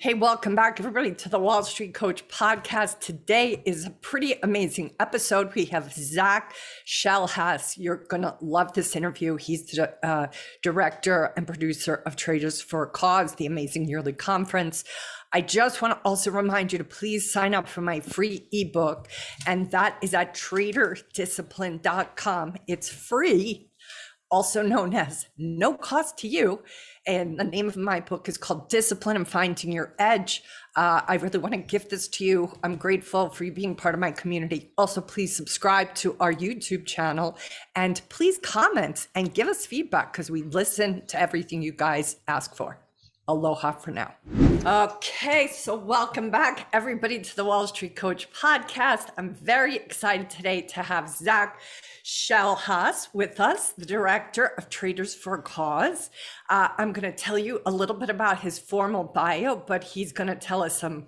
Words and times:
Hey, 0.00 0.14
welcome 0.14 0.54
back, 0.54 0.78
everybody, 0.78 1.12
to 1.12 1.28
the 1.28 1.40
Wall 1.40 1.64
Street 1.64 1.92
Coach 1.92 2.28
podcast. 2.28 3.00
Today 3.00 3.60
is 3.66 3.84
a 3.84 3.90
pretty 3.90 4.36
amazing 4.44 4.92
episode. 5.00 5.52
We 5.56 5.64
have 5.64 5.92
Zach 5.92 6.54
Schellhaas. 6.86 7.74
You're 7.76 8.04
going 8.04 8.22
to 8.22 8.36
love 8.40 8.74
this 8.74 8.94
interview. 8.94 9.34
He's 9.34 9.66
the 9.66 9.92
uh, 10.06 10.28
director 10.62 11.32
and 11.36 11.48
producer 11.48 11.94
of 12.06 12.14
Traders 12.14 12.60
for 12.60 12.86
Cause, 12.86 13.34
the 13.34 13.46
amazing 13.46 13.88
yearly 13.88 14.12
conference. 14.12 14.84
I 15.32 15.40
just 15.40 15.82
want 15.82 15.94
to 15.94 16.00
also 16.08 16.30
remind 16.30 16.70
you 16.70 16.78
to 16.78 16.84
please 16.84 17.32
sign 17.32 17.52
up 17.52 17.66
for 17.66 17.80
my 17.80 17.98
free 17.98 18.46
ebook, 18.52 19.08
and 19.48 19.68
that 19.72 19.98
is 20.00 20.14
at 20.14 20.32
traderdiscipline.com. 20.32 22.54
It's 22.68 22.88
free, 22.88 23.72
also 24.30 24.62
known 24.62 24.94
as 24.94 25.26
no 25.36 25.74
cost 25.74 26.18
to 26.18 26.28
you 26.28 26.62
and 27.08 27.40
the 27.40 27.44
name 27.44 27.68
of 27.68 27.76
my 27.78 28.00
book 28.00 28.28
is 28.28 28.36
called 28.36 28.68
Discipline 28.68 29.16
and 29.16 29.26
Finding 29.26 29.72
Your 29.72 29.94
Edge. 29.98 30.42
Uh, 30.76 31.00
I 31.08 31.14
really 31.16 31.38
want 31.38 31.54
to 31.54 31.58
gift 31.58 31.88
this 31.88 32.06
to 32.08 32.24
you. 32.24 32.52
I'm 32.62 32.76
grateful 32.76 33.30
for 33.30 33.44
you 33.44 33.52
being 33.52 33.74
part 33.74 33.94
of 33.94 34.00
my 34.00 34.10
community. 34.10 34.72
Also, 34.76 35.00
please 35.00 35.34
subscribe 35.34 35.94
to 35.96 36.16
our 36.20 36.34
YouTube 36.34 36.84
channel 36.84 37.38
and 37.74 38.02
please 38.10 38.38
comment 38.42 39.08
and 39.14 39.32
give 39.32 39.48
us 39.48 39.64
feedback 39.64 40.12
because 40.12 40.30
we 40.30 40.42
listen 40.42 41.06
to 41.06 41.18
everything 41.18 41.62
you 41.62 41.72
guys 41.72 42.16
ask 42.28 42.54
for. 42.54 42.78
Aloha 43.28 43.72
for 43.72 43.90
now. 43.90 44.14
Okay, 44.64 45.48
so 45.48 45.76
welcome 45.76 46.30
back, 46.30 46.66
everybody, 46.72 47.20
to 47.20 47.36
the 47.36 47.44
Wall 47.44 47.66
Street 47.66 47.94
Coach 47.94 48.32
podcast. 48.32 49.10
I'm 49.18 49.34
very 49.34 49.76
excited 49.76 50.30
today 50.30 50.62
to 50.62 50.82
have 50.82 51.10
Zach 51.10 51.60
Schellhaas 52.04 53.08
with 53.12 53.38
us, 53.38 53.72
the 53.72 53.84
director 53.84 54.46
of 54.56 54.70
Traders 54.70 55.14
for 55.14 55.36
Cause. 55.42 56.08
Uh, 56.48 56.68
I'm 56.78 56.92
going 56.92 57.10
to 57.10 57.16
tell 57.16 57.38
you 57.38 57.60
a 57.66 57.70
little 57.70 57.96
bit 57.96 58.08
about 58.08 58.40
his 58.40 58.58
formal 58.58 59.04
bio, 59.04 59.56
but 59.56 59.84
he's 59.84 60.12
going 60.12 60.28
to 60.28 60.34
tell 60.34 60.62
us 60.62 60.78
some 60.78 61.06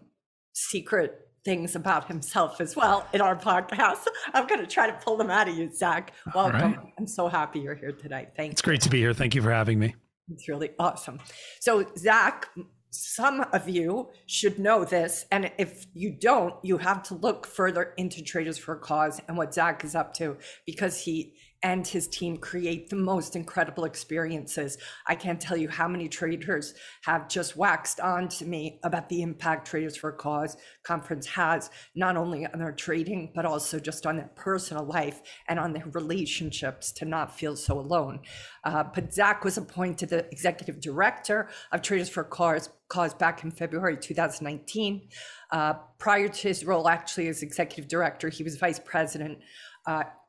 secret 0.53 1.31
things 1.43 1.75
about 1.75 2.07
himself 2.07 2.61
as 2.61 2.77
well 2.77 3.07
in 3.15 3.23
our 3.23 3.35
podcast. 3.35 4.07
I'm 4.35 4.47
going 4.47 4.61
to 4.61 4.67
try 4.67 4.87
to 4.87 4.93
pull 4.93 5.17
them 5.17 5.31
out 5.31 5.49
of 5.49 5.57
you, 5.57 5.75
Zach. 5.75 6.13
Welcome. 6.35 6.75
Right. 6.75 6.93
I'm 6.99 7.07
so 7.07 7.29
happy 7.29 7.61
you're 7.61 7.75
here 7.75 7.93
today. 7.93 8.29
Thank 8.37 8.53
it's 8.53 8.61
you. 8.61 8.65
great 8.65 8.83
to 8.83 8.91
be 8.91 8.99
here. 8.99 9.15
Thank 9.15 9.35
you 9.35 9.41
for 9.41 9.51
having 9.51 9.79
me. 9.79 9.95
It's 10.31 10.49
really 10.49 10.71
awesome. 10.79 11.21
So, 11.61 11.87
Zach, 11.97 12.49
some 12.91 13.45
of 13.53 13.69
you 13.69 14.11
should 14.27 14.59
know 14.59 14.85
this. 14.85 15.25
And 15.31 15.51
if 15.59 15.87
you 15.95 16.11
don't, 16.11 16.55
you 16.63 16.79
have 16.79 17.03
to 17.05 17.15
look 17.15 17.47
further 17.47 17.95
into 17.97 18.23
Traders 18.23 18.59
for 18.59 18.75
a 18.75 18.79
Cause 18.79 19.21
and 19.29 19.37
what 19.37 19.55
Zach 19.55 19.85
is 19.85 19.95
up 19.95 20.13
to 20.15 20.37
because 20.67 21.03
he 21.03 21.35
and 21.63 21.87
his 21.87 22.09
team 22.09 22.39
create 22.39 22.89
the 22.89 22.97
most 22.97 23.37
incredible 23.37 23.85
experiences. 23.85 24.79
I 25.07 25.15
can't 25.15 25.41
tell 25.41 25.57
you 25.57 25.69
how 25.69 25.89
many 25.89 26.09
traders 26.09 26.75
have 27.03 27.29
just 27.29 27.57
waxed 27.57 28.01
on 28.01 28.29
to 28.29 28.47
me 28.47 28.81
about 28.83 29.09
the 29.09 29.23
impact 29.23 29.67
Traders 29.67 29.97
for 29.97 30.13
Cause 30.13 30.57
conference 30.83 31.27
has, 31.27 31.71
not 31.95 32.17
only 32.17 32.47
on 32.47 32.59
their 32.59 32.73
trading, 32.73 33.33
but 33.35 33.45
also 33.45 33.79
just 33.79 34.07
on 34.07 34.17
their 34.17 34.31
personal 34.37 34.85
life 34.85 35.21
and 35.49 35.59
on 35.59 35.73
their 35.73 35.87
relationships 35.93 36.93
to 36.93 37.05
not 37.05 37.37
feel 37.39 37.57
so 37.57 37.79
alone. 37.79 38.21
Uh, 38.65 38.85
but 38.95 39.13
Zach 39.13 39.45
was 39.45 39.59
appointed 39.59 40.09
the 40.09 40.27
executive 40.33 40.81
director 40.81 41.49
of 41.73 41.83
Traders 41.83 42.09
for 42.09 42.25
Cause, 42.25 42.71
cause 42.89 43.15
back 43.15 43.45
in 43.45 43.51
February 43.51 43.97
2019. 43.97 45.09
Uh, 45.53 45.75
prior 45.99 46.29
to 46.29 46.49
his 46.49 46.65
role, 46.65 46.89
actually, 46.89 47.29
as 47.29 47.43
executive 47.43 47.89
director, 47.89 48.29
he 48.29 48.43
was 48.43 48.57
vice 48.57 48.79
president 48.79 49.39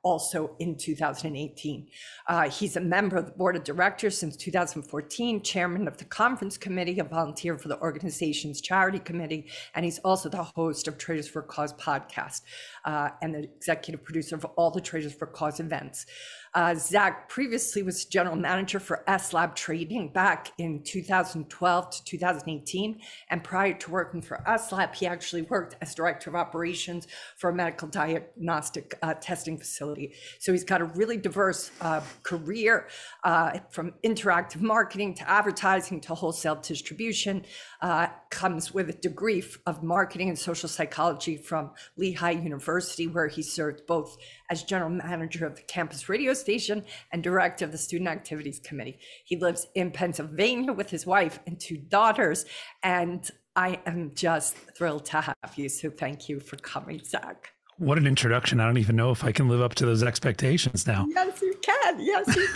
also 0.03 0.55
in 0.59 0.75
2018. 0.77 1.88
Uh, 2.27 2.49
he's 2.49 2.75
a 2.75 2.81
member 2.81 3.17
of 3.17 3.25
the 3.25 3.31
board 3.31 3.55
of 3.55 3.63
directors 3.63 4.17
since 4.17 4.35
2014, 4.35 5.44
chairman 5.44 5.88
of 5.88 5.97
the 5.97 6.05
conference 6.05 6.57
committee, 6.57 6.99
a 6.99 7.03
volunteer 7.03 7.57
for 7.57 7.67
the 7.67 7.79
organization's 7.81 8.61
charity 8.61 8.99
committee, 8.99 9.49
and 9.75 9.85
he's 9.85 9.99
also 9.99 10.29
the 10.29 10.44
host 10.44 10.88
of 10.88 10.97
Traders 10.97 11.27
for 11.27 11.41
Cause 11.41 11.73
podcast 11.73 12.41
uh, 12.85 13.09
and 13.22 13.35
the 13.35 13.44
executive 13.44 14.03
producer 14.03 14.35
of 14.35 14.45
all 14.57 14.72
the 14.72 14.81
Traders 14.81 15.13
for 15.13 15.27
Cause 15.27 15.59
events. 15.59 16.05
Uh, 16.53 16.75
Zach 16.75 17.29
previously 17.29 17.81
was 17.81 18.06
general 18.06 18.35
manager 18.35 18.79
for 18.79 19.03
S 19.07 19.34
Lab 19.34 19.56
Trading 19.56 20.09
back 20.09 20.51
in 20.57 20.84
2012 20.84 21.89
to 21.89 22.03
2018. 22.03 23.00
And 23.29 23.44
prior 23.44 23.73
to 23.73 23.91
working 23.91 24.22
for 24.22 24.47
S 24.47 24.72
Lab, 24.72 24.94
he 24.94 25.07
actually 25.07 25.44
worked 25.44 25.75
as 25.81 25.95
director 25.95 26.29
of 26.29 26.35
operations 26.35 27.07
for 27.38 27.51
a 27.51 27.53
medical 27.53 27.88
diagnostic 27.88 28.97
uh, 29.01 29.13
testing 29.13 29.57
facility. 29.57 30.13
So 30.40 30.51
he's 30.51 30.66
got 30.66 30.81
a 30.81 30.85
really 30.85 31.17
diverse 31.17 31.72
uh, 31.79 32.01
career 32.23 32.88
uh, 33.23 33.59
from 33.69 33.94
interactive 34.03 34.61
marketing 34.61 35.13
to 35.16 35.29
advertising 35.29 36.01
to 36.01 36.16
wholesale 36.16 36.56
distribution. 36.56 37.45
Uh, 37.81 38.07
comes 38.29 38.73
with 38.73 38.90
a 38.90 38.94
degree 38.94 39.44
of 39.66 39.84
marketing 39.84 40.29
and 40.29 40.38
social 40.38 40.67
psychology 40.67 41.38
from 41.38 41.72
Lehigh 41.97 42.31
University, 42.31 43.07
where 43.07 43.28
he 43.28 43.41
served 43.41 43.85
both 43.85 44.17
as 44.51 44.63
general 44.63 44.89
manager 44.89 45.45
of 45.45 45.56
the 45.56 45.62
campus 45.63 46.09
radio 46.09 46.34
station 46.34 46.84
and 47.12 47.23
director 47.23 47.63
of 47.63 47.72
the 47.72 47.78
student 47.78 48.09
activities 48.09 48.59
committee. 48.59 49.00
He 49.23 49.38
lives 49.38 49.66
in 49.75 49.89
Pennsylvania 49.91 50.73
with 50.73 50.89
his 50.89 51.06
wife 51.06 51.39
and 51.47 51.59
two 51.59 51.78
daughters. 51.78 52.45
And 52.84 53.28
I 53.56 53.79
am 53.85 54.11
just 54.13 54.56
thrilled 54.75 55.06
to 55.06 55.22
have 55.22 55.53
you. 55.56 55.69
So 55.69 55.90
thank 55.90 56.28
you 56.28 56.41
for 56.41 56.57
coming, 56.57 57.01
Zach. 57.03 57.50
What 57.78 57.97
an 57.97 58.06
introduction. 58.06 58.59
I 58.59 58.66
don't 58.66 58.78
even 58.78 58.97
know 58.97 59.11
if 59.11 59.23
I 59.23 59.31
can 59.31 59.47
live 59.47 59.61
up 59.61 59.73
to 59.75 59.85
those 59.85 60.03
expectations 60.03 60.85
now. 60.85 61.07
Yes, 61.09 61.41
you 61.41 61.56
can. 61.63 62.00
Yes, 62.00 62.35
you 62.35 62.47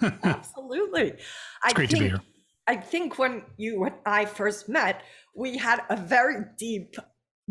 can. 0.00 0.18
Absolutely. 0.22 1.08
It's 1.08 1.22
I 1.64 1.72
great 1.72 1.90
think, 1.90 1.98
to 1.98 2.04
be 2.04 2.10
here. 2.10 2.20
I 2.68 2.76
think 2.76 3.18
when 3.18 3.42
you 3.56 3.84
and 3.84 3.94
I 4.04 4.26
first 4.26 4.68
met, 4.68 5.02
we 5.34 5.56
had 5.56 5.80
a 5.88 5.96
very 5.96 6.44
deep 6.58 6.96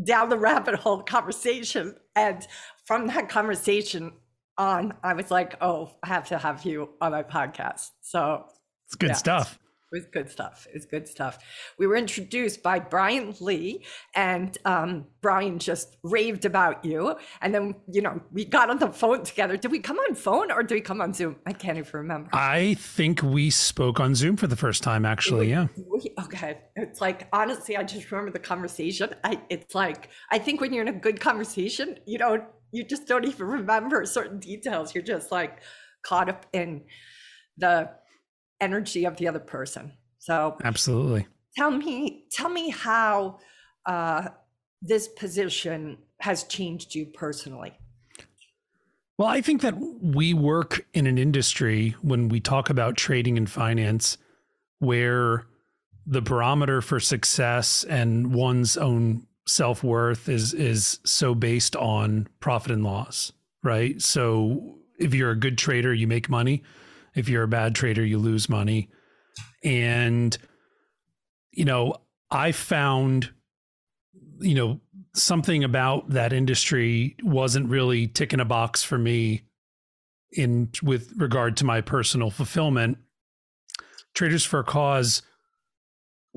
down 0.04 0.30
the 0.30 0.38
rabbit 0.38 0.76
hole 0.76 1.02
conversation. 1.02 1.96
And 2.16 2.46
from 2.86 3.08
that 3.08 3.30
conversation 3.30 4.14
on, 4.58 4.94
I 5.04 5.14
was 5.14 5.32
like, 5.32 5.56
oh, 5.62 5.92
I 6.04 6.08
have 6.08 6.28
to 6.30 6.38
have 6.38 6.66
you 6.66 6.90
on 7.02 7.12
my 7.12 7.24
podcast. 7.24 7.92
So 8.02 8.46
it's 8.86 8.96
good 8.96 9.10
yeah. 9.10 9.16
stuff. 9.16 9.60
It 9.98 10.02
was 10.02 10.10
good 10.12 10.30
stuff. 10.30 10.68
It's 10.72 10.86
good 10.86 11.08
stuff. 11.08 11.40
We 11.80 11.88
were 11.88 11.96
introduced 11.96 12.62
by 12.62 12.80
Brian 12.80 13.34
Lee, 13.40 13.84
and 14.14 14.56
um, 14.64 15.06
Brian 15.22 15.58
just 15.58 15.98
raved 16.04 16.46
about 16.46 16.86
you. 16.86 17.16
And 17.42 17.54
then, 17.54 17.76
you 17.92 18.04
know, 18.04 18.22
we 18.32 18.46
got 18.46 18.70
on 18.70 18.78
the 18.78 18.90
phone 18.90 19.24
together. 19.24 19.58
Did 19.58 19.72
we 19.72 19.80
come 19.80 19.98
on 19.98 20.14
phone 20.14 20.52
or 20.52 20.62
did 20.62 20.76
we 20.76 20.82
come 20.82 21.02
on 21.02 21.14
Zoom? 21.14 21.38
I 21.48 21.54
can't 21.54 21.80
even 21.80 21.92
remember. 21.92 22.30
I 22.32 22.76
think 22.76 23.24
we 23.24 23.50
spoke 23.50 24.00
on 24.00 24.14
Zoom 24.14 24.38
for 24.38 24.46
the 24.46 24.56
first 24.56 24.84
time, 24.84 25.04
actually. 25.04 25.48
We, 25.48 25.52
yeah. 25.52 25.68
We, 25.76 26.14
okay. 26.26 26.60
It's 26.76 27.02
like, 27.02 27.28
honestly, 27.34 27.76
I 27.76 27.84
just 27.84 28.12
remember 28.12 28.32
the 28.32 28.40
conversation. 28.40 29.16
I, 29.24 29.42
it's 29.50 29.74
like, 29.74 30.10
I 30.32 30.38
think 30.38 30.62
when 30.62 30.74
you're 30.74 30.84
in 30.84 30.96
a 30.96 31.00
good 31.00 31.20
conversation, 31.20 31.98
you 32.06 32.20
don't, 32.20 32.44
you 32.72 32.84
just 32.84 33.08
don't 33.08 33.26
even 33.26 33.48
remember 33.48 34.06
certain 34.06 34.38
details. 34.38 34.94
You're 34.94 35.04
just 35.04 35.32
like 35.32 35.62
caught 36.04 36.30
up 36.30 36.46
in 36.54 36.84
the 37.58 37.90
energy 38.62 39.06
of 39.06 39.18
the 39.18 39.28
other 39.28 39.40
person. 39.40 39.94
So 40.20 40.58
absolutely. 40.64 41.28
Tell 41.56 41.72
me, 41.72 42.26
tell 42.32 42.50
me 42.50 42.70
how 42.70 43.40
uh, 43.86 44.30
this 44.82 45.08
position 45.08 45.98
has 46.20 46.44
changed 46.44 46.96
you 46.96 47.06
personally. 47.08 47.74
Well, 49.18 49.28
I 49.28 49.42
think 49.42 49.62
that 49.62 49.76
we 49.80 50.34
work 50.34 50.86
in 50.94 51.08
an 51.08 51.18
industry 51.18 51.96
when 52.02 52.30
we 52.30 52.40
talk 52.40 52.70
about 52.70 52.98
trading 52.98 53.38
and 53.38 53.50
finance 53.50 54.18
where 54.80 55.48
the 56.06 56.22
barometer 56.22 56.82
for 56.82 57.00
success 57.00 57.84
and 57.84 58.34
one's 58.34 58.78
own 58.78 59.26
self-worth 59.48 60.30
is 60.30 60.54
is 60.54 61.00
so 61.04 61.34
based 61.34 61.76
on 61.76 62.28
profit 62.40 62.72
and 62.72 62.84
loss, 62.84 63.32
right? 63.64 64.02
So 64.02 64.78
if 65.00 65.14
you're 65.14 65.32
a 65.32 65.40
good 65.40 65.58
trader, 65.58 65.94
you 65.94 66.08
make 66.08 66.30
money. 66.30 66.64
If 67.18 67.28
you're 67.28 67.44
a 67.44 67.48
bad 67.48 67.74
trader, 67.74 68.06
you 68.06 68.20
lose 68.20 68.48
money. 68.48 68.90
And, 69.64 70.38
you 71.52 71.66
know, 71.66 71.96
I 72.30 72.52
found, 72.52 73.32
you 74.40 74.54
know, 74.54 74.80
something 75.16 75.64
about 75.64 76.12
that 76.12 76.32
industry 76.32 77.16
wasn't 77.24 77.70
really 77.70 78.08
ticking 78.08 78.40
a 78.40 78.46
box 78.46 78.84
for 78.84 79.00
me 79.00 79.42
in 80.32 80.70
with 80.84 81.12
regard 81.18 81.58
to 81.58 81.66
my 81.66 81.82
personal 81.82 82.30
fulfillment. 82.30 83.00
Traders 84.14 84.46
for 84.46 84.60
a 84.60 84.64
Cause 84.64 85.24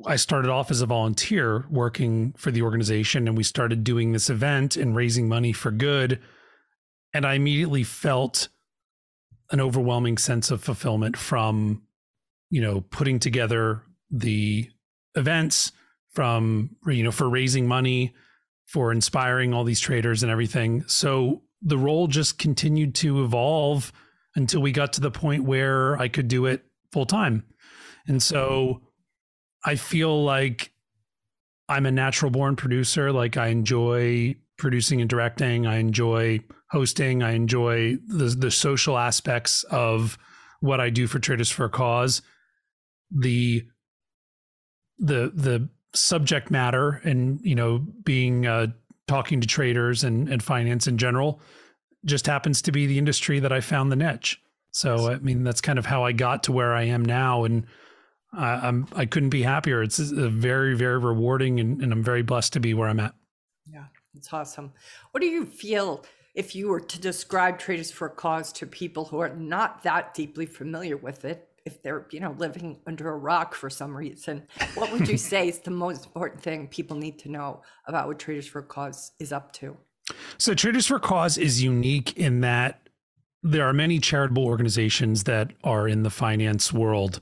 I 0.06 0.16
started 0.16 0.50
off 0.50 0.70
as 0.70 0.80
a 0.80 0.86
volunteer 0.86 1.66
working 1.68 2.32
for 2.38 2.50
the 2.50 2.62
organization, 2.62 3.28
and 3.28 3.36
we 3.36 3.42
started 3.42 3.84
doing 3.84 4.12
this 4.12 4.30
event 4.30 4.76
and 4.76 4.96
raising 4.96 5.28
money 5.28 5.52
for 5.52 5.70
good. 5.70 6.20
And 7.12 7.26
I 7.26 7.34
immediately 7.34 7.82
felt 7.82 8.48
an 9.50 9.60
overwhelming 9.60 10.18
sense 10.18 10.50
of 10.50 10.62
fulfillment 10.62 11.16
from, 11.16 11.82
you 12.50 12.60
know, 12.60 12.80
putting 12.80 13.18
together 13.18 13.82
the 14.10 14.70
events, 15.14 15.72
from 16.12 16.70
you 16.86 17.02
know 17.02 17.12
for 17.12 17.28
raising 17.28 17.66
money, 17.66 18.14
for 18.66 18.92
inspiring 18.92 19.54
all 19.54 19.64
these 19.64 19.80
traders 19.80 20.22
and 20.22 20.30
everything. 20.30 20.84
So 20.86 21.42
the 21.62 21.78
role 21.78 22.06
just 22.06 22.38
continued 22.38 22.94
to 22.96 23.22
evolve 23.22 23.92
until 24.34 24.60
we 24.60 24.72
got 24.72 24.92
to 24.94 25.00
the 25.00 25.10
point 25.10 25.44
where 25.44 25.96
I 25.98 26.08
could 26.08 26.28
do 26.28 26.46
it 26.46 26.64
full 26.92 27.06
time. 27.06 27.44
And 28.06 28.22
so 28.22 28.82
I 29.64 29.74
feel 29.76 30.24
like 30.24 30.72
I'm 31.68 31.86
a 31.86 31.90
natural 31.90 32.30
born 32.30 32.56
producer. 32.56 33.12
Like 33.12 33.36
I 33.36 33.48
enjoy 33.48 34.36
producing 34.56 35.00
and 35.00 35.10
directing. 35.10 35.66
I 35.66 35.76
enjoy 35.76 36.40
hosting. 36.70 37.22
I 37.22 37.32
enjoy 37.32 37.96
the 38.06 38.26
the 38.26 38.50
social 38.50 38.96
aspects 38.96 39.64
of 39.64 40.18
what 40.60 40.80
I 40.80 40.90
do 40.90 41.06
for 41.06 41.18
Traders 41.18 41.50
for 41.50 41.64
a 41.64 41.70
Cause. 41.70 42.22
The 43.10 43.64
the 44.98 45.32
the 45.34 45.68
subject 45.92 46.50
matter 46.50 47.00
and 47.04 47.40
you 47.42 47.54
know 47.54 47.78
being 48.04 48.46
uh, 48.46 48.68
talking 49.08 49.40
to 49.40 49.46
traders 49.46 50.04
and, 50.04 50.28
and 50.28 50.42
finance 50.42 50.86
in 50.86 50.98
general 50.98 51.40
just 52.04 52.26
happens 52.26 52.62
to 52.62 52.72
be 52.72 52.86
the 52.86 52.98
industry 52.98 53.40
that 53.40 53.52
I 53.52 53.60
found 53.60 53.90
the 53.90 53.96
niche. 53.96 54.40
So 54.70 55.10
I 55.10 55.18
mean 55.18 55.42
that's 55.42 55.60
kind 55.60 55.78
of 55.78 55.86
how 55.86 56.04
I 56.04 56.12
got 56.12 56.44
to 56.44 56.52
where 56.52 56.74
I 56.74 56.84
am 56.84 57.04
now, 57.04 57.44
and 57.44 57.66
I, 58.32 58.52
I'm 58.52 58.86
I 58.94 59.06
couldn't 59.06 59.30
be 59.30 59.42
happier. 59.42 59.82
It's 59.82 59.98
a 59.98 60.28
very 60.28 60.76
very 60.76 60.98
rewarding, 60.98 61.58
and, 61.58 61.82
and 61.82 61.92
I'm 61.92 62.04
very 62.04 62.22
blessed 62.22 62.52
to 62.52 62.60
be 62.60 62.74
where 62.74 62.88
I'm 62.88 63.00
at. 63.00 63.14
Yeah, 63.66 63.86
it's 64.14 64.32
awesome. 64.32 64.72
What 65.10 65.20
do 65.20 65.26
you 65.26 65.44
feel 65.44 66.04
if 66.34 66.54
you 66.54 66.68
were 66.68 66.80
to 66.80 67.00
describe 67.00 67.58
Traders 67.58 67.90
for 67.90 68.06
a 68.06 68.10
Cause 68.10 68.52
to 68.54 68.66
people 68.66 69.06
who 69.06 69.18
are 69.18 69.34
not 69.34 69.82
that 69.82 70.14
deeply 70.14 70.46
familiar 70.46 70.96
with 70.96 71.24
it? 71.24 71.46
If 71.66 71.82
they're 71.82 72.06
you 72.10 72.20
know 72.20 72.34
living 72.38 72.78
under 72.86 73.10
a 73.10 73.16
rock 73.16 73.54
for 73.54 73.68
some 73.68 73.96
reason, 73.96 74.46
what 74.74 74.92
would 74.92 75.08
you 75.08 75.16
say 75.32 75.48
is 75.48 75.58
the 75.58 75.70
most 75.70 76.06
important 76.06 76.42
thing 76.42 76.68
people 76.68 76.96
need 76.96 77.18
to 77.20 77.30
know 77.30 77.62
about 77.86 78.08
what 78.08 78.18
Traders 78.18 78.46
for 78.46 78.60
a 78.60 78.64
Cause 78.64 79.12
is 79.18 79.32
up 79.32 79.52
to? 79.54 79.76
So 80.38 80.54
Traders 80.54 80.86
for 80.86 80.96
a 80.96 81.00
Cause 81.00 81.36
is 81.36 81.62
unique 81.62 82.16
in 82.16 82.40
that 82.40 82.88
there 83.42 83.64
are 83.64 83.72
many 83.72 83.98
charitable 83.98 84.44
organizations 84.44 85.24
that 85.24 85.52
are 85.64 85.88
in 85.88 86.02
the 86.02 86.10
finance 86.10 86.72
world, 86.72 87.20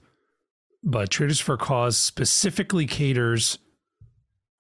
but 0.83 1.11
Traders 1.11 1.41
for 1.41 1.55
a 1.55 1.59
Cause 1.59 1.97
specifically 1.97 2.87
caters, 2.87 3.59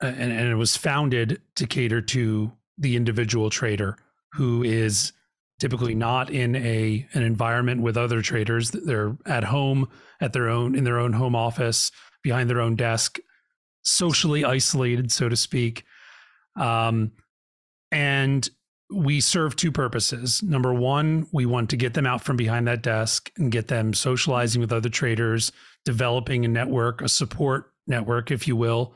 and, 0.01 0.33
and 0.33 0.49
it 0.49 0.56
was 0.56 0.77
founded 0.77 1.41
to 1.55 1.67
cater 1.67 2.01
to 2.01 2.53
the 2.77 2.97
individual 2.97 3.51
trader 3.51 3.97
who 4.33 4.63
is 4.63 5.13
typically 5.59 5.95
not 5.95 6.31
in 6.31 6.55
a 6.57 7.07
an 7.13 7.23
environment 7.23 7.83
with 7.83 7.97
other 7.97 8.23
traders. 8.23 8.71
They're 8.71 9.17
at 9.27 9.45
home 9.45 9.89
at 10.21 10.33
their 10.33 10.49
own 10.49 10.75
in 10.75 10.85
their 10.85 10.99
own 10.99 11.13
home 11.13 11.35
office 11.35 11.91
behind 12.23 12.49
their 12.51 12.61
own 12.61 12.77
desk, 12.77 13.19
socially 13.83 14.45
isolated, 14.45 15.13
so 15.13 15.29
to 15.29 15.37
speak. 15.37 15.85
Um, 16.57 17.13
and 17.91 18.49
we 18.91 19.21
serve 19.21 19.55
two 19.55 19.71
purposes. 19.71 20.43
Number 20.43 20.73
one, 20.73 21.27
we 21.33 21.47
want 21.47 21.71
to 21.71 21.77
get 21.77 21.95
them 21.95 22.07
out 22.07 22.23
from 22.23 22.37
behind 22.37 22.67
that 22.67 22.83
desk 22.83 23.31
and 23.37 23.53
get 23.53 23.69
them 23.69 23.93
socializing 23.93 24.61
with 24.61 24.73
other 24.73 24.89
traders, 24.89 25.53
developing 25.85 26.45
a 26.45 26.49
network, 26.49 27.03
a 27.03 27.09
support 27.09 27.73
network, 27.87 28.31
if 28.31 28.49
you 28.49 28.57
will, 28.57 28.95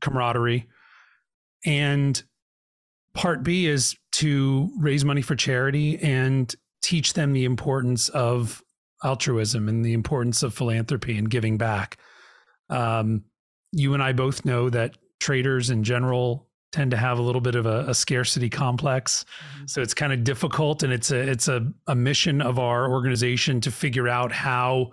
camaraderie. 0.00 0.68
And 1.64 2.22
part 3.14 3.42
B 3.42 3.66
is 3.66 3.96
to 4.12 4.70
raise 4.78 5.04
money 5.04 5.22
for 5.22 5.36
charity 5.36 5.98
and 5.98 6.54
teach 6.82 7.14
them 7.14 7.32
the 7.32 7.44
importance 7.44 8.08
of 8.10 8.62
altruism 9.04 9.68
and 9.68 9.84
the 9.84 9.92
importance 9.92 10.42
of 10.42 10.54
philanthropy 10.54 11.16
and 11.16 11.30
giving 11.30 11.58
back. 11.58 11.98
Um, 12.70 13.24
you 13.72 13.94
and 13.94 14.02
I 14.02 14.12
both 14.12 14.44
know 14.44 14.70
that 14.70 14.96
traders 15.20 15.70
in 15.70 15.84
general 15.84 16.48
tend 16.72 16.90
to 16.90 16.96
have 16.96 17.18
a 17.18 17.22
little 17.22 17.40
bit 17.40 17.54
of 17.54 17.66
a, 17.66 17.84
a 17.88 17.94
scarcity 17.94 18.48
complex. 18.48 19.24
Mm-hmm. 19.24 19.66
So 19.66 19.82
it's 19.82 19.94
kind 19.94 20.12
of 20.12 20.24
difficult 20.24 20.82
and 20.82 20.92
it's 20.92 21.10
a 21.10 21.18
it's 21.18 21.48
a, 21.48 21.70
a 21.86 21.94
mission 21.94 22.40
of 22.40 22.58
our 22.58 22.90
organization 22.90 23.60
to 23.62 23.70
figure 23.70 24.08
out 24.08 24.32
how 24.32 24.92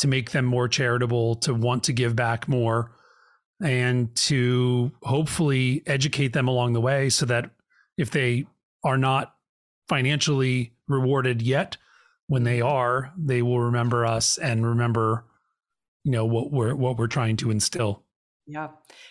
to 0.00 0.08
make 0.08 0.30
them 0.30 0.44
more 0.44 0.68
charitable, 0.68 1.36
to 1.36 1.52
want 1.52 1.84
to 1.84 1.92
give 1.92 2.14
back 2.14 2.48
more, 2.48 2.92
and 3.62 4.14
to 4.14 4.92
hopefully 5.02 5.82
educate 5.86 6.32
them 6.32 6.48
along 6.48 6.72
the 6.72 6.80
way 6.80 7.08
so 7.08 7.26
that 7.26 7.50
if 7.98 8.10
they 8.10 8.46
are 8.82 8.96
not 8.96 9.34
financially 9.88 10.72
rewarded 10.86 11.42
yet, 11.42 11.76
when 12.28 12.44
they 12.44 12.60
are, 12.60 13.12
they 13.18 13.42
will 13.42 13.60
remember 13.60 14.06
us 14.06 14.38
and 14.38 14.64
remember, 14.64 15.24
you 16.04 16.12
know, 16.12 16.24
what 16.24 16.52
we're 16.52 16.74
what 16.74 16.96
we're 16.96 17.06
trying 17.06 17.36
to 17.38 17.50
instill. 17.50 18.04
Yeah. 18.46 18.68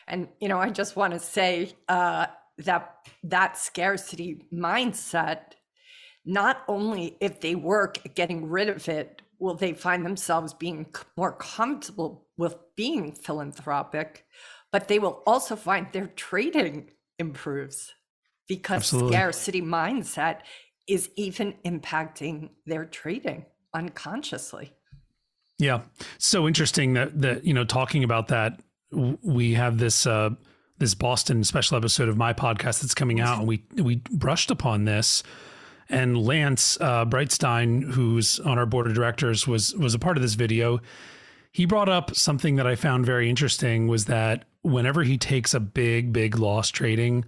And, 0.08 0.30
you 0.40 0.48
know, 0.48 0.60
I 0.60 0.70
just 0.70 0.96
want 0.96 1.14
to 1.14 1.20
say 1.20 1.74
uh, 1.88 2.28
that 2.60 2.96
that 3.24 3.58
scarcity 3.58 4.46
mindset, 4.54 5.54
not 6.26 6.64
only 6.68 7.18
if 7.20 7.42
they 7.42 7.56
work 7.56 8.00
at 8.06 8.16
getting 8.16 8.50
rid 8.50 8.70
of 8.70 8.88
it, 8.88 9.22
will 9.40 9.56
they 9.56 9.74
find 9.74 10.06
themselves 10.06 10.54
being 10.54 10.88
more 11.16 11.34
comfortable 11.34 12.28
with 12.38 12.56
being 12.76 13.12
philanthropic, 13.12 14.26
but 14.72 14.88
they 14.88 15.00
will 15.00 15.24
also 15.26 15.56
find 15.56 15.88
their 15.92 16.08
trading 16.08 16.92
improves 17.20 17.94
because 18.48 18.78
Absolutely. 18.78 19.14
scarcity 19.14 19.62
mindset 19.62 20.40
is 20.88 21.10
even 21.16 21.54
impacting 21.66 22.50
their 22.66 22.86
trading 22.86 23.46
unconsciously. 23.74 24.74
Yeah. 25.60 25.82
So 26.18 26.48
interesting 26.48 26.94
that 26.94 27.20
that 27.22 27.46
you 27.46 27.54
know 27.54 27.66
talking 27.66 28.04
about 28.04 28.28
that 28.30 28.60
we 28.92 29.54
have 29.54 29.78
this 29.78 30.06
uh, 30.06 30.32
this 30.78 30.94
Boston 30.94 31.44
special 31.44 31.78
episode 31.78 32.10
of 32.10 32.18
my 32.18 32.34
podcast 32.34 32.82
that's 32.82 32.94
coming 32.94 33.20
out, 33.20 33.40
and 33.40 33.48
we 33.48 33.64
we 33.76 34.02
brushed 34.12 34.52
upon 34.52 34.86
this. 34.86 35.24
And 35.90 36.18
Lance 36.22 36.78
uh, 36.82 37.06
Breitstein, 37.06 37.94
who's 37.94 38.42
on 38.42 38.58
our 38.58 38.66
board 38.66 38.88
of 38.88 38.94
directors, 38.94 39.48
was 39.48 39.74
was 39.76 39.94
a 39.94 40.00
part 40.00 40.18
of 40.18 40.22
this 40.22 40.34
video. 40.34 40.80
He 41.52 41.66
brought 41.66 41.90
up 41.90 42.16
something 42.16 42.58
that 42.58 42.68
I 42.68 42.76
found 42.76 43.06
very 43.06 43.30
interesting 43.30 43.88
was 43.88 44.06
that 44.06 44.46
whenever 44.62 45.04
he 45.04 45.18
takes 45.18 45.54
a 45.54 45.60
big 45.60 46.12
big 46.14 46.38
loss 46.38 46.70
trading, 46.70 47.26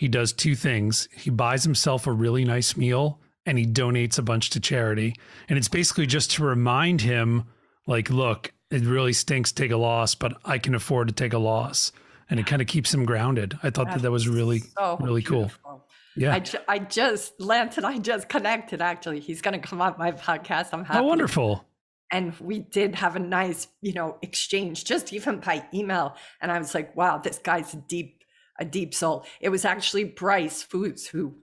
he 0.00 0.08
does 0.08 0.32
two 0.32 0.54
things. 0.54 1.10
He 1.14 1.28
buys 1.28 1.62
himself 1.62 2.06
a 2.06 2.10
really 2.10 2.42
nice 2.42 2.74
meal 2.74 3.20
and 3.44 3.58
he 3.58 3.66
donates 3.66 4.18
a 4.18 4.22
bunch 4.22 4.48
to 4.48 4.58
charity. 4.58 5.14
And 5.46 5.58
it's 5.58 5.68
basically 5.68 6.06
just 6.06 6.30
to 6.30 6.42
remind 6.42 7.02
him, 7.02 7.44
like, 7.86 8.08
look, 8.08 8.50
it 8.70 8.80
really 8.80 9.12
stinks 9.12 9.52
to 9.52 9.62
take 9.62 9.72
a 9.72 9.76
loss, 9.76 10.14
but 10.14 10.38
I 10.42 10.56
can 10.56 10.74
afford 10.74 11.08
to 11.08 11.14
take 11.14 11.34
a 11.34 11.38
loss. 11.38 11.92
And 12.30 12.40
it 12.40 12.46
kind 12.46 12.62
of 12.62 12.66
keeps 12.66 12.94
him 12.94 13.04
grounded. 13.04 13.58
I 13.62 13.68
thought 13.68 13.88
That's 13.88 13.96
that 13.96 14.02
that 14.04 14.10
was 14.10 14.26
really, 14.26 14.60
so 14.60 14.96
really 15.02 15.20
beautiful. 15.20 15.50
cool. 15.62 15.86
Yeah. 16.16 16.32
I, 16.32 16.38
ju- 16.38 16.58
I 16.66 16.78
just, 16.78 17.38
Lance 17.38 17.76
and 17.76 17.84
I 17.84 17.98
just 17.98 18.30
connected 18.30 18.80
actually. 18.80 19.20
He's 19.20 19.42
going 19.42 19.60
to 19.60 19.68
come 19.68 19.82
on 19.82 19.96
my 19.98 20.12
podcast. 20.12 20.68
I'm 20.72 20.80
oh, 20.80 20.84
happy. 20.84 20.98
Oh, 21.00 21.02
wonderful. 21.02 21.66
And 22.10 22.32
we 22.40 22.60
did 22.60 22.94
have 22.94 23.16
a 23.16 23.20
nice, 23.20 23.68
you 23.82 23.92
know, 23.92 24.16
exchange 24.22 24.86
just 24.86 25.12
even 25.12 25.40
by 25.40 25.62
email. 25.74 26.16
And 26.40 26.50
I 26.50 26.58
was 26.58 26.74
like, 26.74 26.96
wow, 26.96 27.18
this 27.18 27.36
guy's 27.36 27.74
a 27.74 27.76
deep, 27.76 28.19
a 28.60 28.64
deep 28.64 28.94
soul. 28.94 29.24
It 29.40 29.48
was 29.48 29.64
actually 29.64 30.04
Bryce 30.04 30.62
Foods 30.62 31.06
who. 31.06 31.34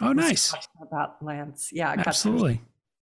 Oh, 0.00 0.12
nice. 0.12 0.52
About 0.82 1.22
Lance. 1.24 1.70
Yeah. 1.72 1.94
Absolutely. 1.96 2.60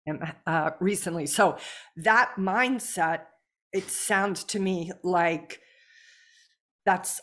Him, 0.05 0.23
uh, 0.47 0.71
recently. 0.79 1.25
So 1.25 1.57
that 1.97 2.33
mindset 2.37 3.23
it 3.73 3.89
sounds 3.89 4.43
to 4.45 4.59
me 4.59 4.91
like 5.03 5.61
that's 6.85 7.21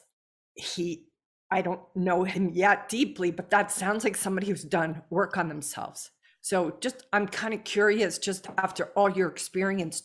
he 0.55 1.07
I 1.51 1.63
don't 1.63 1.81
know 1.95 2.25
him 2.25 2.51
yet 2.51 2.89
deeply, 2.89 3.31
but 3.31 3.51
that 3.51 3.71
sounds 3.71 4.03
like 4.05 4.17
somebody 4.17 4.49
who's 4.49 4.65
done 4.65 5.03
work 5.11 5.37
on 5.37 5.49
themselves. 5.49 6.11
So 6.41 6.77
just 6.81 7.07
I'm 7.13 7.27
kind 7.27 7.55
of 7.55 7.65
curious 7.65 8.19
just 8.19 8.49
after 8.59 8.87
all 8.97 9.11
your 9.11 9.29
experience 9.29 10.03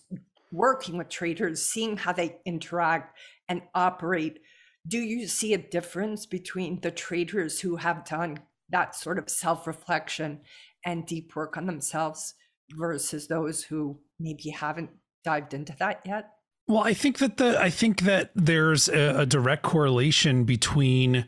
working 0.51 0.97
with 0.97 1.09
traders, 1.09 1.61
seeing 1.61 1.97
how 1.97 2.13
they 2.13 2.37
interact 2.45 3.17
and 3.47 3.61
operate, 3.75 4.39
do 4.87 4.99
you 4.99 5.27
see 5.27 5.53
a 5.53 5.57
difference 5.57 6.25
between 6.25 6.81
the 6.81 6.91
traders 6.91 7.59
who 7.59 7.77
have 7.77 8.05
done 8.05 8.39
that 8.69 8.95
sort 8.95 9.17
of 9.17 9.29
self-reflection 9.29 10.41
and 10.85 11.05
deep 11.05 11.35
work 11.35 11.57
on 11.57 11.65
themselves 11.65 12.33
versus 12.77 13.27
those 13.27 13.63
who 13.63 13.99
maybe 14.19 14.49
haven't 14.49 14.91
dived 15.23 15.53
into 15.53 15.75
that 15.79 16.01
yet? 16.05 16.31
Well, 16.67 16.83
I 16.83 16.93
think 16.93 17.17
that 17.17 17.37
the 17.37 17.59
I 17.59 17.71
think 17.71 18.01
that 18.01 18.31
there's 18.35 18.87
a, 18.87 19.21
a 19.21 19.25
direct 19.25 19.63
correlation 19.63 20.43
between 20.43 21.25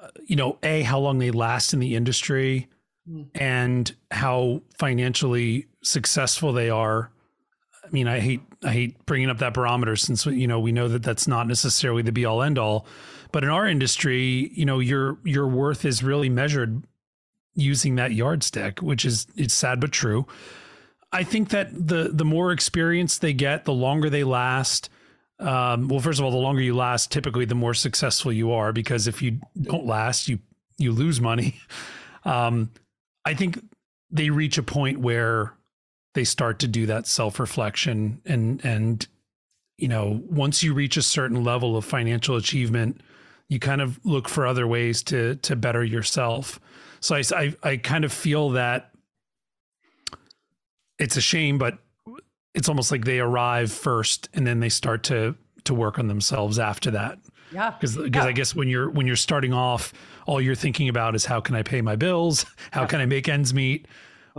uh, 0.00 0.08
you 0.26 0.36
know, 0.36 0.58
a 0.62 0.82
how 0.82 0.98
long 0.98 1.18
they 1.18 1.32
last 1.32 1.72
in 1.72 1.80
the 1.80 1.96
industry 1.96 2.68
mm. 3.08 3.26
and 3.34 3.94
how 4.12 4.62
financially 4.78 5.66
successful 5.82 6.52
they 6.52 6.70
are 6.70 7.10
I 7.88 7.90
mean, 7.90 8.06
I 8.06 8.20
hate 8.20 8.42
I 8.62 8.72
hate 8.72 9.06
bringing 9.06 9.30
up 9.30 9.38
that 9.38 9.54
barometer 9.54 9.96
since 9.96 10.26
you 10.26 10.46
know 10.46 10.60
we 10.60 10.72
know 10.72 10.88
that 10.88 11.02
that's 11.02 11.26
not 11.26 11.46
necessarily 11.46 12.02
the 12.02 12.12
be 12.12 12.24
all 12.24 12.42
end 12.42 12.58
all, 12.58 12.86
but 13.32 13.44
in 13.44 13.50
our 13.50 13.66
industry, 13.66 14.50
you 14.54 14.64
know, 14.64 14.78
your 14.78 15.18
your 15.24 15.48
worth 15.48 15.84
is 15.84 16.02
really 16.02 16.28
measured 16.28 16.84
using 17.54 17.96
that 17.96 18.12
yardstick, 18.12 18.80
which 18.80 19.04
is 19.04 19.26
it's 19.36 19.54
sad 19.54 19.80
but 19.80 19.90
true. 19.90 20.26
I 21.12 21.24
think 21.24 21.48
that 21.50 21.70
the 21.72 22.10
the 22.12 22.24
more 22.24 22.52
experience 22.52 23.18
they 23.18 23.32
get, 23.32 23.64
the 23.64 23.72
longer 23.72 24.10
they 24.10 24.24
last. 24.24 24.90
Um, 25.40 25.86
well, 25.88 26.00
first 26.00 26.18
of 26.18 26.24
all, 26.24 26.32
the 26.32 26.36
longer 26.36 26.60
you 26.60 26.74
last, 26.74 27.12
typically 27.12 27.44
the 27.44 27.54
more 27.54 27.72
successful 27.72 28.32
you 28.32 28.52
are 28.52 28.72
because 28.72 29.06
if 29.06 29.22
you 29.22 29.40
don't 29.60 29.86
last, 29.86 30.28
you 30.28 30.40
you 30.76 30.92
lose 30.92 31.20
money. 31.20 31.60
Um, 32.24 32.72
I 33.24 33.32
think 33.32 33.58
they 34.10 34.28
reach 34.28 34.58
a 34.58 34.62
point 34.62 35.00
where 35.00 35.54
they 36.18 36.24
start 36.24 36.58
to 36.58 36.66
do 36.66 36.84
that 36.84 37.06
self 37.06 37.38
reflection 37.38 38.20
and 38.26 38.60
and 38.64 39.06
you 39.76 39.86
know 39.86 40.20
once 40.28 40.64
you 40.64 40.74
reach 40.74 40.96
a 40.96 41.02
certain 41.02 41.44
level 41.44 41.76
of 41.76 41.84
financial 41.84 42.34
achievement, 42.34 43.00
you 43.48 43.60
kind 43.60 43.80
of 43.80 44.04
look 44.04 44.28
for 44.28 44.44
other 44.44 44.66
ways 44.66 45.00
to 45.04 45.36
to 45.36 45.54
better 45.54 45.84
yourself. 45.84 46.58
So 46.98 47.14
I 47.14 47.22
I, 47.36 47.54
I 47.62 47.76
kind 47.76 48.04
of 48.04 48.12
feel 48.12 48.50
that 48.50 48.90
it's 50.98 51.16
a 51.16 51.20
shame, 51.20 51.56
but 51.56 51.78
it's 52.52 52.68
almost 52.68 52.90
like 52.90 53.04
they 53.04 53.20
arrive 53.20 53.70
first 53.70 54.28
and 54.34 54.44
then 54.44 54.58
they 54.58 54.68
start 54.70 55.04
to 55.04 55.36
to 55.62 55.72
work 55.72 56.00
on 56.00 56.08
themselves 56.08 56.58
after 56.58 56.90
that. 56.90 57.20
Yeah. 57.52 57.70
Because 57.70 57.96
because 57.96 58.24
Yeah. 58.24 58.30
I 58.30 58.32
guess 58.32 58.56
when 58.56 58.66
you're 58.66 58.90
when 58.90 59.06
you're 59.06 59.14
starting 59.14 59.52
off, 59.52 59.92
all 60.26 60.40
you're 60.40 60.56
thinking 60.56 60.88
about 60.88 61.14
is 61.14 61.26
how 61.26 61.40
can 61.40 61.54
I 61.54 61.62
pay 61.62 61.80
my 61.80 61.94
bills? 61.94 62.44
How 62.72 62.86
can 62.86 63.00
I 63.00 63.06
make 63.06 63.28
ends 63.28 63.54
meet? 63.54 63.86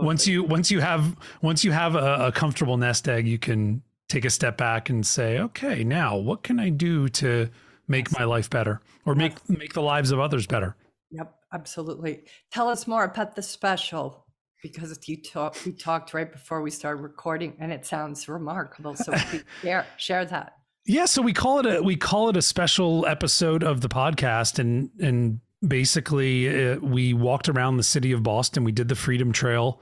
Once 0.02 0.26
you 0.26 0.42
once 0.42 0.70
you 0.70 0.80
have 0.80 1.16
once 1.42 1.64
you 1.64 1.72
have 1.72 1.94
a, 1.94 2.26
a 2.26 2.32
comfortable 2.32 2.76
nest 2.76 3.08
egg, 3.08 3.26
you 3.26 3.38
can 3.38 3.82
take 4.08 4.24
a 4.24 4.30
step 4.30 4.56
back 4.56 4.90
and 4.90 5.06
say, 5.06 5.38
okay, 5.38 5.84
now 5.84 6.16
what 6.16 6.42
can 6.42 6.58
I 6.58 6.68
do 6.68 7.08
to 7.08 7.48
make 7.88 8.10
my 8.12 8.24
life 8.24 8.50
better 8.50 8.80
or 9.06 9.14
make 9.14 9.48
make 9.48 9.72
the 9.72 9.82
lives 9.82 10.10
of 10.10 10.20
others 10.20 10.46
better? 10.46 10.76
Yep, 11.10 11.34
absolutely. 11.52 12.24
Tell 12.52 12.68
us 12.68 12.86
more 12.86 13.04
about 13.04 13.34
the 13.34 13.42
special 13.42 14.26
because 14.62 14.98
you 15.08 15.16
talk, 15.22 15.56
we 15.64 15.72
talked 15.72 16.14
right 16.14 16.30
before 16.30 16.62
we 16.62 16.70
started 16.70 17.02
recording, 17.02 17.56
and 17.58 17.72
it 17.72 17.86
sounds 17.86 18.28
remarkable. 18.28 18.94
So 18.94 19.14
share 19.62 19.86
share 19.96 20.24
that. 20.26 20.56
Yeah, 20.86 21.04
so 21.04 21.22
we 21.22 21.32
call 21.32 21.60
it 21.60 21.66
a 21.66 21.82
we 21.82 21.96
call 21.96 22.28
it 22.28 22.36
a 22.36 22.42
special 22.42 23.06
episode 23.06 23.62
of 23.62 23.80
the 23.80 23.88
podcast, 23.88 24.58
and 24.58 24.90
and 25.00 25.40
basically 25.66 26.70
uh, 26.72 26.78
we 26.78 27.12
walked 27.12 27.48
around 27.48 27.76
the 27.76 27.82
city 27.82 28.12
of 28.12 28.22
Boston. 28.22 28.64
We 28.64 28.72
did 28.72 28.88
the 28.88 28.94
Freedom 28.94 29.32
Trail, 29.32 29.80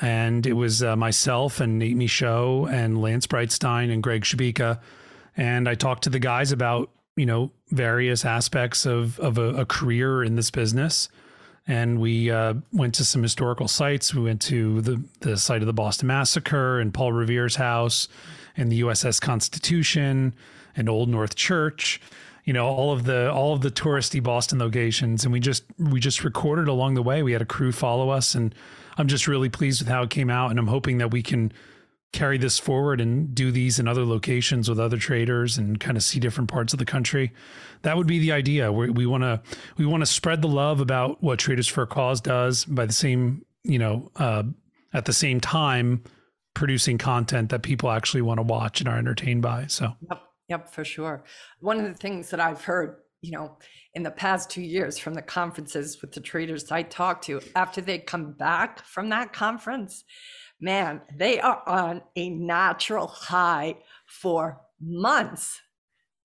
and 0.00 0.46
it 0.46 0.54
was 0.54 0.82
uh, 0.82 0.96
myself 0.96 1.60
and 1.60 1.78
Nate 1.78 1.96
Michaud 1.96 2.66
and 2.66 3.00
Lance 3.00 3.26
Breitstein 3.26 3.92
and 3.92 4.02
Greg 4.02 4.22
Shabika, 4.22 4.80
and 5.36 5.68
I 5.68 5.74
talked 5.74 6.04
to 6.04 6.10
the 6.10 6.18
guys 6.18 6.52
about 6.52 6.90
you 7.16 7.26
know 7.26 7.50
various 7.70 8.24
aspects 8.24 8.86
of 8.86 9.18
of 9.20 9.38
a, 9.38 9.54
a 9.54 9.66
career 9.66 10.22
in 10.22 10.36
this 10.36 10.50
business. 10.50 11.08
And 11.66 11.98
we 11.98 12.30
uh, 12.30 12.54
went 12.74 12.94
to 12.96 13.06
some 13.06 13.22
historical 13.22 13.68
sites. 13.68 14.14
We 14.14 14.22
went 14.22 14.42
to 14.42 14.82
the 14.82 15.02
the 15.20 15.36
site 15.38 15.62
of 15.62 15.66
the 15.66 15.72
Boston 15.72 16.08
Massacre 16.08 16.78
and 16.78 16.92
Paul 16.92 17.12
Revere's 17.12 17.56
house, 17.56 18.08
and 18.56 18.70
the 18.70 18.82
USS 18.82 19.20
Constitution 19.20 20.34
and 20.76 20.88
Old 20.88 21.08
North 21.08 21.36
Church. 21.36 22.00
You 22.44 22.52
know 22.52 22.66
all 22.66 22.92
of 22.92 23.04
the 23.04 23.32
all 23.32 23.54
of 23.54 23.62
the 23.62 23.70
touristy 23.70 24.22
Boston 24.22 24.58
locations, 24.58 25.24
and 25.24 25.32
we 25.32 25.40
just 25.40 25.64
we 25.78 26.00
just 26.00 26.22
recorded 26.22 26.68
along 26.68 26.94
the 26.94 27.02
way. 27.02 27.22
We 27.22 27.32
had 27.32 27.40
a 27.40 27.46
crew 27.46 27.72
follow 27.72 28.10
us, 28.10 28.34
and 28.34 28.54
I'm 28.96 29.08
just 29.08 29.26
really 29.26 29.48
pleased 29.48 29.80
with 29.80 29.88
how 29.88 30.02
it 30.02 30.10
came 30.10 30.30
out. 30.30 30.50
And 30.50 30.58
I'm 30.58 30.66
hoping 30.66 30.98
that 30.98 31.10
we 31.10 31.22
can 31.22 31.52
carry 32.14 32.38
this 32.38 32.60
forward 32.60 33.00
and 33.00 33.34
do 33.34 33.50
these 33.50 33.80
in 33.80 33.88
other 33.88 34.04
locations 34.04 34.68
with 34.68 34.78
other 34.78 34.96
traders 34.96 35.58
and 35.58 35.80
kind 35.80 35.96
of 35.96 36.02
see 36.02 36.20
different 36.20 36.48
parts 36.48 36.72
of 36.72 36.78
the 36.78 36.84
country. 36.84 37.32
That 37.82 37.96
would 37.96 38.06
be 38.06 38.20
the 38.20 38.32
idea. 38.32 38.72
We, 38.72 38.88
we 38.88 39.04
want 39.04 39.24
to 39.24 39.42
we 39.76 39.84
want 39.84 40.02
to 40.02 40.06
spread 40.06 40.40
the 40.40 40.48
love 40.48 40.80
about 40.80 41.22
what 41.22 41.40
Traders 41.40 41.66
for 41.66 41.82
a 41.82 41.86
Cause 41.86 42.20
does 42.20 42.64
by 42.64 42.86
the 42.86 42.92
same 42.92 43.44
you 43.64 43.78
know 43.78 44.10
uh, 44.16 44.44
at 44.92 45.04
the 45.06 45.12
same 45.12 45.40
time 45.40 46.04
producing 46.54 46.98
content 46.98 47.50
that 47.50 47.62
people 47.62 47.90
actually 47.90 48.22
want 48.22 48.38
to 48.38 48.42
watch 48.42 48.80
and 48.80 48.88
are 48.88 48.96
entertained 48.96 49.42
by. 49.42 49.66
So 49.66 49.92
Yep, 50.08 50.22
yep, 50.48 50.68
for 50.70 50.84
sure. 50.84 51.24
One 51.60 51.80
of 51.80 51.84
the 51.84 51.94
things 51.94 52.30
that 52.30 52.38
I've 52.38 52.62
heard, 52.62 52.96
you 53.24 53.30
know, 53.30 53.56
in 53.94 54.02
the 54.02 54.10
past 54.10 54.50
two 54.50 54.60
years 54.62 54.98
from 54.98 55.14
the 55.14 55.22
conferences 55.22 56.00
with 56.02 56.12
the 56.12 56.20
traders 56.20 56.70
I 56.70 56.82
talked 56.82 57.24
to, 57.24 57.40
after 57.56 57.80
they 57.80 57.98
come 57.98 58.32
back 58.32 58.84
from 58.84 59.08
that 59.08 59.32
conference, 59.32 60.04
man, 60.60 61.00
they 61.16 61.40
are 61.40 61.62
on 61.66 62.02
a 62.16 62.28
natural 62.28 63.06
high 63.06 63.76
for 64.06 64.60
months 64.80 65.60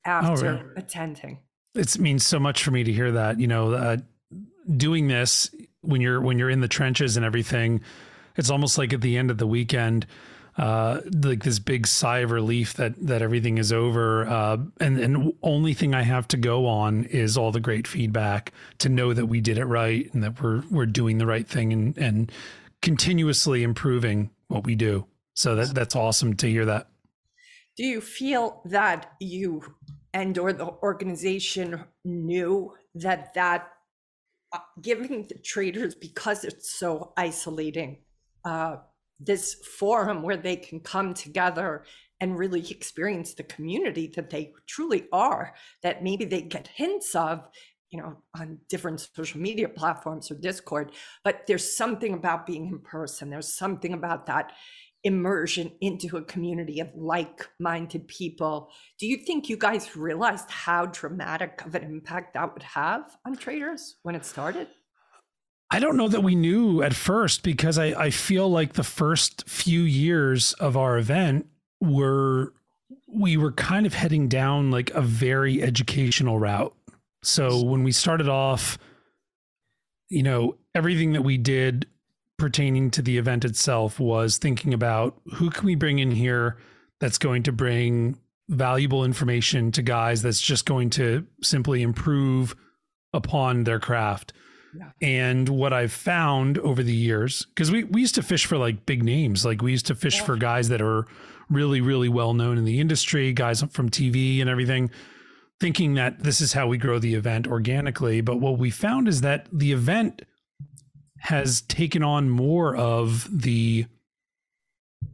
after 0.05 0.53
really? 0.53 0.65
attending. 0.75 1.39
it 1.73 1.97
means 1.99 2.25
so 2.25 2.39
much 2.39 2.63
for 2.63 2.71
me 2.71 2.83
to 2.83 2.91
hear 2.91 3.11
that. 3.13 3.39
You 3.39 3.47
know, 3.47 3.73
uh, 3.73 3.97
doing 4.75 5.07
this 5.07 5.53
when 5.81 6.01
you're 6.01 6.19
when 6.19 6.37
you're 6.37 6.49
in 6.49 6.59
the 6.59 6.67
trenches 6.67 7.15
and 7.15 7.25
everything, 7.25 7.81
it's 8.35 8.49
almost 8.49 8.77
like 8.77 8.91
at 8.91 9.01
the 9.01 9.17
end 9.17 9.31
of 9.31 9.37
the 9.37 9.47
weekend, 9.47 10.05
uh, 10.59 10.99
like 11.23 11.43
this 11.43 11.57
big 11.57 11.87
sigh 11.87 12.19
of 12.19 12.31
relief 12.31 12.73
that 12.73 12.93
that 13.07 13.21
everything 13.21 13.57
is 13.57 13.71
over. 13.71 14.27
Uh, 14.27 14.57
and 14.81 14.99
and 14.99 15.33
only 15.41 15.73
thing 15.73 15.95
I 15.95 16.01
have 16.01 16.27
to 16.29 16.37
go 16.37 16.67
on 16.67 17.05
is 17.05 17.37
all 17.37 17.51
the 17.51 17.61
great 17.61 17.87
feedback 17.87 18.51
to 18.79 18.89
know 18.89 19.13
that 19.13 19.27
we 19.27 19.39
did 19.39 19.57
it 19.57 19.65
right 19.65 20.13
and 20.13 20.21
that 20.21 20.43
we're 20.43 20.63
we're 20.69 20.85
doing 20.85 21.17
the 21.17 21.25
right 21.25 21.47
thing 21.47 21.71
and 21.71 21.97
and 21.97 22.31
continuously 22.81 23.63
improving 23.63 24.31
what 24.49 24.65
we 24.65 24.75
do. 24.75 25.05
So 25.33 25.55
that 25.55 25.73
that's 25.73 25.95
awesome 25.95 26.35
to 26.35 26.49
hear 26.49 26.65
that. 26.65 26.89
Do 27.77 27.85
you 27.85 28.01
feel 28.01 28.61
that 28.65 29.13
you 29.21 29.63
and 30.13 30.37
or 30.37 30.51
the 30.51 30.67
organization 30.83 31.85
knew 32.03 32.73
that 32.95 33.33
that 33.35 33.69
uh, 34.51 34.59
giving 34.81 35.25
the 35.29 35.35
traders 35.35 35.95
because 35.95 36.43
it's 36.43 36.77
so 36.77 37.13
isolating 37.15 37.99
uh, 38.43 38.77
this 39.19 39.55
forum 39.55 40.21
where 40.21 40.37
they 40.37 40.55
can 40.55 40.79
come 40.79 41.13
together 41.13 41.83
and 42.21 42.37
really 42.37 42.69
experience 42.69 43.33
the 43.33 43.43
community 43.43 44.11
that 44.15 44.29
they 44.29 44.51
truly 44.67 45.07
are 45.11 45.53
that 45.83 46.03
maybe 46.03 46.25
they 46.25 46.41
get 46.41 46.67
hints 46.67 47.15
of 47.15 47.47
you 47.91 47.99
know 47.99 48.17
on 48.37 48.59
different 48.69 48.99
social 49.15 49.39
media 49.39 49.67
platforms 49.67 50.29
or 50.31 50.35
discord. 50.35 50.91
But 51.23 51.47
there's 51.47 51.75
something 51.75 52.13
about 52.13 52.45
being 52.45 52.67
in 52.67 52.79
person. 52.79 53.29
There's 53.29 53.53
something 53.53 53.93
about 53.93 54.27
that 54.27 54.51
immersion 55.03 55.71
into 55.79 56.17
a 56.17 56.23
community 56.23 56.81
of 56.81 56.89
like-minded 56.93 58.07
people. 58.07 58.69
Do 58.99 59.07
you 59.07 59.17
think 59.17 59.47
you 59.47 59.55
guys 59.55 59.95
realized 59.95 60.51
how 60.51 60.87
dramatic 60.87 61.63
of 61.65 61.73
an 61.73 61.83
impact 61.83 62.33
that 62.33 62.53
would 62.53 62.63
have 62.63 63.15
on 63.25 63.37
traders 63.37 63.95
when 64.03 64.15
it 64.15 64.25
started 64.25 64.67
I 65.71 65.79
don't 65.79 65.97
know 65.97 66.07
that 66.07 66.23
we 66.23 66.35
knew 66.35 66.81
at 66.81 66.95
first 66.95 67.43
because 67.43 67.77
I, 67.77 67.85
I 67.87 68.09
feel 68.09 68.49
like 68.49 68.73
the 68.73 68.83
first 68.83 69.47
few 69.47 69.81
years 69.81 70.53
of 70.53 70.75
our 70.75 70.97
event 70.97 71.47
were 71.79 72.53
we 73.07 73.37
were 73.37 73.51
kind 73.51 73.85
of 73.85 73.93
heading 73.93 74.27
down 74.27 74.71
like 74.71 74.91
a 74.91 75.01
very 75.01 75.61
educational 75.61 76.39
route. 76.39 76.75
So 77.23 77.63
when 77.63 77.83
we 77.83 77.91
started 77.91 78.29
off, 78.29 78.77
you 80.09 80.23
know, 80.23 80.57
everything 80.73 81.13
that 81.13 81.23
we 81.23 81.37
did 81.37 81.87
pertaining 82.37 82.89
to 82.91 83.01
the 83.01 83.17
event 83.17 83.45
itself 83.45 83.99
was 83.99 84.37
thinking 84.37 84.73
about 84.73 85.19
who 85.33 85.49
can 85.49 85.65
we 85.65 85.75
bring 85.75 85.99
in 85.99 86.11
here 86.11 86.57
that's 86.99 87.17
going 87.17 87.43
to 87.43 87.51
bring 87.51 88.17
valuable 88.47 89.03
information 89.03 89.71
to 89.71 89.81
guys 89.81 90.21
that's 90.21 90.41
just 90.41 90.65
going 90.65 90.89
to 90.89 91.25
simply 91.43 91.81
improve 91.81 92.55
upon 93.13 93.63
their 93.63 93.79
craft. 93.79 94.33
Yeah. 94.77 94.91
And 95.01 95.49
what 95.49 95.73
I've 95.73 95.91
found 95.91 96.57
over 96.59 96.83
the 96.83 96.93
years, 96.93 97.45
because 97.45 97.71
we, 97.71 97.83
we 97.85 98.01
used 98.01 98.15
to 98.15 98.23
fish 98.23 98.45
for 98.45 98.57
like 98.57 98.85
big 98.85 99.03
names, 99.03 99.45
like 99.45 99.61
we 99.61 99.71
used 99.71 99.87
to 99.87 99.95
fish 99.95 100.17
Yeah. 100.17 100.25
for 100.25 100.35
guys 100.35 100.69
that 100.69 100.81
are 100.81 101.07
really, 101.49 101.81
really 101.81 102.09
well 102.09 102.33
known 102.33 102.57
in 102.57 102.65
the 102.65 102.79
industry, 102.79 103.33
guys 103.33 103.63
from 103.71 103.89
TV 103.89 104.41
and 104.41 104.49
everything, 104.49 104.91
thinking 105.59 105.95
that 105.95 106.23
this 106.23 106.41
is 106.41 106.53
how 106.53 106.67
we 106.67 106.77
grow 106.77 106.99
the 106.99 107.15
event 107.15 107.47
organically. 107.47 108.21
But 108.21 108.37
what 108.37 108.57
we 108.57 108.69
found 108.69 109.07
is 109.07 109.21
that 109.21 109.47
the 109.51 109.71
event 109.71 110.21
has 111.21 111.61
taken 111.61 112.03
on 112.03 112.29
more 112.29 112.75
of 112.75 113.27
the 113.31 113.85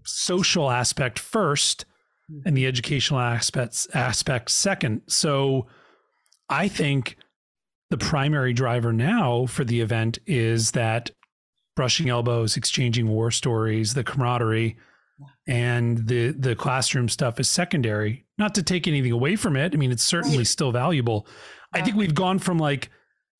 social 0.03 0.69
aspect 0.69 1.17
first 1.17 1.85
mm-hmm. 2.31 2.47
and 2.47 2.57
the 2.57 2.67
educational 2.67 3.19
aspects 3.19 3.87
aspect 3.93 4.51
second. 4.51 5.01
So 5.07 5.67
I 6.49 6.67
think 6.67 7.17
the 7.89 7.97
primary 7.97 8.53
driver 8.53 8.91
now 8.93 9.45
for 9.45 9.63
the 9.63 9.81
event 9.81 10.19
is 10.25 10.71
that 10.71 11.11
brushing 11.75 12.09
elbows, 12.09 12.57
exchanging 12.57 13.07
war 13.09 13.31
stories, 13.31 13.93
the 13.93 14.03
camaraderie, 14.03 14.77
and 15.47 16.07
the 16.07 16.31
the 16.31 16.55
classroom 16.55 17.07
stuff 17.09 17.39
is 17.39 17.49
secondary. 17.49 18.25
Not 18.37 18.55
to 18.55 18.63
take 18.63 18.87
anything 18.87 19.11
away 19.11 19.35
from 19.35 19.55
it. 19.55 19.73
I 19.73 19.77
mean, 19.77 19.91
it's 19.91 20.03
certainly 20.03 20.37
Right. 20.39 20.47
still 20.47 20.71
valuable. 20.71 21.27
I 21.73 21.81
think 21.81 21.95
we've 21.95 22.15
gone 22.15 22.39
from 22.39 22.57
like 22.57 22.89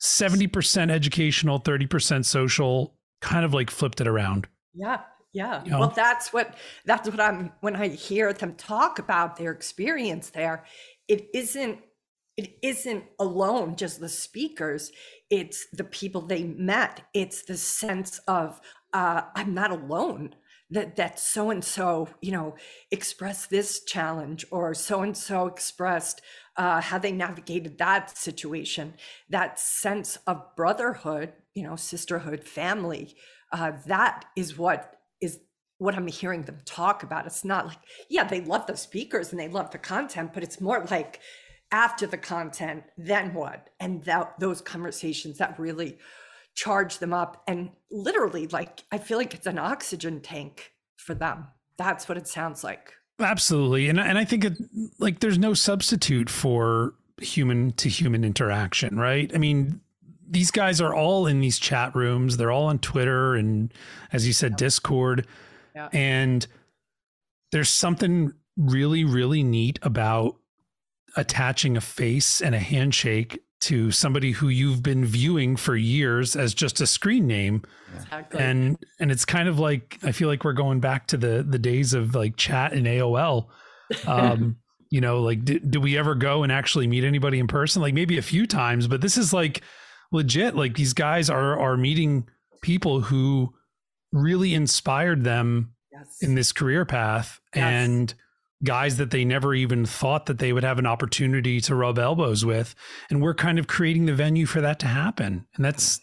70% 0.01 0.91
educational, 0.91 1.59
30% 1.59 2.25
social, 2.25 2.95
kind 3.21 3.45
of 3.45 3.53
like 3.53 3.71
flipped 3.71 4.01
it 4.01 4.07
around. 4.07 4.47
Yeah, 4.73 5.01
Yeah. 5.33 5.63
You 5.63 5.71
know? 5.71 5.79
Well, 5.79 5.93
that's 5.95 6.31
what 6.33 6.55
that's 6.85 7.09
what 7.09 7.19
I'm 7.19 7.51
when 7.61 7.75
I 7.75 7.87
hear 7.89 8.31
them 8.33 8.55
talk 8.55 8.99
about 8.99 9.37
their 9.37 9.51
experience 9.51 10.29
there, 10.29 10.65
it 11.07 11.27
isn't 11.33 11.79
it 12.37 12.57
isn't 12.61 13.05
alone 13.19 13.75
just 13.75 13.99
the 13.99 14.09
speakers, 14.09 14.91
it's 15.29 15.67
the 15.71 15.83
people 15.83 16.21
they 16.21 16.43
met. 16.43 17.01
It's 17.13 17.43
the 17.43 17.57
sense 17.57 18.19
of 18.27 18.59
uh, 18.93 19.21
I'm 19.35 19.53
not 19.53 19.71
alone. 19.71 20.35
That 20.71 20.95
that 20.95 21.19
so 21.19 21.51
and 21.51 21.63
so, 21.63 22.09
you 22.21 22.31
know, 22.31 22.55
expressed 22.89 23.51
this 23.51 23.83
challenge, 23.83 24.45
or 24.49 24.73
so 24.73 25.01
and 25.01 25.15
so 25.15 25.45
expressed 25.45 26.21
uh, 26.57 26.81
how 26.81 26.97
they 26.97 27.11
navigated 27.11 27.77
that 27.77 28.17
situation. 28.17 28.95
That 29.29 29.59
sense 29.59 30.17
of 30.25 30.55
brotherhood, 30.55 31.33
you 31.53 31.63
know, 31.63 31.75
sisterhood, 31.75 32.43
family. 32.43 33.15
Uh, 33.51 33.73
that 33.85 34.25
is 34.35 34.57
what 34.57 34.95
is 35.21 35.39
what 35.77 35.95
I'm 35.95 36.07
hearing 36.07 36.43
them 36.43 36.61
talk 36.65 37.03
about. 37.03 37.27
It's 37.27 37.45
not 37.45 37.67
like, 37.67 37.79
yeah, 38.09 38.23
they 38.23 38.41
love 38.41 38.65
the 38.65 38.75
speakers 38.75 39.31
and 39.31 39.39
they 39.39 39.47
love 39.49 39.71
the 39.71 39.77
content, 39.77 40.33
but 40.33 40.43
it's 40.43 40.59
more 40.59 40.85
like 40.89 41.19
after 41.75 42.07
the 42.07 42.17
content, 42.17 42.85
then 42.97 43.33
what? 43.33 43.69
And 43.81 44.01
that 44.05 44.39
those 44.39 44.61
conversations 44.61 45.39
that 45.39 45.59
really 45.59 45.97
charge 46.55 46.99
them 46.99 47.13
up 47.13 47.43
and 47.47 47.69
literally 47.91 48.47
like 48.47 48.85
I 48.93 48.97
feel 48.97 49.17
like 49.17 49.33
it's 49.33 49.45
an 49.45 49.59
oxygen 49.59 50.21
tank 50.21 50.71
for 50.95 51.13
them. 51.13 51.47
That's 51.77 52.07
what 52.07 52.17
it 52.17 52.29
sounds 52.29 52.63
like. 52.63 52.93
Absolutely. 53.19 53.89
And 53.89 53.99
and 53.99 54.17
I 54.17 54.23
think 54.23 54.45
it 54.45 54.53
like 54.99 55.19
there's 55.19 55.37
no 55.37 55.53
substitute 55.53 56.29
for 56.29 56.93
human 57.21 57.73
to 57.73 57.89
human 57.89 58.23
interaction, 58.23 58.97
right? 58.97 59.29
I 59.35 59.37
mean, 59.37 59.81
these 60.25 60.51
guys 60.51 60.79
are 60.79 60.95
all 60.95 61.27
in 61.27 61.41
these 61.41 61.59
chat 61.59 61.93
rooms. 61.93 62.37
They're 62.37 62.51
all 62.51 62.67
on 62.67 62.79
Twitter 62.79 63.35
and 63.35 63.73
as 64.13 64.25
you 64.25 64.31
said 64.31 64.55
Discord. 64.55 65.27
Yeah. 65.75 65.89
And 65.91 66.47
there's 67.51 67.69
something 67.69 68.31
really 68.55 69.03
really 69.03 69.43
neat 69.43 69.77
about 69.81 70.37
attaching 71.15 71.77
a 71.77 71.81
face 71.81 72.41
and 72.41 72.53
a 72.55 72.59
handshake 72.59 73.39
to 73.61 73.89
somebody 73.89 74.31
who 74.31 74.49
you've 74.49 74.83
been 74.83 75.05
viewing 75.05 75.55
for 75.55 75.75
years 75.75 76.35
as 76.35 76.53
just 76.53 76.81
a 76.81 76.87
screen 76.87 77.25
name 77.25 77.63
Exactly. 77.95 78.39
and 78.41 78.77
and 78.99 79.11
it's 79.11 79.23
kind 79.25 79.47
of 79.47 79.57
like 79.59 79.97
i 80.03 80.11
feel 80.11 80.27
like 80.27 80.43
we're 80.43 80.51
going 80.53 80.81
back 80.81 81.07
to 81.07 81.17
the 81.17 81.43
the 81.47 81.57
days 81.57 81.93
of 81.93 82.13
like 82.15 82.35
chat 82.35 82.73
and 82.73 82.85
aol 82.85 83.47
um 84.05 84.57
you 84.91 84.99
know 85.01 85.21
like 85.21 85.43
did, 85.45 85.71
did 85.71 85.81
we 85.81 85.97
ever 85.97 86.15
go 86.15 86.43
and 86.43 86.51
actually 86.51 86.85
meet 86.85 87.03
anybody 87.05 87.39
in 87.39 87.47
person 87.47 87.81
like 87.81 87.93
maybe 87.93 88.17
a 88.17 88.21
few 88.21 88.45
times 88.45 88.87
but 88.87 88.99
this 89.01 89.17
is 89.17 89.31
like 89.33 89.61
legit 90.11 90.55
like 90.55 90.75
these 90.75 90.93
guys 90.93 91.29
are 91.29 91.57
are 91.57 91.77
meeting 91.77 92.27
people 92.61 92.99
who 92.99 93.53
really 94.11 94.53
inspired 94.53 95.23
them 95.23 95.71
yes. 95.91 96.17
in 96.21 96.35
this 96.35 96.51
career 96.51 96.83
path 96.85 97.39
Yes. 97.55 97.63
and 97.63 98.13
guys 98.65 98.97
that 98.97 99.11
they 99.11 99.23
never 99.23 99.53
even 99.53 99.85
thought 99.85 100.25
that 100.25 100.39
they 100.39 100.51
would 100.51 100.63
have 100.63 100.79
an 100.79 100.85
opportunity 100.85 101.61
to 101.61 101.73
rub 101.75 101.97
elbows 101.97 102.43
with 102.43 102.75
and 103.09 103.21
we're 103.21 103.33
kind 103.33 103.57
of 103.59 103.67
creating 103.67 104.05
the 104.05 104.13
venue 104.13 104.45
for 104.45 104.59
that 104.61 104.79
to 104.79 104.87
happen 104.87 105.47
and 105.55 105.63
that's 105.63 106.01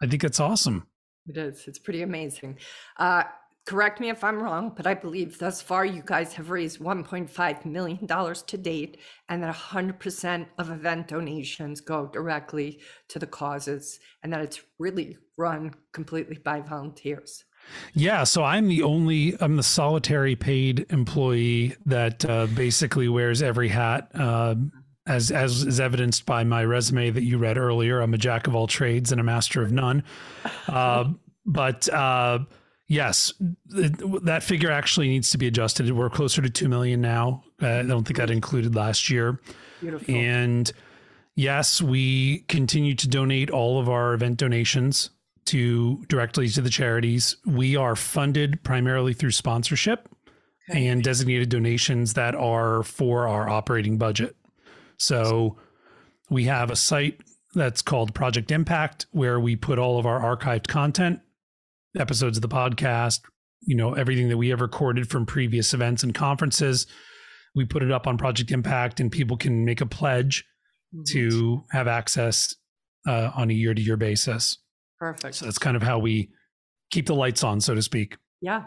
i 0.00 0.06
think 0.06 0.22
that's 0.22 0.40
awesome 0.40 0.86
It 1.28 1.36
is. 1.36 1.66
It's 1.66 1.78
pretty 1.80 2.02
amazing. 2.02 2.58
Uh, 2.98 3.24
correct 3.66 3.98
me 4.00 4.10
if 4.10 4.22
I'm 4.22 4.40
wrong, 4.40 4.72
but 4.76 4.86
I 4.86 4.94
believe 4.94 5.38
thus 5.38 5.60
far 5.60 5.84
you 5.84 6.02
guys 6.04 6.32
have 6.34 6.50
raised 6.50 6.78
$1.5 6.78 7.64
million 7.64 8.06
to 8.06 8.56
date, 8.58 8.98
and 9.28 9.42
that 9.42 9.54
100% 9.54 10.46
of 10.58 10.70
event 10.70 11.08
donations 11.08 11.80
go 11.80 12.06
directly 12.06 12.80
to 13.08 13.18
the 13.18 13.26
causes, 13.26 13.98
and 14.22 14.32
that 14.32 14.40
it's 14.40 14.60
really 14.78 15.18
run 15.36 15.74
completely 15.92 16.38
by 16.38 16.60
volunteers. 16.60 17.44
Yeah, 17.94 18.24
so 18.24 18.44
I'm 18.44 18.68
the 18.68 18.82
only 18.82 19.36
I'm 19.40 19.56
the 19.56 19.62
solitary 19.62 20.36
paid 20.36 20.86
employee 20.90 21.76
that 21.86 22.24
uh, 22.24 22.46
basically 22.46 23.08
wears 23.08 23.42
every 23.42 23.68
hat. 23.68 24.10
Uh, 24.14 24.56
as 25.06 25.30
as 25.30 25.62
is 25.62 25.80
evidenced 25.80 26.26
by 26.26 26.44
my 26.44 26.64
resume 26.64 27.10
that 27.10 27.22
you 27.22 27.38
read 27.38 27.56
earlier, 27.56 28.00
I'm 28.00 28.12
a 28.12 28.18
jack 28.18 28.46
of 28.46 28.54
all 28.54 28.66
trades 28.66 29.12
and 29.12 29.20
a 29.20 29.24
master 29.24 29.62
of 29.62 29.72
none. 29.72 30.02
Uh, 30.68 31.12
but 31.44 31.88
uh, 31.90 32.40
yes, 32.88 33.32
th- 33.72 33.92
that 34.24 34.42
figure 34.42 34.70
actually 34.70 35.08
needs 35.08 35.30
to 35.30 35.38
be 35.38 35.46
adjusted. 35.46 35.90
We're 35.92 36.10
closer 36.10 36.42
to 36.42 36.50
two 36.50 36.68
million 36.68 37.00
now. 37.00 37.44
Uh, 37.62 37.68
I 37.68 37.82
don't 37.82 38.04
think 38.04 38.16
that 38.16 38.30
included 38.30 38.74
last 38.74 39.08
year. 39.08 39.40
Beautiful. 39.80 40.12
And 40.12 40.70
yes, 41.36 41.80
we 41.80 42.40
continue 42.48 42.96
to 42.96 43.08
donate 43.08 43.48
all 43.50 43.78
of 43.78 43.88
our 43.88 44.12
event 44.12 44.38
donations 44.38 45.10
to 45.46 46.04
directly 46.08 46.48
to 46.48 46.60
the 46.60 46.70
charities. 46.70 47.36
We 47.46 47.76
are 47.76 47.96
funded 47.96 48.62
primarily 48.62 49.12
through 49.12 49.32
sponsorship 49.32 50.08
and 50.68 51.02
designated 51.02 51.48
donations 51.48 52.14
that 52.14 52.34
are 52.34 52.82
for 52.82 53.28
our 53.28 53.48
operating 53.48 53.98
budget. 53.98 54.36
So 54.98 55.58
we 56.28 56.44
have 56.44 56.70
a 56.70 56.76
site 56.76 57.20
that's 57.54 57.82
called 57.82 58.14
Project 58.14 58.50
Impact 58.50 59.06
where 59.12 59.38
we 59.38 59.56
put 59.56 59.78
all 59.78 59.98
of 59.98 60.06
our 60.06 60.20
archived 60.20 60.66
content, 60.66 61.20
episodes 61.98 62.36
of 62.36 62.42
the 62.42 62.48
podcast, 62.48 63.20
you 63.62 63.76
know, 63.76 63.94
everything 63.94 64.28
that 64.28 64.36
we 64.36 64.48
have 64.48 64.60
recorded 64.60 65.08
from 65.08 65.26
previous 65.26 65.72
events 65.72 66.02
and 66.02 66.14
conferences. 66.14 66.86
We 67.54 67.64
put 67.64 67.82
it 67.82 67.90
up 67.90 68.06
on 68.06 68.18
Project 68.18 68.50
Impact 68.50 69.00
and 69.00 69.10
people 69.10 69.36
can 69.36 69.64
make 69.64 69.80
a 69.80 69.86
pledge 69.86 70.44
to 71.08 71.64
have 71.72 71.88
access 71.88 72.54
uh, 73.06 73.30
on 73.34 73.50
a 73.50 73.54
year 73.54 73.74
to 73.74 73.80
year 73.80 73.96
basis. 73.96 74.58
Perfect. 74.98 75.34
So 75.36 75.44
that's 75.44 75.58
kind 75.58 75.76
of 75.76 75.82
how 75.82 75.98
we 75.98 76.30
keep 76.90 77.06
the 77.06 77.14
lights 77.14 77.42
on, 77.44 77.60
so 77.60 77.74
to 77.74 77.82
speak. 77.82 78.16
Yeah. 78.40 78.64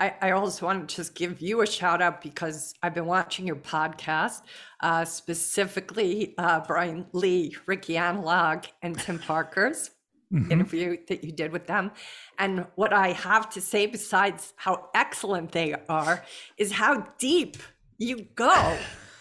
I, 0.00 0.14
I 0.20 0.30
also 0.32 0.66
want 0.66 0.88
to 0.88 0.96
just 0.96 1.14
give 1.14 1.40
you 1.40 1.60
a 1.60 1.66
shout 1.66 2.02
out 2.02 2.20
because 2.22 2.74
I've 2.82 2.94
been 2.94 3.06
watching 3.06 3.46
your 3.46 3.56
podcast, 3.56 4.40
uh, 4.82 5.04
specifically 5.04 6.34
uh, 6.38 6.60
Brian 6.66 7.06
Lee, 7.12 7.54
Ricky 7.66 7.96
Analog, 7.96 8.64
and 8.82 8.98
Tim 8.98 9.18
Parker's 9.26 9.90
Mhm. 10.32 10.48
interview 10.52 10.96
that 11.08 11.24
you 11.24 11.32
did 11.32 11.50
with 11.50 11.66
them. 11.66 11.90
And 12.38 12.64
what 12.76 12.92
I 12.92 13.10
have 13.10 13.50
to 13.50 13.60
say, 13.60 13.86
besides 13.86 14.52
how 14.54 14.88
excellent 14.94 15.50
they 15.50 15.74
are, 15.88 16.24
is 16.56 16.70
how 16.70 17.04
deep 17.18 17.56
you 17.98 18.26
go. 18.36 18.78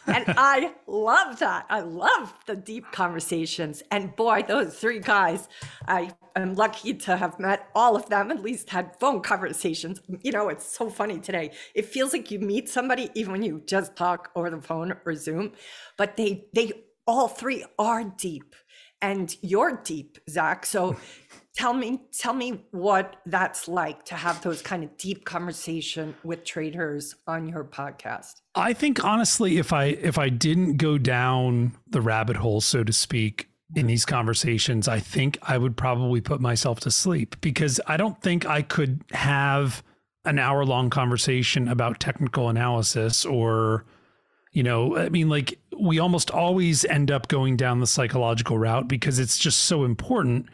And 0.09 0.25
I 0.27 0.73
love 0.87 1.39
that. 1.39 1.65
I 1.69 1.81
love 1.81 2.33
the 2.45 2.55
deep 2.55 2.91
conversations. 2.91 3.83
And 3.91 4.15
boy, 4.15 4.43
those 4.47 4.77
three 4.77 4.99
guys, 4.99 5.47
I 5.87 6.11
am 6.35 6.55
lucky 6.55 6.93
to 6.93 7.17
have 7.17 7.39
met 7.39 7.69
all 7.75 7.95
of 7.95 8.09
them, 8.09 8.31
at 8.31 8.41
least 8.41 8.69
had 8.69 8.99
phone 8.99 9.21
conversations. 9.21 10.01
You 10.21 10.31
know, 10.31 10.49
it's 10.49 10.65
so 10.65 10.89
funny 10.89 11.19
today. 11.19 11.51
It 11.75 11.85
feels 11.85 12.13
like 12.13 12.31
you 12.31 12.39
meet 12.39 12.69
somebody 12.69 13.09
even 13.15 13.31
when 13.31 13.43
you 13.43 13.61
just 13.65 13.95
talk 13.95 14.31
over 14.35 14.49
the 14.49 14.61
phone 14.61 14.95
or 15.05 15.15
Zoom, 15.15 15.53
but 15.97 16.17
they, 16.17 16.45
they 16.53 16.71
all 17.07 17.27
three 17.27 17.65
are 17.77 18.03
deep 18.03 18.55
and 19.01 19.35
you're 19.41 19.81
deep, 19.83 20.17
Zach. 20.29 20.65
So 20.65 20.97
tell 21.55 21.73
me, 21.73 22.01
tell 22.17 22.33
me 22.33 22.63
what 22.71 23.17
that's 23.25 23.67
like 23.67 24.05
to 24.05 24.15
have 24.15 24.41
those 24.41 24.61
kind 24.61 24.83
of 24.83 24.95
deep 24.97 25.25
conversation 25.25 26.15
with 26.23 26.43
traders 26.43 27.15
on 27.27 27.47
your 27.47 27.63
podcast. 27.63 28.41
I 28.55 28.73
think 28.73 29.03
honestly, 29.03 29.57
if 29.57 29.73
I 29.73 29.85
if 29.85 30.17
I 30.17 30.29
didn't 30.29 30.77
go 30.77 30.97
down 30.97 31.73
the 31.87 32.01
rabbit 32.01 32.37
hole, 32.37 32.61
so 32.61 32.83
to 32.83 32.93
speak, 32.93 33.49
in 33.75 33.87
these 33.87 34.05
conversations, 34.05 34.87
I 34.87 34.99
think 34.99 35.37
I 35.43 35.57
would 35.57 35.77
probably 35.77 36.21
put 36.21 36.41
myself 36.41 36.79
to 36.81 36.91
sleep 36.91 37.35
because 37.41 37.79
I 37.87 37.97
don't 37.97 38.19
think 38.21 38.45
I 38.45 38.61
could 38.61 39.03
have 39.11 39.83
an 40.25 40.39
hour 40.39 40.65
long 40.65 40.89
conversation 40.89 41.67
about 41.67 41.99
technical 41.99 42.49
analysis 42.49 43.25
or 43.25 43.85
you 44.51 44.61
know 44.61 44.97
i 44.97 45.07
mean 45.09 45.29
like 45.29 45.57
we 45.79 45.97
almost 45.97 46.29
always 46.29 46.83
end 46.85 47.09
up 47.09 47.29
going 47.29 47.55
down 47.55 47.79
the 47.79 47.87
psychological 47.87 48.57
route 48.57 48.87
because 48.87 49.17
it's 49.17 49.37
just 49.37 49.59
so 49.59 49.85
important 49.85 50.45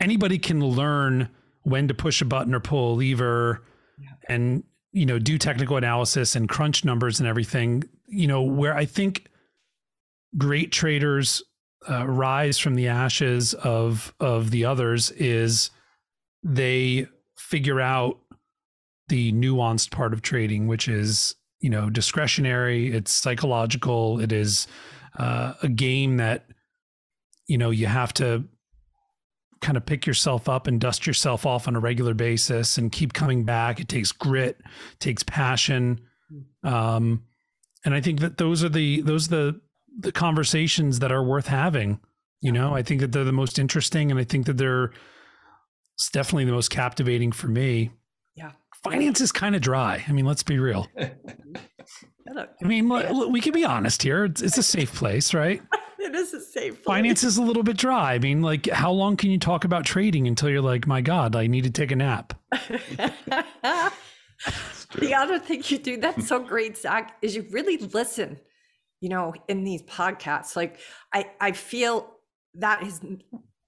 anybody 0.00 0.38
can 0.38 0.60
learn 0.64 1.28
when 1.62 1.88
to 1.88 1.94
push 1.94 2.22
a 2.22 2.24
button 2.24 2.54
or 2.54 2.60
pull 2.60 2.94
a 2.94 2.96
lever 2.96 3.62
and 4.28 4.64
you 4.92 5.06
know 5.06 5.18
do 5.18 5.38
technical 5.38 5.76
analysis 5.76 6.34
and 6.34 6.48
crunch 6.48 6.84
numbers 6.84 7.20
and 7.20 7.28
everything. 7.28 7.84
You 8.06 8.26
know 8.26 8.42
where 8.42 8.74
i 8.74 8.84
think 8.84 9.30
great 10.36 10.72
traders 10.72 11.42
uh, 11.88 12.06
rise 12.06 12.58
from 12.58 12.74
the 12.74 12.88
ashes 12.88 13.54
of 13.54 14.14
of 14.20 14.50
the 14.50 14.64
others 14.64 15.10
is 15.12 15.70
they 16.42 17.06
figure 17.36 17.80
out 17.80 18.18
the 19.08 19.32
nuanced 19.32 19.90
part 19.90 20.12
of 20.12 20.22
trading 20.22 20.66
which 20.66 20.88
is 20.88 21.34
you 21.60 21.70
know 21.70 21.90
discretionary 21.90 22.92
it's 22.92 23.12
psychological 23.12 24.20
it 24.20 24.32
is 24.32 24.66
uh, 25.18 25.54
a 25.62 25.68
game 25.68 26.18
that 26.18 26.46
you 27.46 27.58
know 27.58 27.70
you 27.70 27.86
have 27.86 28.12
to 28.12 28.44
kind 29.60 29.76
of 29.76 29.84
pick 29.84 30.06
yourself 30.06 30.48
up 30.48 30.66
and 30.66 30.80
dust 30.80 31.06
yourself 31.06 31.44
off 31.46 31.68
on 31.68 31.76
a 31.76 31.80
regular 31.80 32.14
basis 32.14 32.78
and 32.78 32.90
keep 32.92 33.12
coming 33.12 33.44
back 33.44 33.78
it 33.80 33.88
takes 33.88 34.10
grit 34.12 34.56
it 34.60 35.00
takes 35.00 35.22
passion 35.22 36.00
um, 36.64 37.22
and 37.84 37.94
i 37.94 38.00
think 38.00 38.20
that 38.20 38.38
those 38.38 38.64
are 38.64 38.68
the 38.70 39.00
those 39.02 39.26
are 39.26 39.30
the 39.52 39.60
the 39.98 40.12
conversations 40.12 41.00
that 41.00 41.12
are 41.12 41.22
worth 41.22 41.46
having 41.48 42.00
you 42.40 42.52
know 42.52 42.74
i 42.74 42.82
think 42.82 43.00
that 43.00 43.12
they're 43.12 43.24
the 43.24 43.32
most 43.32 43.58
interesting 43.58 44.10
and 44.10 44.18
i 44.18 44.24
think 44.24 44.46
that 44.46 44.56
they're 44.56 44.92
it's 45.96 46.10
definitely 46.10 46.44
the 46.46 46.52
most 46.52 46.70
captivating 46.70 47.30
for 47.32 47.48
me 47.48 47.90
Yeah. 48.34 48.52
finance 48.82 49.20
is 49.20 49.32
kind 49.32 49.54
of 49.54 49.60
dry. 49.60 50.02
I 50.08 50.12
mean, 50.12 50.24
let's 50.24 50.42
be 50.42 50.58
real. 50.58 50.88
I 50.98 52.46
mean, 52.64 52.88
we 53.30 53.40
can 53.42 53.52
be 53.52 53.64
honest 53.66 54.02
here. 54.02 54.24
It's, 54.24 54.40
it's 54.40 54.56
a 54.56 54.62
safe 54.62 54.94
place, 54.94 55.34
right? 55.34 55.60
it 56.00 56.14
is 56.14 56.34
a 56.34 56.40
safe 56.40 56.74
place. 56.74 56.84
Finance 56.84 57.24
is 57.24 57.36
a 57.36 57.42
little 57.42 57.62
bit 57.62 57.76
dry. 57.76 58.14
I 58.14 58.18
mean, 58.18 58.42
like, 58.42 58.68
how 58.68 58.90
long 58.92 59.16
can 59.16 59.30
you 59.30 59.38
talk 59.38 59.64
about 59.64 59.84
trading 59.84 60.26
until 60.26 60.48
you're 60.48 60.60
like, 60.60 60.86
my 60.86 61.00
God, 61.00 61.36
I 61.36 61.46
need 61.46 61.64
to 61.64 61.70
take 61.70 61.90
a 61.90 61.96
nap? 61.96 62.34
the 64.98 65.14
other 65.14 65.38
thing 65.38 65.62
you 65.66 65.78
do 65.78 65.96
that's 65.98 66.28
so 66.28 66.40
great, 66.40 66.76
Zach, 66.76 67.16
is 67.22 67.36
you 67.36 67.46
really 67.50 67.76
listen, 67.78 68.38
you 69.00 69.08
know, 69.08 69.34
in 69.48 69.64
these 69.64 69.82
podcasts. 69.82 70.56
Like, 70.56 70.78
I, 71.12 71.26
I 71.40 71.52
feel 71.52 72.10
that 72.54 72.82
is, 72.82 73.00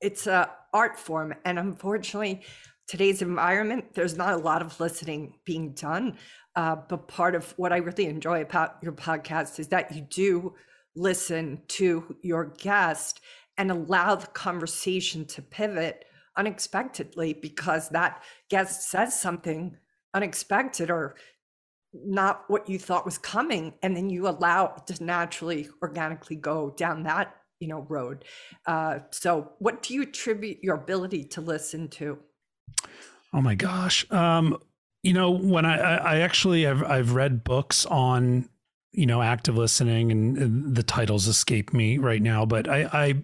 it's 0.00 0.26
a 0.26 0.50
art 0.72 0.98
form. 0.98 1.34
And 1.44 1.58
unfortunately, 1.58 2.42
today's 2.88 3.22
environment, 3.22 3.94
there's 3.94 4.16
not 4.16 4.34
a 4.34 4.38
lot 4.38 4.62
of 4.62 4.78
listening 4.80 5.34
being 5.44 5.72
done. 5.72 6.16
Uh, 6.54 6.76
but 6.88 7.08
part 7.08 7.34
of 7.34 7.52
what 7.56 7.72
I 7.72 7.78
really 7.78 8.06
enjoy 8.06 8.42
about 8.42 8.76
your 8.82 8.92
podcast 8.92 9.58
is 9.58 9.68
that 9.68 9.94
you 9.94 10.02
do 10.02 10.54
listen 10.94 11.62
to 11.68 12.16
your 12.22 12.54
guest 12.58 13.20
and 13.56 13.70
allow 13.70 14.14
the 14.14 14.26
conversation 14.28 15.24
to 15.26 15.42
pivot 15.42 16.04
unexpectedly 16.36 17.34
because 17.34 17.88
that 17.90 18.22
guest 18.48 18.90
says 18.90 19.18
something 19.18 19.76
unexpected 20.14 20.90
or 20.90 21.14
not 21.92 22.44
what 22.48 22.68
you 22.68 22.78
thought 22.78 23.04
was 23.04 23.18
coming 23.18 23.74
and 23.82 23.94
then 23.96 24.08
you 24.08 24.26
allow 24.26 24.74
it 24.76 24.86
to 24.86 25.04
naturally 25.04 25.68
organically 25.82 26.36
go 26.36 26.70
down 26.70 27.02
that 27.02 27.36
you 27.60 27.68
know 27.68 27.86
road. 27.88 28.24
Uh, 28.66 29.00
so 29.10 29.52
what 29.58 29.82
do 29.82 29.94
you 29.94 30.02
attribute 30.02 30.58
your 30.62 30.74
ability 30.74 31.22
to 31.24 31.40
listen 31.40 31.88
to? 31.88 32.18
Oh 33.32 33.40
my 33.40 33.54
gosh. 33.54 34.10
Um, 34.10 34.58
you 35.02 35.12
know 35.12 35.30
when 35.30 35.64
i 35.64 35.76
i 35.76 36.20
actually 36.20 36.62
have 36.62 36.82
i've 36.84 37.12
read 37.12 37.44
books 37.44 37.84
on 37.86 38.48
you 38.92 39.06
know 39.06 39.22
active 39.22 39.56
listening 39.56 40.12
and, 40.12 40.36
and 40.38 40.74
the 40.74 40.82
titles 40.82 41.26
escape 41.26 41.72
me 41.72 41.98
right 41.98 42.22
now 42.22 42.44
but 42.44 42.68
i 42.68 42.82
i 42.92 43.14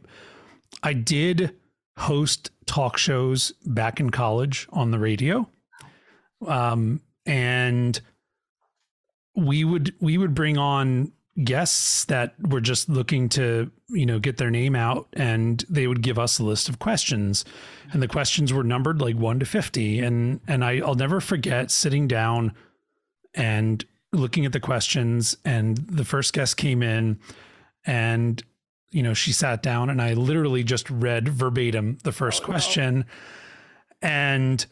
i 0.82 0.92
did 0.92 1.54
host 1.98 2.50
talk 2.66 2.96
shows 2.96 3.52
back 3.66 3.98
in 3.98 4.10
college 4.10 4.68
on 4.70 4.92
the 4.92 4.98
radio. 4.98 5.48
Um 6.46 7.00
and 7.26 8.00
we 9.34 9.64
would 9.64 9.94
we 10.00 10.16
would 10.16 10.34
bring 10.34 10.56
on 10.56 11.12
guests 11.44 12.04
that 12.06 12.34
were 12.48 12.60
just 12.60 12.88
looking 12.88 13.28
to 13.28 13.70
you 13.90 14.06
know 14.06 14.18
get 14.18 14.36
their 14.36 14.50
name 14.50 14.74
out 14.74 15.08
and 15.12 15.64
they 15.68 15.86
would 15.86 16.02
give 16.02 16.18
us 16.18 16.38
a 16.38 16.44
list 16.44 16.68
of 16.68 16.78
questions. 16.78 17.44
And 17.92 18.00
the 18.00 18.08
questions 18.08 18.52
were 18.52 18.64
numbered 18.64 19.00
like 19.00 19.16
1 19.16 19.40
to 19.40 19.46
50 19.46 19.98
and 19.98 20.40
and 20.46 20.64
I, 20.64 20.78
i'll 20.78 20.94
never 20.94 21.20
forget 21.20 21.70
sitting 21.72 22.06
down 22.06 22.54
and 23.34 23.84
looking 24.12 24.46
at 24.46 24.52
the 24.52 24.60
questions 24.60 25.36
and 25.44 25.78
the 25.78 26.04
first 26.04 26.32
guest 26.32 26.56
came 26.56 26.82
in 26.82 27.18
and 27.84 28.42
you 28.90 29.02
know 29.02 29.14
she 29.14 29.32
sat 29.32 29.62
down 29.62 29.90
and 29.90 30.00
i 30.00 30.14
literally 30.14 30.64
just 30.64 30.88
read 30.90 31.28
verbatim 31.28 31.98
the 32.04 32.12
first 32.12 32.42
oh, 32.42 32.46
question 32.46 32.98
no. 34.02 34.08
and 34.08 34.66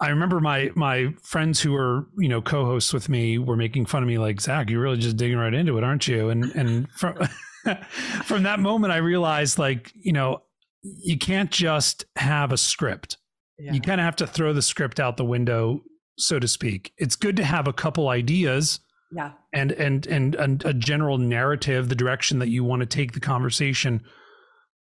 I 0.00 0.10
remember 0.10 0.40
my 0.40 0.70
my 0.74 1.12
friends 1.22 1.60
who 1.60 1.72
were 1.72 2.06
you 2.16 2.28
know 2.28 2.40
co-hosts 2.40 2.92
with 2.92 3.08
me 3.08 3.38
were 3.38 3.56
making 3.56 3.86
fun 3.86 4.02
of 4.02 4.08
me 4.08 4.18
like 4.18 4.40
Zach, 4.40 4.70
you're 4.70 4.80
really 4.80 4.98
just 4.98 5.16
digging 5.16 5.38
right 5.38 5.52
into 5.52 5.76
it, 5.76 5.84
aren't 5.84 6.06
you? 6.06 6.30
And 6.30 6.44
and 6.54 6.90
from 6.96 7.16
from 8.24 8.44
that 8.44 8.60
moment, 8.60 8.92
I 8.92 8.98
realized 8.98 9.58
like 9.58 9.92
you 9.94 10.12
know 10.12 10.42
you 10.82 11.18
can't 11.18 11.50
just 11.50 12.04
have 12.16 12.52
a 12.52 12.56
script. 12.56 13.16
Yeah. 13.58 13.72
You 13.72 13.80
kind 13.80 14.00
of 14.00 14.04
have 14.04 14.16
to 14.16 14.26
throw 14.26 14.52
the 14.52 14.62
script 14.62 15.00
out 15.00 15.16
the 15.16 15.24
window, 15.24 15.82
so 16.18 16.38
to 16.38 16.48
speak. 16.48 16.92
It's 16.98 17.16
good 17.16 17.36
to 17.36 17.44
have 17.44 17.66
a 17.66 17.72
couple 17.72 18.08
ideas, 18.08 18.80
yeah, 19.10 19.32
and 19.52 19.72
and 19.72 20.06
and, 20.06 20.34
and 20.34 20.64
a 20.64 20.74
general 20.74 21.18
narrative, 21.18 21.88
the 21.88 21.94
direction 21.94 22.38
that 22.40 22.48
you 22.48 22.64
want 22.64 22.80
to 22.80 22.86
take 22.86 23.12
the 23.12 23.20
conversation. 23.20 24.02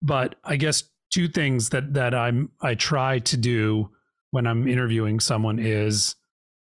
But 0.02 0.34
I 0.44 0.56
guess 0.56 0.84
two 1.12 1.28
things 1.28 1.70
that 1.70 1.94
that 1.94 2.14
I'm 2.14 2.50
I 2.60 2.74
try 2.74 3.20
to 3.20 3.36
do 3.36 3.90
when 4.30 4.46
I'm 4.46 4.66
interviewing 4.66 5.20
someone 5.20 5.58
is 5.58 6.14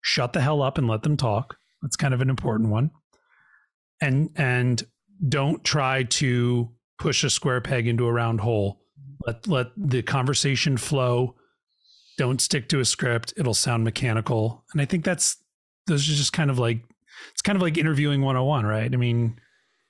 shut 0.01 0.33
the 0.33 0.41
hell 0.41 0.63
up 0.63 0.79
and 0.79 0.89
let 0.89 1.03
them 1.03 1.17
talk. 1.17 1.57
That's 1.83 1.97
kind 1.97 2.15
of 2.15 2.21
an 2.21 2.31
important 2.31 2.71
one. 2.71 2.91
And 4.01 4.31
and 4.37 4.83
don't 5.29 5.63
try 5.65 6.03
to 6.05 6.71
push 6.99 7.25
a 7.25 7.31
square 7.31 7.61
peg 7.61 7.87
into 7.87 8.07
a 8.07 8.13
round 8.13 8.41
hole. 8.41 8.81
Let 9.27 9.47
let 9.47 9.69
the 9.77 10.03
conversation 10.03 10.77
flow. 10.77 11.37
Don't 12.17 12.41
stick 12.41 12.69
to 12.69 12.81
a 12.81 12.85
script. 12.85 13.33
It'll 13.37 13.55
sound 13.55 13.85
mechanical. 13.85 14.65
And 14.73 14.81
I 14.81 14.85
think 14.85 15.05
that's 15.05 15.37
those 15.87 16.09
are 16.09 16.15
just 16.15 16.33
kind 16.33 16.51
of 16.51 16.59
like 16.59 16.81
it's 17.33 17.43
kind 17.43 17.57
of 17.57 17.63
like 17.63 17.77
interviewing 17.77 18.23
101, 18.23 18.67
right? 18.67 18.93
I 18.93 18.97
mean, 18.97 19.39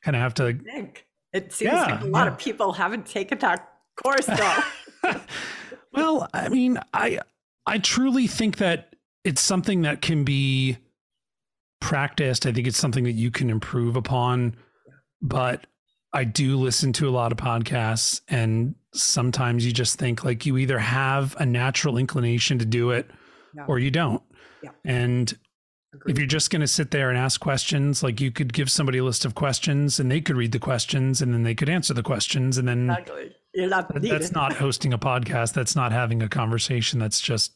kind 0.02 0.16
of 0.16 0.22
have 0.22 0.34
to 0.34 0.52
think. 0.52 1.06
It 1.32 1.52
seems 1.52 1.72
yeah, 1.72 1.84
like 1.86 2.00
a 2.02 2.06
lot 2.06 2.26
yeah. 2.26 2.32
of 2.32 2.38
people 2.38 2.72
haven't 2.72 3.06
taken 3.06 3.38
that 3.38 3.68
course 3.96 4.26
though. 4.26 4.58
well, 5.92 6.28
I 6.32 6.48
mean, 6.48 6.78
I 6.92 7.20
I 7.66 7.78
truly 7.78 8.26
think 8.26 8.58
that 8.58 8.94
it's 9.24 9.40
something 9.40 9.82
that 9.82 10.02
can 10.02 10.24
be 10.24 10.78
practiced. 11.80 12.46
I 12.46 12.52
think 12.52 12.66
it's 12.66 12.78
something 12.78 13.04
that 13.04 13.12
you 13.12 13.30
can 13.30 13.50
improve 13.50 13.96
upon. 13.96 14.56
But 15.20 15.66
I 16.12 16.24
do 16.24 16.56
listen 16.56 16.92
to 16.94 17.08
a 17.08 17.10
lot 17.10 17.32
of 17.32 17.38
podcasts, 17.38 18.20
and 18.28 18.74
sometimes 18.94 19.66
you 19.66 19.72
just 19.72 19.98
think 19.98 20.24
like 20.24 20.46
you 20.46 20.56
either 20.56 20.78
have 20.78 21.36
a 21.38 21.46
natural 21.46 21.98
inclination 21.98 22.58
to 22.58 22.64
do 22.64 22.90
it 22.90 23.10
no. 23.54 23.64
or 23.64 23.78
you 23.78 23.90
don't. 23.90 24.22
Yeah. 24.62 24.70
And 24.84 25.36
Agreed. 25.92 26.12
if 26.12 26.18
you're 26.18 26.26
just 26.26 26.50
going 26.50 26.60
to 26.60 26.66
sit 26.68 26.90
there 26.90 27.10
and 27.10 27.18
ask 27.18 27.40
questions, 27.40 28.02
like 28.02 28.20
you 28.20 28.30
could 28.30 28.52
give 28.52 28.70
somebody 28.70 28.98
a 28.98 29.04
list 29.04 29.24
of 29.24 29.34
questions 29.34 30.00
and 30.00 30.10
they 30.10 30.20
could 30.20 30.36
read 30.36 30.52
the 30.52 30.58
questions 30.58 31.20
and 31.20 31.34
then 31.34 31.42
they 31.42 31.54
could 31.54 31.68
answer 31.68 31.94
the 31.94 32.02
questions. 32.02 32.58
And 32.58 32.68
then 32.68 32.90
exactly. 32.90 33.34
Not 33.56 34.02
that's 34.02 34.32
not 34.32 34.52
hosting 34.56 34.92
a 34.92 34.98
podcast. 34.98 35.52
That's 35.52 35.76
not 35.76 35.92
having 35.92 36.22
a 36.22 36.28
conversation. 36.28 36.98
That's 36.98 37.20
just, 37.20 37.52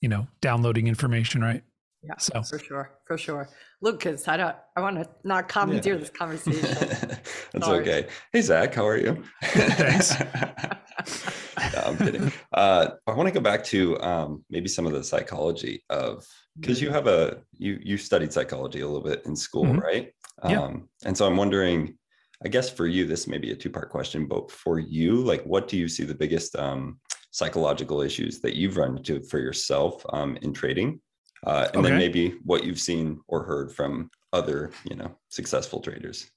you 0.00 0.08
know, 0.08 0.28
downloading 0.40 0.86
information, 0.86 1.42
right? 1.42 1.62
Yeah, 2.06 2.14
so 2.18 2.42
for 2.42 2.58
sure, 2.58 2.90
for 3.04 3.18
sure. 3.18 3.48
Lucas, 3.80 4.28
I 4.28 4.36
don't, 4.36 4.56
I 4.76 4.80
want 4.80 4.96
to 4.96 5.08
not 5.24 5.48
commandeer 5.48 5.94
yeah. 5.94 6.00
this 6.00 6.10
conversation. 6.10 6.62
That's 7.52 7.66
Sorry. 7.66 7.80
okay. 7.80 8.06
Hey 8.32 8.40
Zach, 8.42 8.74
how 8.74 8.86
are 8.86 8.96
you? 8.96 9.24
Thanks. 9.42 10.18
no, 11.74 11.82
I'm 11.84 11.98
kidding. 11.98 12.32
Uh, 12.52 12.90
I 13.06 13.12
want 13.12 13.26
to 13.26 13.32
go 13.32 13.40
back 13.40 13.64
to 13.64 14.00
um, 14.00 14.44
maybe 14.50 14.68
some 14.68 14.86
of 14.86 14.92
the 14.92 15.02
psychology 15.02 15.84
of 15.90 16.24
because 16.58 16.80
you 16.80 16.90
have 16.90 17.06
a 17.06 17.38
you 17.52 17.78
you 17.82 17.96
studied 17.96 18.32
psychology 18.32 18.80
a 18.80 18.86
little 18.86 19.02
bit 19.02 19.22
in 19.26 19.34
school, 19.34 19.64
mm-hmm. 19.64 19.78
right? 19.78 20.12
Yeah. 20.48 20.62
Um, 20.62 20.88
and 21.04 21.16
so 21.16 21.26
I'm 21.26 21.36
wondering 21.36 21.98
I 22.44 22.48
guess 22.48 22.68
for 22.68 22.86
you, 22.86 23.06
this 23.06 23.26
may 23.26 23.38
be 23.38 23.52
a 23.52 23.56
two 23.56 23.70
part 23.70 23.90
question, 23.90 24.26
but 24.26 24.50
for 24.50 24.78
you, 24.78 25.16
like, 25.16 25.42
what 25.44 25.68
do 25.68 25.76
you 25.76 25.88
see 25.88 26.04
the 26.04 26.14
biggest 26.14 26.54
um, 26.56 27.00
psychological 27.30 28.02
issues 28.02 28.40
that 28.40 28.56
you've 28.56 28.76
run 28.76 28.98
into 28.98 29.22
for 29.22 29.38
yourself 29.38 30.04
um, 30.12 30.36
in 30.42 30.52
trading? 30.52 31.00
Uh, 31.46 31.68
and 31.68 31.76
okay. 31.78 31.90
then 31.90 31.98
maybe 31.98 32.34
what 32.44 32.64
you've 32.64 32.80
seen 32.80 33.20
or 33.28 33.44
heard 33.44 33.72
from 33.72 34.10
other, 34.32 34.72
you 34.84 34.96
know, 34.96 35.16
successful 35.28 35.80
traders. 35.80 36.30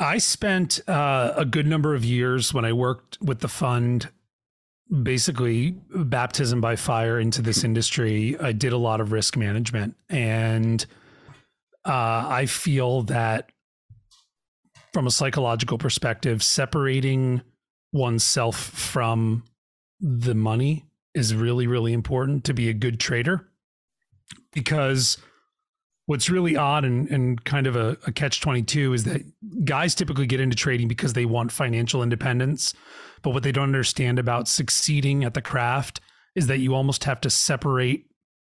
I 0.00 0.18
spent 0.18 0.80
uh, 0.88 1.34
a 1.36 1.44
good 1.44 1.66
number 1.66 1.94
of 1.94 2.04
years 2.04 2.54
when 2.54 2.64
I 2.64 2.72
worked 2.72 3.18
with 3.20 3.40
the 3.40 3.48
fund, 3.48 4.08
basically 5.02 5.72
baptism 5.90 6.60
by 6.60 6.76
fire 6.76 7.20
into 7.20 7.42
this 7.42 7.62
industry. 7.62 8.38
I 8.40 8.52
did 8.52 8.72
a 8.72 8.78
lot 8.78 9.00
of 9.00 9.12
risk 9.12 9.36
management, 9.36 9.96
and 10.08 10.84
uh, 11.84 12.24
I 12.28 12.46
feel 12.46 13.02
that 13.02 13.50
from 14.92 15.06
a 15.06 15.10
psychological 15.10 15.78
perspective, 15.78 16.42
separating 16.42 17.42
oneself 17.92 18.56
from 18.56 19.44
the 20.00 20.34
money 20.34 20.84
is 21.14 21.34
really, 21.34 21.66
really 21.66 21.92
important 21.92 22.44
to 22.44 22.54
be 22.54 22.68
a 22.68 22.74
good 22.74 23.00
trader. 23.00 23.47
Because 24.52 25.18
what's 26.06 26.30
really 26.30 26.56
odd 26.56 26.84
and, 26.84 27.08
and 27.10 27.44
kind 27.44 27.66
of 27.66 27.76
a, 27.76 27.98
a 28.06 28.12
catch 28.12 28.40
22 28.40 28.94
is 28.94 29.04
that 29.04 29.22
guys 29.64 29.94
typically 29.94 30.26
get 30.26 30.40
into 30.40 30.56
trading 30.56 30.88
because 30.88 31.12
they 31.12 31.26
want 31.26 31.52
financial 31.52 32.02
independence. 32.02 32.74
But 33.22 33.30
what 33.30 33.42
they 33.42 33.52
don't 33.52 33.64
understand 33.64 34.18
about 34.18 34.48
succeeding 34.48 35.24
at 35.24 35.34
the 35.34 35.42
craft 35.42 36.00
is 36.34 36.46
that 36.46 36.58
you 36.58 36.74
almost 36.74 37.04
have 37.04 37.20
to 37.22 37.30
separate 37.30 38.06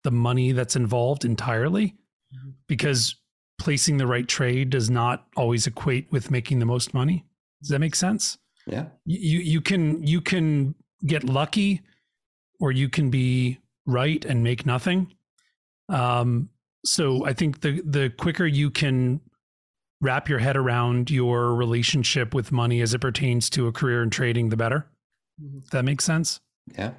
the 0.05 0.11
money 0.11 0.53
that's 0.53 0.77
involved 0.77 1.25
entirely 1.25 1.97
mm-hmm. 2.35 2.51
because 2.69 3.17
placing 3.59 3.97
the 3.97 4.07
right 4.07 4.29
trade 4.29 4.71
does 4.71 4.89
not 4.89 5.27
always 5.37 5.67
equate 5.67 6.11
with 6.13 6.31
making 6.31 6.59
the 6.59 6.67
most 6.67 6.95
money. 6.95 7.25
Does 7.61 7.71
that 7.71 7.79
make 7.81 7.95
sense? 7.95 8.39
Yeah. 8.67 8.87
You 9.05 9.41
you 9.41 9.61
can 9.61 10.03
you 10.07 10.21
can 10.21 10.75
get 11.05 11.25
lucky 11.25 11.83
or 12.61 12.73
you 12.73 12.89
can 12.89 13.11
be 13.11 13.59
right 13.87 14.25
and 14.25 14.45
make 14.45 14.65
nothing. 14.65 15.13
Um 15.91 16.49
so 16.85 17.27
I 17.27 17.33
think 17.33 17.61
the 17.61 17.83
the 17.85 18.11
quicker 18.11 18.47
you 18.47 18.71
can 18.71 19.21
wrap 20.01 20.29
your 20.29 20.39
head 20.39 20.57
around 20.57 21.11
your 21.11 21.55
relationship 21.55 22.33
with 22.35 22.53
money 22.53 22.81
as 22.81 22.95
it 22.95 23.01
pertains 23.01 23.51
to 23.51 23.67
a 23.67 23.73
career 23.73 24.03
in 24.03 24.11
trading 24.11 24.49
the 24.49 24.57
better. 24.57 24.87
Mm-hmm. 25.43 25.59
That 25.73 25.85
makes 25.85 26.05
sense? 26.05 26.41
Yeah. 26.77 26.93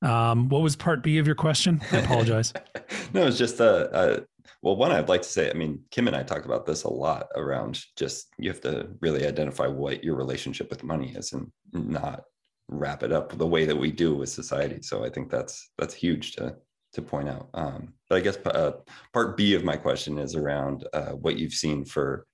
Um, 0.00 0.48
what 0.48 0.62
was 0.62 0.76
part 0.76 1.02
B 1.02 1.18
of 1.18 1.26
your 1.26 1.34
question? 1.34 1.80
I 1.90 1.98
apologize. 1.98 2.52
no, 3.12 3.26
it's 3.26 3.38
just 3.38 3.58
a, 3.58 4.20
a 4.20 4.24
well, 4.62 4.76
one 4.76 4.92
I'd 4.92 5.08
like 5.08 5.22
to 5.22 5.28
say, 5.28 5.50
I 5.50 5.54
mean, 5.54 5.80
Kim 5.90 6.06
and 6.06 6.16
I 6.16 6.22
talk 6.22 6.44
about 6.44 6.66
this 6.66 6.84
a 6.84 6.90
lot 6.90 7.28
around 7.36 7.80
just 7.96 8.28
you 8.38 8.48
have 8.48 8.60
to 8.62 8.88
really 9.00 9.26
identify 9.26 9.66
what 9.66 10.04
your 10.04 10.14
relationship 10.14 10.70
with 10.70 10.84
money 10.84 11.14
is 11.16 11.32
and 11.32 11.50
not 11.72 12.24
wrap 12.68 13.02
it 13.02 13.12
up 13.12 13.36
the 13.36 13.46
way 13.46 13.64
that 13.64 13.76
we 13.76 13.90
do 13.90 14.14
with 14.14 14.28
society. 14.28 14.82
So 14.82 15.04
I 15.04 15.10
think 15.10 15.30
that's 15.30 15.70
that's 15.78 15.94
huge 15.94 16.32
to 16.36 16.56
to 16.92 17.02
point 17.02 17.28
out. 17.28 17.48
Um, 17.54 17.94
but 18.08 18.16
I 18.16 18.20
guess 18.20 18.38
uh, 18.44 18.72
part 19.12 19.36
B 19.36 19.54
of 19.54 19.64
my 19.64 19.76
question 19.76 20.18
is 20.18 20.34
around 20.34 20.86
uh, 20.92 21.10
what 21.12 21.38
you've 21.38 21.52
seen 21.52 21.84
for 21.84 22.26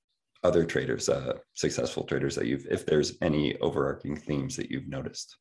other 0.43 0.65
traders, 0.65 1.09
uh, 1.09 1.39
successful 1.55 2.05
traders 2.05 2.35
that 2.37 2.47
you've, 2.47 2.67
if 2.71 2.87
there's 2.87 3.17
any 3.23 3.57
overarching 3.59 4.17
themes 4.17 4.57
that 4.57 4.71
you've 4.71 4.89
noticed. 4.89 5.37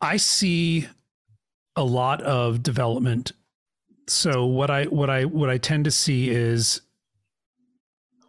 I 0.00 0.18
see 0.18 0.86
a 1.76 1.82
lot 1.82 2.20
of 2.22 2.62
development. 2.62 3.32
So 4.06 4.44
what 4.44 4.70
I 4.70 4.84
what 4.84 5.08
I 5.08 5.24
what 5.24 5.48
I 5.48 5.56
tend 5.56 5.86
to 5.86 5.90
see 5.90 6.28
is 6.28 6.82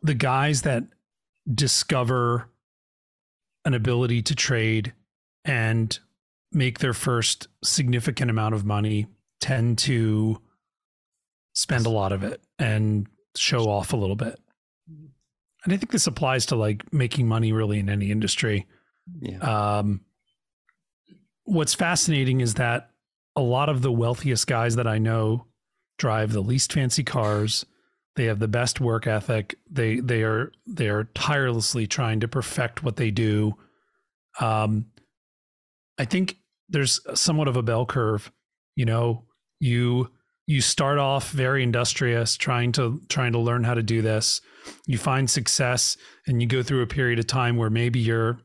the 0.01 0.13
guys 0.13 0.61
that 0.61 0.85
discover 1.53 2.49
an 3.65 3.73
ability 3.73 4.21
to 4.21 4.35
trade 4.35 4.93
and 5.43 5.99
make 6.55 6.79
their 6.79 6.93
first 6.93 7.47
significant 7.63 8.31
amount 8.31 8.55
of 8.55 8.65
money 8.65 9.07
tend 9.39 9.77
to 9.77 10.41
spend 11.53 11.85
a 11.85 11.89
lot 11.89 12.11
of 12.11 12.23
it 12.23 12.41
and 12.57 13.07
show 13.35 13.69
off 13.69 13.93
a 13.93 13.97
little 13.97 14.15
bit. 14.15 14.39
And 14.87 15.73
I 15.73 15.77
think 15.77 15.91
this 15.91 16.07
applies 16.07 16.45
to 16.47 16.55
like 16.55 16.91
making 16.93 17.27
money 17.27 17.51
really 17.51 17.79
in 17.79 17.89
any 17.89 18.11
industry. 18.11 18.67
Yeah. 19.19 19.39
Um, 19.39 20.01
what's 21.43 21.73
fascinating 21.73 22.41
is 22.41 22.55
that 22.55 22.91
a 23.35 23.41
lot 23.41 23.69
of 23.69 23.81
the 23.81 23.91
wealthiest 23.91 24.47
guys 24.47 24.75
that 24.75 24.87
I 24.87 24.99
know 24.99 25.45
drive 25.97 26.31
the 26.31 26.41
least 26.41 26.73
fancy 26.73 27.03
cars. 27.03 27.65
They 28.15 28.25
have 28.25 28.39
the 28.39 28.47
best 28.47 28.79
work 28.79 29.07
ethic. 29.07 29.55
They 29.69 29.99
they 29.99 30.23
are 30.23 30.51
they 30.65 30.87
are 30.87 31.05
tirelessly 31.15 31.87
trying 31.87 32.21
to 32.21 32.27
perfect 32.27 32.81
what 32.83 32.95
they 32.95 33.11
do. 33.11 33.55
Um, 34.39 34.85
I 35.97 36.05
think 36.05 36.37
there's 36.69 36.99
somewhat 37.13 37.47
of 37.47 37.57
a 37.57 37.63
bell 37.63 37.85
curve. 37.85 38.31
You 38.75 38.85
know, 38.85 39.25
you 39.59 40.09
you 40.47 40.61
start 40.61 40.99
off 40.99 41.31
very 41.31 41.63
industrious, 41.63 42.37
trying 42.37 42.71
to 42.73 43.01
trying 43.09 43.33
to 43.33 43.39
learn 43.39 43.63
how 43.63 43.73
to 43.73 43.83
do 43.83 44.01
this. 44.01 44.41
You 44.85 44.97
find 44.97 45.29
success, 45.29 45.97
and 46.27 46.41
you 46.41 46.47
go 46.47 46.63
through 46.63 46.81
a 46.81 46.87
period 46.87 47.19
of 47.19 47.27
time 47.27 47.57
where 47.57 47.69
maybe 47.69 47.99
you're 47.99 48.39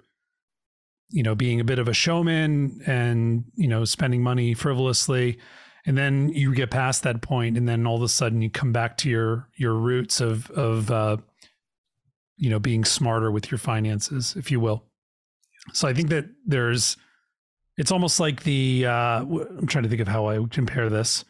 you 1.11 1.23
know 1.23 1.35
being 1.35 1.61
a 1.61 1.65
bit 1.65 1.79
of 1.79 1.89
a 1.89 1.93
showman 1.93 2.81
and 2.87 3.45
you 3.55 3.69
know 3.69 3.85
spending 3.85 4.23
money 4.23 4.55
frivolously 4.55 5.39
and 5.87 5.99
then 5.99 6.29
you 6.29 6.55
get 6.55 6.71
past 6.71 7.03
that 7.03 7.21
point 7.21 7.57
and 7.57 7.69
then 7.69 7.87
all 7.87 7.97
of 7.97 8.03
a 8.03 8.09
sudden 8.09 8.41
you 8.41 8.51
come 8.51 8.73
back 8.73 8.97
to 8.97 9.11
your 9.11 9.49
your 9.57 9.75
roots 9.75 10.21
of 10.21 10.51
of 10.53 10.91
uh 10.91 11.17
you 12.37 12.49
know 12.49 12.59
being 12.59 12.85
smarter 12.85 13.31
with 13.31 13.51
your 13.51 13.59
finances 13.59 14.35
if 14.37 14.51
you 14.51 14.61
will 14.61 14.85
so 15.73 15.89
i 15.89 15.93
think 15.93 16.09
that 16.09 16.27
there's 16.47 16.97
it's 17.81 17.91
almost 17.91 18.21
like 18.21 18.43
the 18.43 18.85
uh 18.85 19.21
i'm 19.23 19.67
trying 19.67 19.85
to 19.85 19.89
think 19.89 20.03
of 20.03 20.09
how 20.09 20.27
i 20.27 20.39
would 20.39 20.51
compare 20.51 20.91
this. 20.91 21.25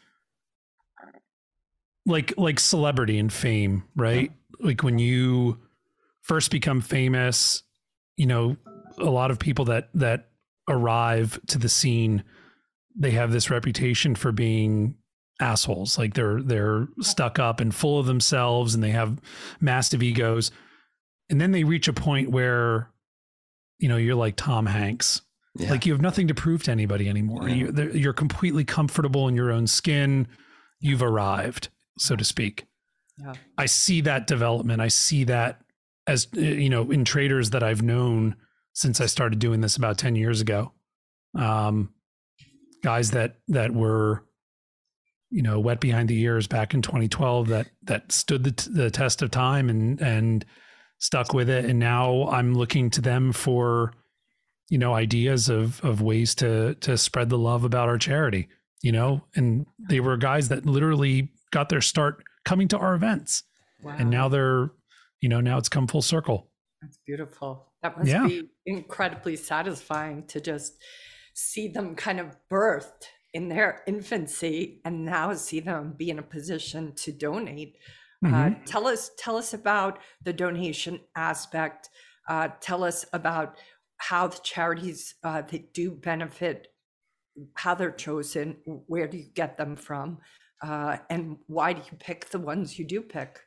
Like 2.05 2.33
like 2.37 2.59
celebrity 2.59 3.17
and 3.17 3.31
fame 3.31 3.83
right? 3.95 4.31
Like 4.59 4.83
when 4.83 4.99
you 4.99 5.59
first 6.21 6.51
become 6.51 6.81
famous 6.81 7.63
you 8.17 8.25
know 8.25 8.57
a 8.97 9.09
lot 9.09 9.31
of 9.31 9.39
people 9.39 9.65
that 9.65 9.89
that 9.93 10.27
arrive 10.67 11.39
to 11.47 11.57
the 11.57 11.69
scene 11.69 12.23
they 12.97 13.11
have 13.11 13.31
this 13.31 13.49
reputation 13.49 14.13
for 14.13 14.33
being 14.33 14.95
assholes. 15.39 15.97
Like 15.97 16.15
they're 16.15 16.41
they're 16.41 16.89
stuck 16.99 17.39
up 17.39 17.61
and 17.61 17.73
full 17.73 17.97
of 17.97 18.07
themselves 18.07 18.75
and 18.75 18.83
they 18.83 18.91
have 18.91 19.21
massive 19.61 20.03
egos. 20.03 20.51
And 21.29 21.39
then 21.39 21.51
they 21.51 21.63
reach 21.63 21.87
a 21.87 21.93
point 21.93 22.29
where 22.29 22.89
you 23.79 23.87
know 23.87 23.95
you're 23.95 24.15
like 24.15 24.35
Tom 24.35 24.65
Hanks 24.65 25.21
yeah. 25.55 25.69
like 25.71 25.85
you 25.85 25.91
have 25.93 26.01
nothing 26.01 26.27
to 26.27 26.33
prove 26.33 26.63
to 26.63 26.71
anybody 26.71 27.07
anymore 27.09 27.47
Yeah. 27.49 27.55
you, 27.55 27.71
they're- 27.71 27.95
you're 27.95 28.13
completely 28.13 28.63
comfortable 28.63 29.27
in 29.27 29.35
your 29.35 29.51
own 29.51 29.67
skin 29.67 30.27
you've 30.79 31.03
arrived 31.03 31.69
so 31.97 32.15
to 32.15 32.23
speak 32.23 32.65
Yeah. 33.17 33.33
I 33.57 33.65
see 33.67 34.01
that 34.01 34.25
development. 34.27 34.81
I 34.81 34.87
see 34.87 35.25
that 35.25 35.61
as 36.07 36.27
uh, 36.35 36.39
you 36.39 36.69
know 36.69 36.89
in 36.89 37.05
traders 37.05 37.49
that 37.51 37.61
I've 37.63 37.81
known 37.83 38.35
since 38.73 38.99
I 39.01 39.05
started 39.05 39.37
doing 39.39 39.61
this 39.61 39.75
about 39.75 39.97
10 39.97 40.15
years 40.15 40.41
ago. 40.41 40.71
Um, 41.35 41.93
guys 42.83 43.11
that 43.11 43.35
that 43.49 43.71
were 43.71 44.23
you 45.29 45.41
know 45.43 45.59
wet 45.59 45.79
behind 45.79 46.09
the 46.09 46.19
ears 46.21 46.47
back 46.47 46.73
in 46.73 46.81
2012 46.81 47.49
that 47.49 47.67
that 47.83 48.11
stood 48.11 48.43
the, 48.43 48.51
t- 48.51 48.71
the 48.73 48.89
test 48.89 49.21
of 49.21 49.29
time 49.31 49.69
and 49.69 50.01
and 50.01 50.45
stuck 50.99 51.33
with 51.33 51.49
it 51.49 51.65
and 51.65 51.77
now 51.79 52.27
I'm 52.29 52.53
looking 52.53 52.89
to 52.91 53.01
them 53.01 53.31
for 53.33 53.93
you 54.71 54.77
know 54.79 54.93
ideas 54.95 55.49
of 55.49 55.79
of 55.83 56.01
ways 56.01 56.33
to 56.35 56.73
to 56.75 56.97
spread 56.97 57.29
the 57.29 57.37
love 57.37 57.63
about 57.63 57.89
our 57.89 57.97
charity 57.97 58.47
you 58.81 58.91
know 58.91 59.21
and 59.35 59.65
they 59.89 59.99
were 59.99 60.17
guys 60.17 60.47
that 60.49 60.65
literally 60.65 61.29
got 61.51 61.69
their 61.69 61.81
start 61.81 62.23
coming 62.45 62.67
to 62.69 62.77
our 62.77 62.95
events 62.95 63.43
Wow. 63.83 63.95
and 63.99 64.09
now 64.09 64.29
they're 64.29 64.71
you 65.21 65.29
know 65.29 65.41
now 65.41 65.57
it's 65.57 65.69
come 65.69 65.87
full 65.87 66.01
circle 66.03 66.49
That's 66.81 66.97
beautiful. 67.05 67.67
That 67.83 67.97
must 67.97 68.09
Yeah. 68.09 68.25
be 68.27 68.49
incredibly 68.65 69.35
satisfying 69.35 70.25
to 70.27 70.39
just 70.41 70.73
see 71.33 71.67
them 71.67 71.95
kind 71.95 72.19
of 72.19 72.27
birthed 72.51 73.03
in 73.33 73.49
their 73.49 73.81
infancy 73.87 74.81
and 74.85 75.05
now 75.05 75.33
see 75.33 75.59
them 75.59 75.93
be 75.97 76.09
in 76.09 76.19
a 76.19 76.23
position 76.23 76.93
to 77.03 77.11
donate. 77.11 77.75
Uh, 78.25 78.29
Mhm. 78.29 78.65
tell 78.65 78.85
us, 78.87 79.11
tell 79.17 79.35
us 79.37 79.53
about 79.53 79.99
the 80.23 80.33
donation 80.33 80.99
aspect. 81.15 81.89
Uh, 82.29 82.49
tell 82.61 82.83
us 82.83 83.03
about 83.13 83.57
how 84.01 84.27
the 84.27 84.39
charities 84.43 85.15
uh, 85.23 85.41
that 85.43 85.73
do 85.73 85.91
benefit, 85.91 86.67
how 87.53 87.75
they're 87.75 87.91
chosen, 87.91 88.57
where 88.87 89.07
do 89.07 89.17
you 89.17 89.29
get 89.33 89.57
them 89.57 89.75
from, 89.75 90.17
uh, 90.63 90.97
and 91.09 91.37
why 91.47 91.73
do 91.73 91.81
you 91.91 91.97
pick 91.99 92.29
the 92.29 92.39
ones 92.39 92.79
you 92.79 92.85
do 92.85 93.01
pick? 93.01 93.39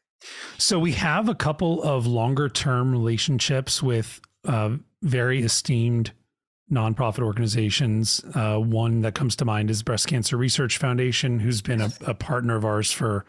So 0.57 0.79
we 0.79 0.93
have 0.93 1.29
a 1.29 1.35
couple 1.35 1.83
of 1.83 2.07
longer 2.07 2.49
term 2.49 2.93
relationships 2.93 3.83
with 3.83 4.21
uh, 4.45 4.77
very 5.03 5.43
esteemed 5.43 6.13
nonprofit 6.73 7.23
organizations. 7.23 8.25
Uh, 8.35 8.57
one 8.59 9.03
that 9.03 9.15
comes 9.15 9.37
to 9.37 9.45
mind 9.45 9.71
is 9.71 9.83
Breast 9.83 10.07
Cancer 10.07 10.37
Research 10.37 10.79
Foundation, 10.79 11.41
who's 11.41 11.61
been 11.61 11.81
a, 11.81 11.91
a 12.07 12.15
partner 12.15 12.57
of 12.57 12.65
ours 12.65 12.91
for 12.91 13.27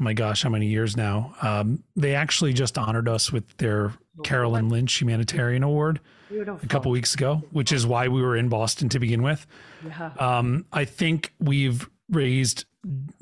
oh 0.00 0.02
my 0.02 0.14
gosh, 0.14 0.42
how 0.42 0.48
many 0.48 0.66
years 0.66 0.96
now? 0.96 1.34
Um, 1.42 1.82
they 1.94 2.14
actually 2.14 2.52
just 2.52 2.78
honored 2.78 3.08
us 3.08 3.30
with 3.30 3.56
their 3.58 3.92
Carolyn 4.24 4.68
Lynch 4.68 5.00
Humanitarian 5.00 5.62
Award 5.62 6.00
Beautiful. 6.28 6.60
a 6.62 6.66
couple 6.66 6.90
weeks 6.90 7.14
ago, 7.14 7.42
which 7.50 7.70
is 7.70 7.86
why 7.86 8.08
we 8.08 8.22
were 8.22 8.36
in 8.36 8.48
Boston 8.48 8.88
to 8.90 8.98
begin 8.98 9.22
with. 9.22 9.46
Yeah. 9.86 10.12
Um, 10.18 10.64
I 10.72 10.84
think 10.84 11.34
we've 11.38 11.88
raised 12.08 12.64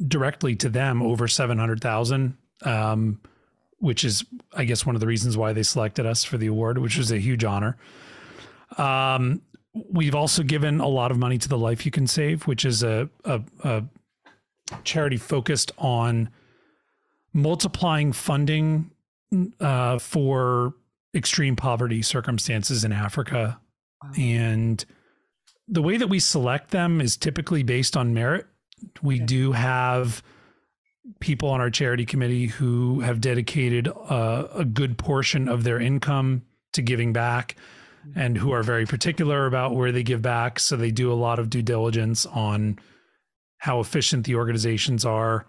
directly 0.07 0.55
to 0.57 0.69
them 0.69 1.03
over 1.03 1.27
seven 1.27 1.59
hundred 1.59 1.81
thousand, 1.81 2.37
um, 2.63 3.21
which 3.79 4.05
is, 4.05 4.25
I 4.53 4.65
guess, 4.65 4.87
one 4.87 4.95
of 4.95 5.01
the 5.01 5.07
reasons 5.07 5.37
why 5.37 5.53
they 5.53 5.65
selected 5.65 6.07
us 6.07 6.23
for 6.23 6.39
the 6.39 6.47
award, 6.47 6.79
which 6.79 6.97
was 6.97 7.11
a 7.11 7.19
huge 7.19 7.43
honor. 7.43 7.77
Um, 8.77 9.43
we've 9.91 10.15
also 10.15 10.43
given 10.43 10.79
a 10.79 10.89
lot 10.89 11.11
of 11.11 11.19
money 11.19 11.39
to 11.39 11.49
the 11.49 11.59
Life 11.59 11.85
You 11.85 11.91
Can 11.91 12.07
Save, 12.07 12.47
which 12.47 12.65
is 12.65 12.83
a, 12.83 13.09
a, 13.25 13.41
a 13.65 13.85
charity 14.85 15.17
focused 15.17 15.73
on 15.79 16.31
multiplying 17.33 18.13
funding 18.13 18.91
uh, 19.61 19.99
for 19.99 20.75
extreme 21.15 21.57
poverty 21.57 22.03
circumstances 22.03 22.85
in 22.85 22.93
Africa. 22.93 23.61
And 24.17 24.85
the 25.67 25.83
way 25.83 25.97
that 25.97 26.07
we 26.09 26.19
select 26.21 26.71
them 26.71 27.01
is 27.01 27.17
typically 27.17 27.63
based 27.63 27.97
on 27.97 28.15
merit. 28.15 28.47
We 29.03 29.17
Okay. 29.17 29.25
do 29.27 29.53
have 29.53 30.23
people 31.21 31.49
on 31.49 31.61
our 31.61 31.71
charity 31.71 32.05
committee 32.07 32.47
who 32.47 33.01
have 33.01 33.21
dedicated 33.21 33.89
uh, 33.89 34.47
a 34.55 34.65
good 34.65 34.99
portion 34.99 35.49
of 35.49 35.65
their 35.65 35.81
income 35.81 36.43
to 36.75 36.83
giving 36.83 37.13
back 37.13 37.57
and 38.15 38.37
who 38.39 38.53
are 38.53 38.63
very 38.63 38.87
particular 38.87 39.47
about 39.47 39.75
where 39.75 39.91
they 39.93 40.03
give 40.03 40.23
back. 40.23 40.59
So 40.61 40.77
they 40.77 40.91
do 40.91 41.13
a 41.13 41.15
lot 41.15 41.39
of 41.39 41.51
due 41.51 41.63
diligence 41.63 42.25
on 42.27 42.79
how 43.59 43.81
efficient 43.81 44.25
the 44.27 44.37
organizations 44.37 45.05
are. 45.05 45.47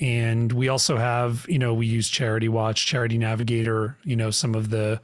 And 0.00 0.50
we 0.52 0.68
also 0.68 0.96
have, 0.96 1.46
you 1.48 1.58
know, 1.58 1.72
we 1.72 1.86
use 1.86 2.08
Charity 2.08 2.48
Watch, 2.48 2.86
Charity 2.86 3.16
Navigator, 3.16 3.96
you 4.02 4.16
know, 4.16 4.30
some 4.30 4.54
of 4.54 4.70
the 4.70 5.00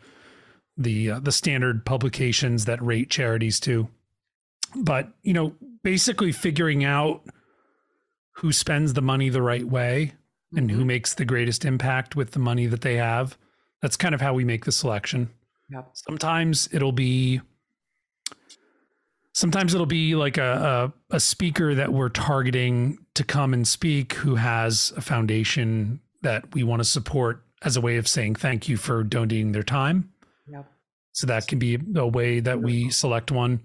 the 0.77 1.11
uh, 1.13 1.21
the 1.21 1.33
standard 1.33 1.85
publications 1.85 2.65
that 2.65 2.83
rate 2.83 3.11
charities 3.11 3.61
too. 3.61 3.89
But 4.75 5.09
you 5.23 5.33
know, 5.33 5.55
basically 5.83 6.33
figuring 6.33 6.85
out 6.85 7.23
who 8.37 8.53
spends 8.53 8.95
the 8.95 9.03
money 9.03 9.29
the 9.29 9.43
right 9.43 9.67
way 9.67 10.15
and 10.57 10.71
who 10.71 10.85
makes 10.85 11.15
the 11.15 11.25
greatest 11.25 11.65
impact 11.65 12.17
with 12.17 12.33
the 12.33 12.39
money 12.39 12.67
that 12.67 12.81
they 12.81 12.97
have. 12.97 13.37
That's 13.83 13.97
kind 13.97 14.15
of 14.15 14.21
how 14.21 14.35
we 14.35 14.45
make 14.45 14.65
the 14.65 14.73
selection. 14.73 15.31
Yep. 15.71 15.91
Sometimes 15.93 16.69
it'll 16.73 16.93
be 16.93 17.41
sometimes 19.33 19.75
it'll 19.75 19.87
be 19.87 20.15
like 20.15 20.39
a, 20.39 20.93
a, 21.11 21.17
a 21.17 21.21
speaker 21.21 21.75
that 21.75 21.93
we're 21.93 22.09
targeting 22.09 22.99
to 23.21 23.25
come 23.25 23.53
and 23.53 23.69
speak 23.69 24.15
who 24.15 24.37
has 24.37 24.95
a 24.97 25.03
foundation 25.03 26.01
that 26.23 26.55
we 26.55 26.63
want 26.63 26.81
to 26.81 26.85
support 26.85 27.45
as 27.61 27.77
a 27.77 27.81
way 27.83 27.99
of 27.99 28.09
saying 28.09 28.35
thank 28.35 28.67
you 28.67 28.79
for 28.79 29.05
donating 29.05 29.53
their 29.53 29.63
time. 29.63 30.11
Yep. 30.49 30.67
So 31.13 31.27
that 31.27 31.47
can 31.47 31.59
be 31.59 31.79
a 31.97 32.07
way 32.07 32.41
that 32.41 32.63
we 32.63 32.89
select 32.89 33.31
one. 33.31 33.61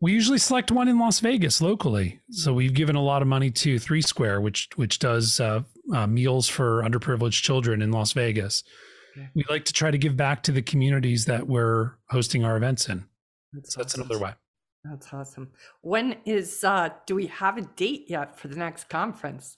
We 0.00 0.12
usually 0.12 0.38
select 0.38 0.70
one 0.70 0.86
in 0.86 1.00
Las 1.00 1.18
Vegas 1.18 1.60
locally. 1.60 2.20
So 2.30 2.54
we've 2.54 2.72
given 2.72 2.94
a 2.94 3.02
lot 3.02 3.20
of 3.20 3.26
money 3.26 3.50
to 3.50 3.80
Three 3.80 4.00
Square, 4.02 4.42
which 4.42 4.68
which 4.76 5.00
does 5.00 5.40
uh, 5.40 5.62
uh, 5.92 6.06
meals 6.06 6.48
for 6.48 6.82
underprivileged 6.82 7.42
children 7.42 7.82
in 7.82 7.90
Las 7.90 8.12
Vegas. 8.12 8.62
Okay. 9.16 9.28
We 9.34 9.44
like 9.50 9.64
to 9.64 9.72
try 9.72 9.90
to 9.90 9.98
give 9.98 10.16
back 10.16 10.44
to 10.44 10.52
the 10.52 10.62
communities 10.62 11.24
that 11.24 11.48
we're 11.48 11.94
hosting 12.10 12.44
our 12.44 12.56
events 12.56 12.88
in. 12.88 13.06
That's 13.52 13.74
So 13.74 13.80
that's 13.80 13.94
awesome. 13.94 14.02
another 14.02 14.20
way. 14.22 14.34
That's 14.84 15.12
awesome. 15.14 15.50
When 15.80 16.16
is 16.26 16.62
uh 16.62 16.90
do 17.06 17.14
we 17.14 17.26
have 17.28 17.56
a 17.56 17.62
date 17.62 18.04
yet 18.08 18.38
for 18.38 18.48
the 18.48 18.56
next 18.56 18.88
conference? 18.88 19.56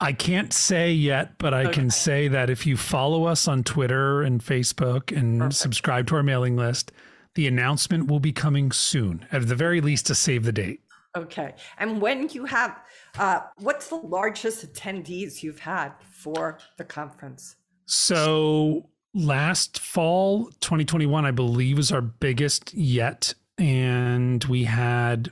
I 0.00 0.12
can't 0.12 0.52
say 0.52 0.92
yet, 0.92 1.38
but 1.38 1.54
I 1.54 1.62
Okay. 1.64 1.72
can 1.72 1.90
say 1.90 2.26
that 2.28 2.50
if 2.50 2.66
you 2.66 2.76
follow 2.76 3.24
us 3.24 3.46
on 3.46 3.62
Twitter 3.62 4.22
and 4.22 4.40
Facebook 4.40 5.16
and 5.16 5.38
Perfect. 5.40 5.54
subscribe 5.60 6.06
to 6.08 6.16
our 6.16 6.22
mailing 6.24 6.56
list, 6.56 6.90
the 7.34 7.46
announcement 7.46 8.08
will 8.08 8.18
be 8.18 8.32
coming 8.32 8.72
soon, 8.72 9.26
at 9.30 9.46
the 9.48 9.54
very 9.54 9.80
least 9.80 10.06
to 10.06 10.14
save 10.14 10.42
the 10.44 10.52
date. 10.52 10.80
Okay. 11.16 11.54
And 11.78 12.00
when 12.00 12.28
you 12.30 12.44
have 12.46 12.80
uh 13.18 13.40
what's 13.58 13.88
the 13.88 13.96
largest 13.96 14.64
attendees 14.72 15.42
you've 15.42 15.60
had 15.60 15.92
for 16.10 16.58
the 16.78 16.84
conference? 16.84 17.56
So 17.86 18.88
last 19.14 19.78
fall, 19.80 20.46
2021, 20.60 21.26
I 21.26 21.30
believe, 21.32 21.76
was 21.76 21.90
our 21.92 22.00
biggest 22.00 22.72
yet. 22.72 23.34
And 23.62 24.42
we 24.46 24.64
had 24.64 25.30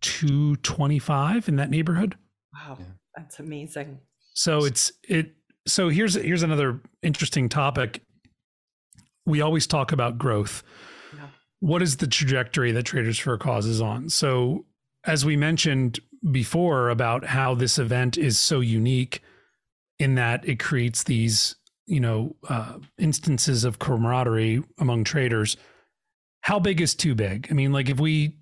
225 0.00 1.48
in 1.48 1.54
that 1.54 1.70
neighborhood. 1.70 2.16
Wow, 2.52 2.78
that's 3.14 3.38
amazing. 3.38 4.00
So 4.34 4.64
it's 4.64 4.90
it 5.08 5.34
so 5.64 5.88
here's 5.88 6.14
here's 6.14 6.42
another 6.42 6.80
interesting 7.00 7.48
topic. 7.48 8.02
We 9.24 9.40
always 9.40 9.68
talk 9.68 9.92
about 9.92 10.18
growth. 10.18 10.64
Yeah. 11.14 11.28
What 11.60 11.80
is 11.80 11.98
the 11.98 12.08
trajectory 12.08 12.72
that 12.72 12.82
Traders 12.82 13.20
for 13.20 13.34
a 13.34 13.38
Cause 13.38 13.66
is 13.66 13.80
on? 13.80 14.08
So 14.08 14.64
as 15.04 15.24
we 15.24 15.36
mentioned 15.36 16.00
before 16.32 16.88
about 16.90 17.24
how 17.24 17.54
this 17.54 17.78
event 17.78 18.18
is 18.18 18.36
so 18.40 18.58
unique 18.58 19.22
in 20.00 20.16
that 20.16 20.48
it 20.48 20.58
creates 20.58 21.04
these, 21.04 21.54
you 21.86 22.00
know, 22.00 22.34
uh, 22.48 22.78
instances 22.98 23.62
of 23.62 23.78
camaraderie 23.78 24.64
among 24.78 25.04
traders. 25.04 25.56
How 26.40 26.58
big 26.58 26.80
is 26.80 26.94
too 26.94 27.14
big? 27.14 27.48
I 27.50 27.54
mean, 27.54 27.72
like 27.72 27.88
if 27.88 27.98
we 28.00 28.36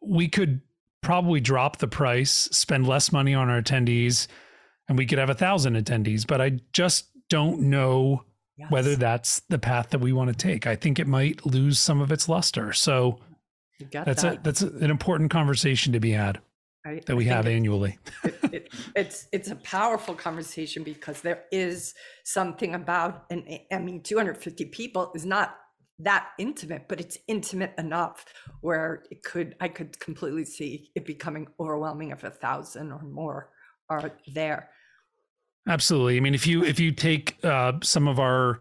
we 0.00 0.28
could 0.28 0.60
probably 1.02 1.40
drop 1.40 1.78
the 1.78 1.88
price, 1.88 2.30
spend 2.52 2.86
less 2.86 3.12
money 3.12 3.34
on 3.34 3.48
our 3.50 3.60
attendees, 3.60 4.26
and 4.88 4.96
we 4.98 5.06
could 5.06 5.18
have 5.18 5.30
a 5.30 5.34
thousand 5.34 5.74
attendees. 5.76 6.26
But 6.26 6.40
I 6.40 6.60
just 6.72 7.06
don't 7.30 7.62
know 7.70 8.24
Yes. 8.56 8.70
whether 8.70 8.94
that's 8.94 9.40
the 9.48 9.58
path 9.58 9.90
that 9.90 9.98
we 9.98 10.12
want 10.12 10.30
to 10.30 10.36
take. 10.36 10.64
I 10.64 10.76
think 10.76 11.00
it 11.00 11.08
might 11.08 11.44
lose 11.44 11.76
some 11.80 12.00
of 12.00 12.12
its 12.12 12.28
luster. 12.28 12.72
So 12.72 13.18
that's 13.90 14.22
a 14.22 14.38
that's 14.44 14.62
a, 14.62 14.68
an 14.68 14.90
important 14.92 15.32
conversation 15.32 15.92
to 15.92 15.98
be 15.98 16.12
had 16.12 16.38
I- 16.86 17.00
that 17.06 17.16
we 17.16 17.24
have 17.24 17.48
it- 17.48 17.52
annually. 17.56 17.98
it, 18.22 18.38
it, 18.52 18.72
it's 18.94 19.26
it's 19.32 19.50
a 19.50 19.56
powerful 19.56 20.14
conversation 20.14 20.84
because 20.84 21.20
there 21.22 21.42
is 21.50 21.94
something 22.24 22.76
about 22.76 23.24
and 23.28 23.42
I 23.72 23.78
mean 23.80 24.02
250 24.04 24.66
people 24.66 25.10
is 25.16 25.26
not 25.26 25.56
that 26.00 26.30
intimate, 26.38 26.88
but 26.88 27.00
it's 27.00 27.18
intimate 27.28 27.72
enough 27.78 28.24
where 28.60 29.04
it 29.10 29.22
could 29.22 29.54
I 29.60 29.68
could 29.68 29.98
completely 30.00 30.44
see 30.44 30.90
it 30.94 31.06
becoming 31.06 31.46
overwhelming 31.60 32.10
if 32.10 32.24
a 32.24 32.30
thousand 32.30 32.92
or 32.92 33.02
more 33.02 33.50
are 33.88 34.12
there. 34.32 34.70
Absolutely. 35.68 36.16
I 36.16 36.20
mean, 36.20 36.34
if 36.34 36.46
you 36.46 36.64
if 36.64 36.78
you 36.78 36.92
take 36.92 37.38
uh, 37.44 37.74
some 37.82 38.08
of 38.08 38.18
our, 38.18 38.60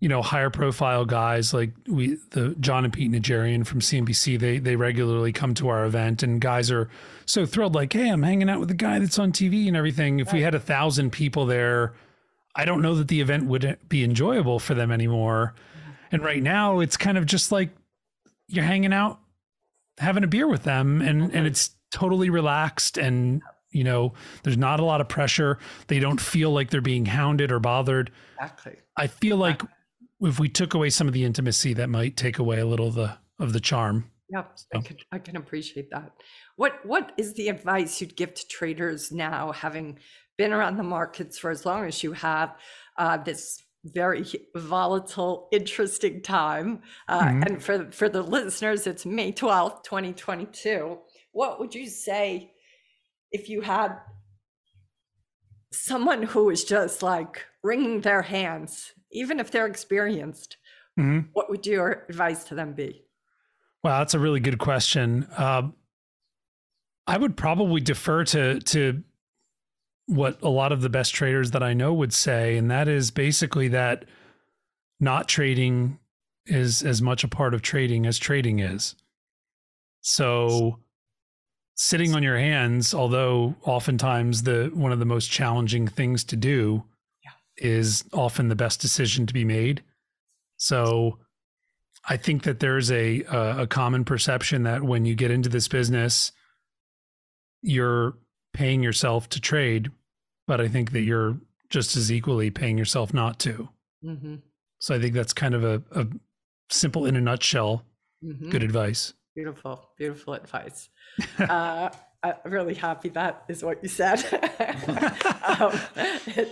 you 0.00 0.08
know, 0.08 0.22
higher 0.22 0.50
profile 0.50 1.04
guys 1.04 1.52
like 1.52 1.72
we 1.86 2.16
the 2.30 2.54
John 2.60 2.84
and 2.84 2.92
Pete 2.92 3.10
Najarian 3.10 3.66
from 3.66 3.80
CNBC, 3.80 4.38
they 4.38 4.58
they 4.58 4.76
regularly 4.76 5.32
come 5.32 5.54
to 5.54 5.68
our 5.68 5.84
event, 5.84 6.22
and 6.22 6.40
guys 6.40 6.70
are 6.70 6.88
so 7.26 7.44
thrilled. 7.44 7.74
Like, 7.74 7.92
hey, 7.92 8.08
I'm 8.08 8.22
hanging 8.22 8.48
out 8.48 8.60
with 8.60 8.68
the 8.68 8.74
guy 8.74 8.98
that's 9.00 9.18
on 9.18 9.32
TV 9.32 9.66
and 9.66 9.76
everything. 9.76 10.20
If 10.20 10.32
we 10.32 10.42
had 10.42 10.54
a 10.54 10.60
thousand 10.60 11.10
people 11.10 11.46
there, 11.46 11.94
I 12.54 12.64
don't 12.64 12.80
know 12.80 12.94
that 12.94 13.08
the 13.08 13.20
event 13.20 13.44
would 13.46 13.78
be 13.88 14.04
enjoyable 14.04 14.58
for 14.58 14.74
them 14.74 14.90
anymore. 14.90 15.54
And 16.14 16.22
right 16.22 16.42
now, 16.42 16.78
it's 16.78 16.96
kind 16.96 17.18
of 17.18 17.26
just 17.26 17.50
like 17.50 17.70
you're 18.46 18.64
hanging 18.64 18.92
out, 18.92 19.18
having 19.98 20.22
a 20.22 20.28
beer 20.28 20.46
with 20.46 20.62
them, 20.62 21.02
and 21.02 21.34
and 21.34 21.44
it's 21.44 21.70
totally 21.90 22.30
relaxed 22.30 22.98
and 22.98 23.42
you 23.70 23.82
know 23.82 24.12
there's 24.44 24.56
not 24.56 24.78
a 24.78 24.84
lot 24.84 25.00
of 25.00 25.08
pressure. 25.08 25.58
They 25.88 25.98
don't 25.98 26.20
feel 26.20 26.52
like 26.52 26.70
they're 26.70 26.80
being 26.80 27.04
hounded 27.04 27.50
or 27.50 27.58
bothered. 27.58 28.12
Exactly. 28.40 28.76
i 28.96 29.08
feel 29.08 29.36
like 29.36 29.60
if 30.20 30.38
we 30.38 30.48
took 30.48 30.74
away 30.74 30.90
some 30.90 31.08
of 31.08 31.14
the 31.14 31.24
intimacy 31.24 31.74
that 31.74 31.88
might 31.88 32.16
take 32.16 32.38
away 32.38 32.60
a 32.60 32.66
little 32.66 32.86
of 32.86 32.94
the 32.94 33.18
of 33.40 33.52
the 33.52 33.60
charm. 33.60 34.08
Yep, 34.28 34.58
I 34.72 34.80
can 34.82 34.96
I 35.10 35.18
can 35.18 35.36
appreciate 35.36 35.90
that. 35.90 36.12
What 36.54 36.78
what 36.86 37.10
is 37.16 37.34
the 37.34 37.48
advice 37.48 38.00
you'd 38.00 38.14
give 38.14 38.34
to 38.34 38.46
traders 38.46 39.10
now, 39.10 39.50
having 39.50 39.98
been 40.38 40.52
around 40.52 40.76
the 40.76 40.84
markets 40.84 41.38
for 41.38 41.50
as 41.50 41.66
long 41.66 41.86
as 41.86 42.04
you 42.04 42.12
have, 42.12 42.54
uh, 42.98 43.16
this 43.16 43.63
very 43.84 44.24
volatile, 44.56 45.48
interesting 45.52 46.22
time, 46.22 46.82
uh, 47.08 47.20
Mhm. 47.22 47.46
and 47.46 47.62
for 47.62 47.90
for 47.92 48.08
the 48.08 48.22
listeners, 48.22 48.86
it's 48.86 49.04
May 49.06 49.30
twelfth, 49.32 49.82
twenty 49.84 50.12
twenty 50.12 50.46
two. 50.46 51.00
What 51.32 51.60
would 51.60 51.74
you 51.74 51.86
say 51.88 52.52
if 53.30 53.48
you 53.48 53.60
had 53.60 53.98
someone 55.72 56.22
who 56.22 56.50
is 56.50 56.64
just 56.64 57.02
like 57.02 57.44
wringing 57.62 58.00
their 58.00 58.22
hands, 58.22 58.92
even 59.10 59.40
if 59.40 59.50
they're 59.50 59.66
experienced? 59.66 60.56
Mhm. 60.98 61.28
What 61.32 61.50
would 61.50 61.66
your 61.66 62.06
advice 62.08 62.44
to 62.44 62.54
them 62.54 62.72
be? 62.74 63.00
wow 63.82 63.98
that's 63.98 64.14
a 64.14 64.18
really 64.18 64.40
good 64.40 64.58
question 64.58 65.28
um, 65.36 65.74
i 67.06 67.18
would 67.18 67.36
probably 67.36 67.82
defer 67.82 68.24
to 68.24 68.58
to 68.60 69.04
what 70.06 70.40
a 70.42 70.48
lot 70.48 70.72
of 70.72 70.82
the 70.82 70.88
best 70.88 71.14
traders 71.14 71.52
that 71.52 71.62
i 71.62 71.72
know 71.72 71.92
would 71.92 72.12
say 72.12 72.56
and 72.56 72.70
that 72.70 72.88
is 72.88 73.10
basically 73.10 73.68
that 73.68 74.04
not 75.00 75.28
trading 75.28 75.98
is 76.46 76.82
as 76.82 77.00
much 77.00 77.24
a 77.24 77.28
part 77.28 77.54
of 77.54 77.62
trading 77.62 78.06
as 78.06 78.18
trading 78.18 78.58
is. 78.58 78.94
So 80.00 80.80
sitting 81.76 82.14
on 82.14 82.22
your 82.22 82.38
hands 82.38 82.94
although 82.94 83.54
oftentimes 83.64 84.44
the 84.44 84.70
one 84.74 84.92
of 84.92 84.98
the 84.98 85.04
most 85.04 85.30
challenging 85.30 85.88
things 85.88 86.22
to 86.22 86.36
do 86.36 86.84
is 87.56 88.04
often 88.12 88.48
the 88.48 88.54
best 88.54 88.80
decision 88.80 89.26
to 89.26 89.34
be 89.34 89.44
made. 89.44 89.82
So 90.56 91.18
i 92.06 92.16
think 92.16 92.42
that 92.42 92.60
there's 92.60 92.90
a 92.92 93.22
a, 93.22 93.62
a 93.62 93.66
common 93.66 94.04
perception 94.04 94.64
that 94.64 94.82
when 94.82 95.04
you 95.04 95.14
get 95.14 95.30
into 95.30 95.48
this 95.48 95.68
business 95.68 96.32
you're 97.62 98.14
paying 98.54 98.82
yourself 98.82 99.28
to 99.28 99.40
trade 99.40 99.90
but 100.46 100.60
i 100.60 100.66
think 100.68 100.92
that 100.92 101.02
you're 101.02 101.36
just 101.68 101.96
as 101.96 102.10
equally 102.10 102.50
paying 102.50 102.78
yourself 102.78 103.12
not 103.12 103.38
to 103.40 103.68
Mm-hmm. 104.04 104.36
so 104.78 104.94
i 104.94 104.98
think 105.00 105.12
that's 105.14 105.32
kind 105.32 105.54
of 105.54 105.64
a, 105.64 105.82
a 105.92 106.06
simple 106.70 107.04
in 107.06 107.16
a 107.16 107.20
nutshell 107.20 107.84
Mm-hmm. 108.24 108.48
good 108.50 108.62
advice 108.62 109.12
Beautiful, 109.36 109.90
beautiful 109.98 110.34
advice. 110.34 110.88
uh, 111.40 111.88
I'm 112.22 112.34
really 112.44 112.74
happy 112.74 113.08
that 113.10 113.42
is 113.48 113.64
what 113.64 113.82
you 113.82 113.88
said. 113.88 114.22
um, 115.58 115.72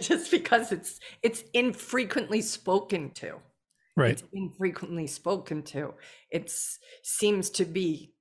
just 0.01 0.33
because 0.33 0.73
it's 0.73 0.99
it's 1.23 1.45
infrequently 1.55 2.43
spoken 2.43 3.11
to. 3.13 3.37
right 3.97 4.11
It's 4.21 4.25
infrequently 4.33 5.07
spoken 5.07 5.63
to. 5.63 5.95
It 6.33 6.53
seems 7.05 7.51
to 7.51 7.65
be 7.65 8.13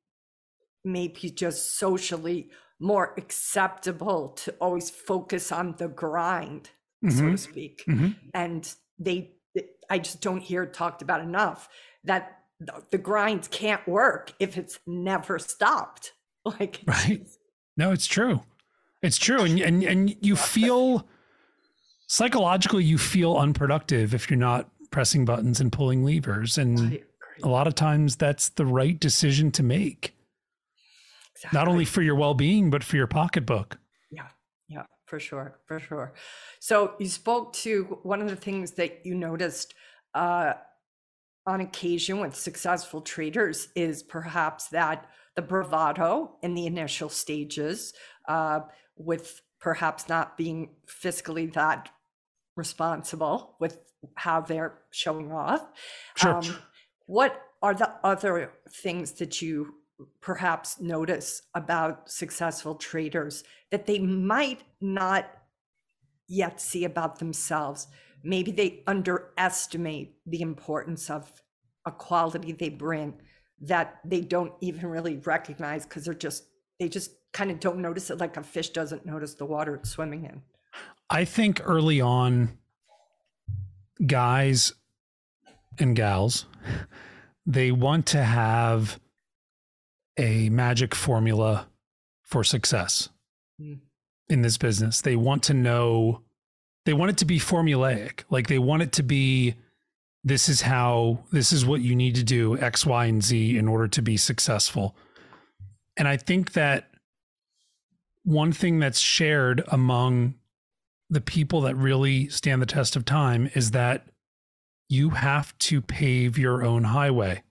maybe 0.86 1.32
just 1.32 1.76
socially 1.78 2.52
more 2.82 3.13
acceptable 3.17 4.30
to 4.30 4.52
always 4.60 4.89
focus 4.89 5.52
on 5.52 5.76
the 5.78 5.88
grind, 5.88 6.72
so 7.10 7.22
Mhm. 7.24 7.32
to 7.32 7.38
speak 7.38 7.84
Mhm. 7.88 8.15
and 8.34 8.75
they 9.00 9.32
i 9.90 9.98
just 10.00 10.21
don't 10.21 10.42
hear 10.42 10.63
it 10.63 10.73
talked 10.73 11.02
about 11.02 11.19
enough 11.21 11.67
that 12.04 12.40
the- 12.60 12.84
the 12.92 12.98
grind 12.98 13.50
can't 13.52 13.86
work 13.88 14.34
if 14.40 14.58
it's 14.58 14.79
never 14.88 15.38
stopped 15.40 16.13
like 16.46 16.82
Right. 16.88 17.25
No, 17.77 17.92
it's 17.92 18.08
true. 18.08 18.42
It's 19.02 19.17
true. 19.17 19.42
And 19.42 19.60
and 19.67 19.84
and 19.84 20.15
you 20.21 20.36
feel 20.36 21.08
psychologically 22.08 22.84
you 22.84 22.98
feel 22.98 23.38
unproductive 23.38 24.13
if 24.13 24.29
you're 24.29 24.38
not 24.38 24.69
pressing 24.92 25.25
buttons 25.25 25.60
and 25.60 25.71
pulling 25.71 26.04
levers. 26.04 26.58
And 26.58 27.00
a 27.44 27.48
lot 27.50 27.67
of 27.67 27.75
times 27.75 28.15
that's 28.17 28.50
the 28.50 28.65
right 28.65 29.00
decision 29.00 29.52
to 29.54 29.63
make. 29.63 30.13
Not 31.54 31.67
only 31.67 31.85
for 31.85 32.02
your 32.02 32.15
well-being, 32.15 32.69
but 32.69 32.83
for 32.83 32.98
your 32.98 33.08
pocketbook. 33.08 33.77
yeah 34.12 34.27
yeah 34.67 34.83
for 35.06 35.19
sure 35.19 35.60
for 35.65 35.79
sure 35.79 36.13
so 36.60 36.94
you 37.00 37.08
spoke 37.08 37.52
to 37.54 38.00
one 38.04 38.21
of 38.21 38.29
the 38.29 38.35
things 38.35 38.71
that 38.71 39.06
you 39.06 39.13
noticed 39.15 39.73
uh 40.13 40.54
on 41.46 41.62
occasion 41.62 42.19
with 42.19 42.35
successful 42.35 43.02
traders 43.02 43.69
is 43.75 44.04
perhaps 44.04 44.67
that 44.67 45.10
the 45.35 45.42
bravado 45.42 46.35
in 46.42 46.54
the 46.54 46.65
initial 46.65 47.10
stages, 47.10 47.94
uh, 48.27 48.60
with 48.96 49.42
perhaps 49.60 50.10
not 50.10 50.37
being 50.37 50.69
fiscally 50.87 51.52
that 51.54 51.89
responsible 52.56 53.56
with 53.60 53.79
how 54.15 54.42
they're 54.42 54.79
showing 54.92 55.31
off. 55.31 55.65
Sure. 56.15 56.35
Um, 56.35 56.58
what 57.06 57.42
are 57.62 57.73
the 57.73 57.92
other 58.04 58.52
things 58.69 59.13
that 59.13 59.42
you 59.42 59.75
perhaps 60.21 60.79
notice 60.79 61.41
about 61.54 62.10
successful 62.10 62.75
traders 62.75 63.43
that 63.69 63.85
they 63.85 63.99
might 63.99 64.62
not 64.79 65.29
yet 66.27 66.62
see 66.62 66.85
about 66.85 67.19
themselves? 67.19 67.87
Maybe 68.23 68.52
they 68.52 68.83
underestimate 68.87 70.15
the 70.25 70.41
importance 70.41 71.10
of 71.10 71.31
a 71.85 71.91
quality 71.91 72.52
they 72.52 72.69
bring 72.69 73.15
that 73.62 73.99
they 74.06 74.21
don't 74.21 74.54
even 74.62 74.87
really 74.87 75.17
recognize 75.17 75.85
because 75.85 76.06
they're 76.06 76.13
just, 76.13 76.45
they 76.79 76.89
just 76.89 77.12
kind 77.31 77.52
of 77.52 77.60
don't 77.60 77.79
notice 77.79 78.10
it 78.10 78.17
like 78.17 78.37
a 78.37 78.43
fish 78.43 78.69
doesn't 78.69 79.06
notice 79.06 79.35
the 79.35 79.45
water 79.45 79.75
it's 79.75 79.89
swimming 79.89 80.25
in. 80.25 80.41
I 81.10 81.25
think 81.25 81.62
early 81.63 81.99
on, 81.99 82.58
guys 84.06 84.73
and 85.77 85.95
gals, 85.95 86.45
they 87.45 87.71
want 87.71 88.06
to 88.08 88.23
have 88.23 88.99
a 90.18 90.50
magic 90.50 90.94
formula 90.96 91.68
for 92.24 92.44
success 92.44 93.10
Mm. 93.62 93.80
in 94.30 94.42
this 94.42 94.58
business. 94.58 95.02
They 95.02 95.16
want 95.16 95.44
to 95.44 95.54
know, 95.54 96.22
they 96.86 96.94
want 96.94 97.12
it 97.12 97.18
to 97.18 97.26
be 97.26 97.40
formulaic. 97.40 98.24
Like 98.30 98.48
they 98.48 98.58
want 98.60 98.82
it 98.82 98.92
to 98.94 99.04
be 99.04 99.56
this 100.24 100.50
is 100.50 100.62
how, 100.62 101.24
this 101.32 101.52
is 101.52 101.66
what 101.66 101.82
you 101.82 101.96
need 101.96 102.16
to 102.16 102.24
do 102.24 102.58
X, 102.58 102.86
Y, 102.86 103.06
and 103.06 103.24
Z 103.24 103.58
in 103.58 103.68
order 103.68 103.88
to 103.90 104.02
be 104.02 104.18
successful. 104.18 104.96
And 105.98 106.08
I 106.08 106.18
think 106.18 106.54
that 106.54 106.90
one 108.24 108.52
thing 108.52 108.80
that's 108.80 109.00
shared 109.00 109.64
among 109.72 110.36
the 111.10 111.22
people 111.22 111.62
that 111.62 111.76
really 111.76 112.30
stand 112.30 112.62
the 112.62 112.66
test 112.68 112.96
of 112.96 113.04
time 113.04 113.50
is 113.54 113.72
that 113.72 114.08
you 114.88 115.10
have 115.12 115.58
to 115.60 115.82
pave 115.82 116.38
your 116.38 116.64
own 116.64 116.86
highway. 116.86 117.44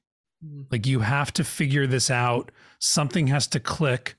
Mm. 0.45 0.67
Like 0.71 0.87
you 0.87 1.01
have 1.01 1.33
to 1.35 1.45
figure 1.45 1.87
this 1.87 2.11
out. 2.11 2.51
Something 2.79 3.27
has 3.29 3.47
to 3.49 3.61
click 3.61 4.17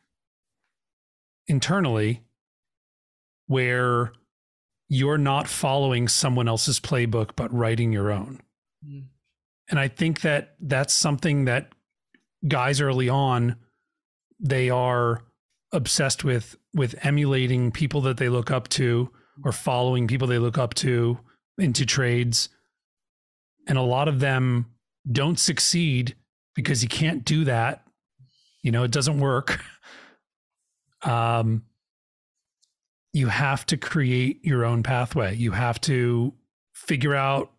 internally 1.48 2.24
where 3.48 4.14
you're 4.88 5.18
not 5.18 5.48
following 5.48 6.08
someone 6.08 6.48
else's 6.48 6.80
playbook, 6.80 7.32
but 7.36 7.54
writing 7.54 7.92
your 7.92 8.12
own. 8.12 8.42
Mm. 8.86 9.06
And 9.70 9.80
I 9.80 9.88
think 9.88 10.22
that 10.22 10.56
that's 10.60 10.94
something 10.94 11.46
that 11.46 11.72
guys 12.48 12.82
early 12.82 13.08
on, 13.08 13.56
they 14.40 14.70
are 14.70 15.24
obsessed 15.72 16.24
with, 16.24 16.58
with 16.74 16.96
emulating 17.04 17.72
people 17.72 18.02
that 18.02 18.18
they 18.18 18.28
look 18.28 18.52
up 18.52 18.68
to 18.70 19.10
or 19.44 19.52
following 19.52 20.08
people 20.08 20.28
they 20.28 20.40
look 20.40 20.58
up 20.58 20.74
to 20.74 21.20
into 21.58 21.86
trades. 21.86 22.50
And 23.68 23.78
a 23.78 23.84
lot 23.84 24.08
of 24.08 24.20
them 24.20 24.66
don't 25.10 25.40
succeed 25.40 26.16
because 26.56 26.84
you 26.84 26.90
can't 26.90 27.26
do 27.26 27.46
that. 27.46 27.84
You 28.64 28.72
know, 28.72 28.84
it 28.84 28.92
doesn't 28.92 29.20
work. 29.20 29.64
Um, 31.04 31.64
you 33.12 33.28
have 33.28 33.66
to 33.66 33.78
create 33.78 34.46
your 34.46 34.64
own 34.64 34.84
pathway. 34.84 35.36
You 35.36 35.50
have 35.50 35.82
to 35.82 36.34
figure 36.74 37.16
out 37.16 37.52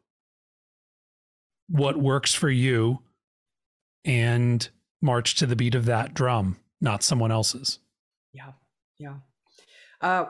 what 1.68 1.97
works 1.97 2.32
for 2.32 2.49
you 2.49 3.01
and 4.05 4.68
march 5.01 5.34
to 5.36 5.47
the 5.47 5.57
beat 5.57 5.74
of 5.74 5.86
that 5.86 6.14
drum, 6.14 6.57
not 6.80 7.03
someone 7.03 7.32
else's. 7.32 7.78
Yeah, 8.32 8.53
yeah. 8.99 9.16
Uh, 10.01 10.26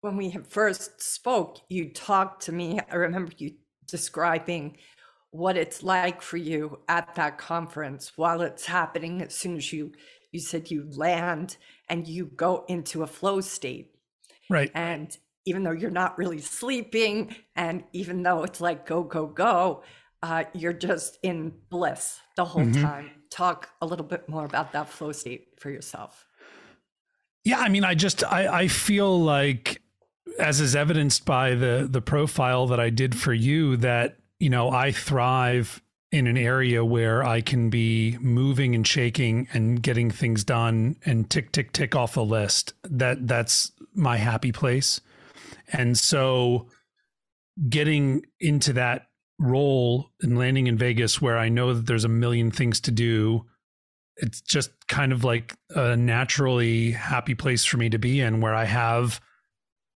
when 0.00 0.16
we 0.16 0.36
first 0.48 1.00
spoke, 1.00 1.58
you 1.68 1.90
talked 1.90 2.42
to 2.42 2.52
me. 2.52 2.78
I 2.90 2.96
remember 2.96 3.32
you 3.38 3.52
describing 3.86 4.76
what 5.34 5.56
it's 5.56 5.82
like 5.82 6.22
for 6.22 6.36
you 6.36 6.78
at 6.88 7.12
that 7.16 7.38
conference 7.38 8.12
while 8.14 8.40
it's 8.40 8.64
happening. 8.66 9.20
As 9.20 9.34
soon 9.34 9.56
as 9.56 9.72
you 9.72 9.90
you 10.30 10.38
said 10.38 10.70
you 10.70 10.88
land 10.92 11.56
and 11.88 12.06
you 12.06 12.26
go 12.26 12.64
into 12.68 13.02
a 13.02 13.06
flow 13.06 13.40
state, 13.40 13.94
Right. 14.48 14.70
and 14.74 15.16
even 15.44 15.64
though 15.64 15.72
you're 15.72 15.90
not 15.90 16.16
really 16.18 16.40
sleeping, 16.40 17.34
and 17.56 17.82
even 17.92 18.22
though 18.22 18.44
it's 18.44 18.60
like 18.60 18.86
go 18.86 19.02
go 19.02 19.26
go, 19.26 19.82
uh, 20.22 20.44
you're 20.54 20.72
just 20.72 21.18
in 21.24 21.52
bliss 21.68 22.20
the 22.36 22.44
whole 22.44 22.66
Mhm. 22.66 22.80
time. 22.82 23.10
Talk 23.28 23.70
a 23.82 23.86
little 23.86 24.06
bit 24.06 24.28
more 24.28 24.44
about 24.44 24.70
that 24.72 24.88
flow 24.88 25.10
state 25.10 25.48
for 25.58 25.68
yourself. 25.68 26.26
Yeah, 27.42 27.58
I 27.58 27.68
mean, 27.68 27.82
I 27.84 27.94
just 27.96 28.22
I 28.22 28.60
I 28.62 28.68
feel 28.68 29.20
like 29.20 29.82
as 30.38 30.60
is 30.60 30.76
evidenced 30.76 31.24
by 31.26 31.56
the 31.56 31.88
the 31.90 32.00
profile 32.00 32.68
that 32.68 32.78
I 32.78 32.90
did 32.90 33.16
for 33.16 33.32
you 33.34 33.76
that, 33.78 34.16
you 34.38 34.50
know, 34.50 34.70
I 34.70 34.92
thrive 34.92 35.82
in 36.12 36.26
an 36.26 36.36
area 36.36 36.84
where 36.84 37.24
I 37.24 37.40
can 37.40 37.70
be 37.70 38.16
moving 38.20 38.74
and 38.74 38.86
shaking 38.86 39.48
and 39.52 39.82
getting 39.82 40.10
things 40.10 40.44
done 40.44 40.96
and 41.04 41.28
tick 41.28 41.50
tick 41.52 41.72
tick 41.72 41.94
off 41.94 42.14
the 42.14 42.24
list. 42.24 42.74
That 42.84 43.26
that's 43.26 43.72
my 43.94 44.16
happy 44.16 44.52
place. 44.52 45.00
And 45.72 45.98
so 45.98 46.68
getting 47.68 48.24
into 48.38 48.72
that 48.74 49.08
role 49.38 50.10
and 50.22 50.38
landing 50.38 50.68
in 50.68 50.78
Vegas 50.78 51.20
where 51.20 51.36
I 51.36 51.48
know 51.48 51.74
that 51.74 51.86
there's 51.86 52.04
a 52.04 52.08
million 52.08 52.50
things 52.50 52.80
to 52.82 52.90
do 52.90 53.44
it's 54.16 54.40
just 54.40 54.70
kind 54.86 55.12
of 55.12 55.24
like 55.24 55.54
a 55.70 55.96
naturally 55.96 56.92
happy 56.92 57.34
place 57.34 57.64
for 57.64 57.76
me 57.76 57.88
to 57.90 57.98
be 57.98 58.20
in 58.20 58.40
where 58.40 58.54
I 58.54 58.64
have 58.64 59.20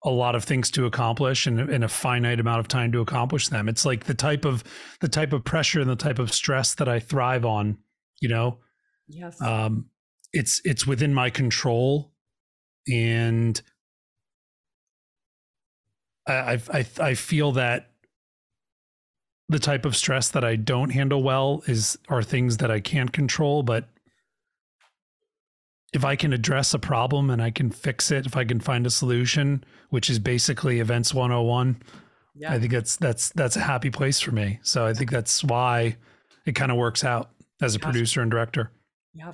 a 0.06 0.10
lot 0.10 0.36
of 0.36 0.44
things 0.44 0.70
to 0.70 0.86
accomplish 0.86 1.48
and 1.48 1.58
in 1.68 1.82
a 1.82 1.88
finite 1.88 2.38
amount 2.38 2.60
of 2.60 2.68
time 2.68 2.92
to 2.92 3.00
accomplish 3.00 3.48
them. 3.48 3.68
It's 3.68 3.84
like 3.84 4.04
the 4.04 4.14
type 4.14 4.44
of 4.44 4.62
the 5.00 5.08
type 5.08 5.32
of 5.32 5.44
pressure 5.44 5.80
and 5.80 5.90
the 5.90 5.96
type 5.96 6.20
of 6.20 6.32
stress 6.32 6.74
that 6.76 6.88
I 6.88 7.00
thrive 7.00 7.44
on, 7.44 7.78
you 8.20 8.28
know. 8.28 8.60
Yes. 9.08 9.42
Um 9.42 9.86
it's 10.32 10.62
it's 10.64 10.86
within 10.86 11.12
my 11.12 11.28
control 11.28 12.12
and 12.88 13.60
I 16.26 16.32
I 16.32 16.60
I, 16.72 16.86
I 17.00 17.14
feel 17.14 17.52
that 17.52 17.90
the 19.48 19.58
type 19.58 19.84
of 19.84 19.96
stress 19.96 20.28
that 20.30 20.44
I 20.44 20.54
don't 20.54 20.90
handle 20.90 21.22
well 21.22 21.62
is 21.66 21.98
are 22.08 22.22
things 22.22 22.58
that 22.58 22.70
I 22.70 22.78
can't 22.78 23.12
control, 23.12 23.64
but 23.64 23.88
if 25.96 26.04
I 26.04 26.14
can 26.14 26.32
address 26.32 26.74
a 26.74 26.78
problem 26.78 27.30
and 27.30 27.42
I 27.42 27.50
can 27.50 27.70
fix 27.70 28.10
it, 28.10 28.26
if 28.26 28.36
I 28.36 28.44
can 28.44 28.60
find 28.60 28.86
a 28.86 28.90
solution, 28.90 29.64
which 29.88 30.10
is 30.10 30.18
basically 30.18 30.78
events 30.78 31.14
101, 31.14 31.82
yeah. 32.36 32.52
I 32.52 32.58
think 32.58 32.70
that's 32.70 32.96
that's 32.96 33.30
that's 33.30 33.56
a 33.56 33.60
happy 33.60 33.90
place 33.90 34.20
for 34.20 34.30
me. 34.30 34.60
So 34.62 34.84
I 34.86 34.92
think 34.92 35.10
that's 35.10 35.42
why 35.42 35.96
it 36.44 36.52
kind 36.52 36.70
of 36.70 36.76
works 36.76 37.02
out 37.02 37.30
as 37.62 37.74
a 37.74 37.78
producer 37.78 38.20
and 38.20 38.30
director. 38.30 38.70
Yeah. 39.14 39.32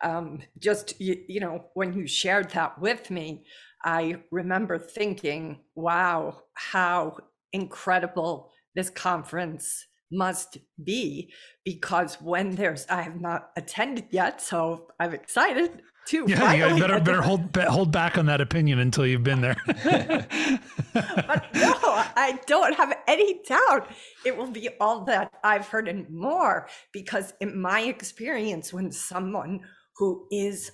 Um, 0.00 0.42
just, 0.60 1.00
you, 1.00 1.16
you 1.26 1.40
know, 1.40 1.64
when 1.74 1.92
you 1.92 2.06
shared 2.06 2.50
that 2.50 2.80
with 2.80 3.10
me, 3.10 3.44
I 3.84 4.18
remember 4.30 4.78
thinking, 4.78 5.58
wow, 5.74 6.42
how 6.54 7.16
incredible 7.52 8.52
this 8.76 8.90
conference 8.90 9.87
must 10.10 10.58
be. 10.82 11.32
Because 11.64 12.16
when 12.20 12.52
there's, 12.52 12.86
I 12.88 13.02
have 13.02 13.20
not 13.20 13.50
attended 13.56 14.06
yet, 14.10 14.40
so 14.40 14.88
I'm 14.98 15.14
excited 15.14 15.82
to. 16.08 16.24
Yeah, 16.26 16.74
you 16.74 16.80
better 16.80 17.00
better 17.00 17.22
hold 17.22 17.54
hold 17.56 17.92
back 17.92 18.18
on 18.18 18.26
that 18.26 18.40
opinion 18.40 18.78
until 18.78 19.06
you've 19.06 19.24
been 19.24 19.40
there. 19.40 19.56
But 20.94 21.44
no, 21.54 21.74
I 21.82 22.40
don't 22.46 22.74
have 22.74 22.96
any 23.06 23.40
doubt 23.46 23.90
it 24.24 24.36
will 24.36 24.50
be 24.50 24.68
all 24.80 25.04
that 25.04 25.32
I've 25.44 25.68
heard 25.68 25.86
and 25.86 26.08
more. 26.10 26.68
Because 26.92 27.34
in 27.40 27.60
my 27.60 27.82
experience, 27.82 28.72
when 28.72 28.90
someone 28.90 29.60
who 29.96 30.26
is 30.32 30.72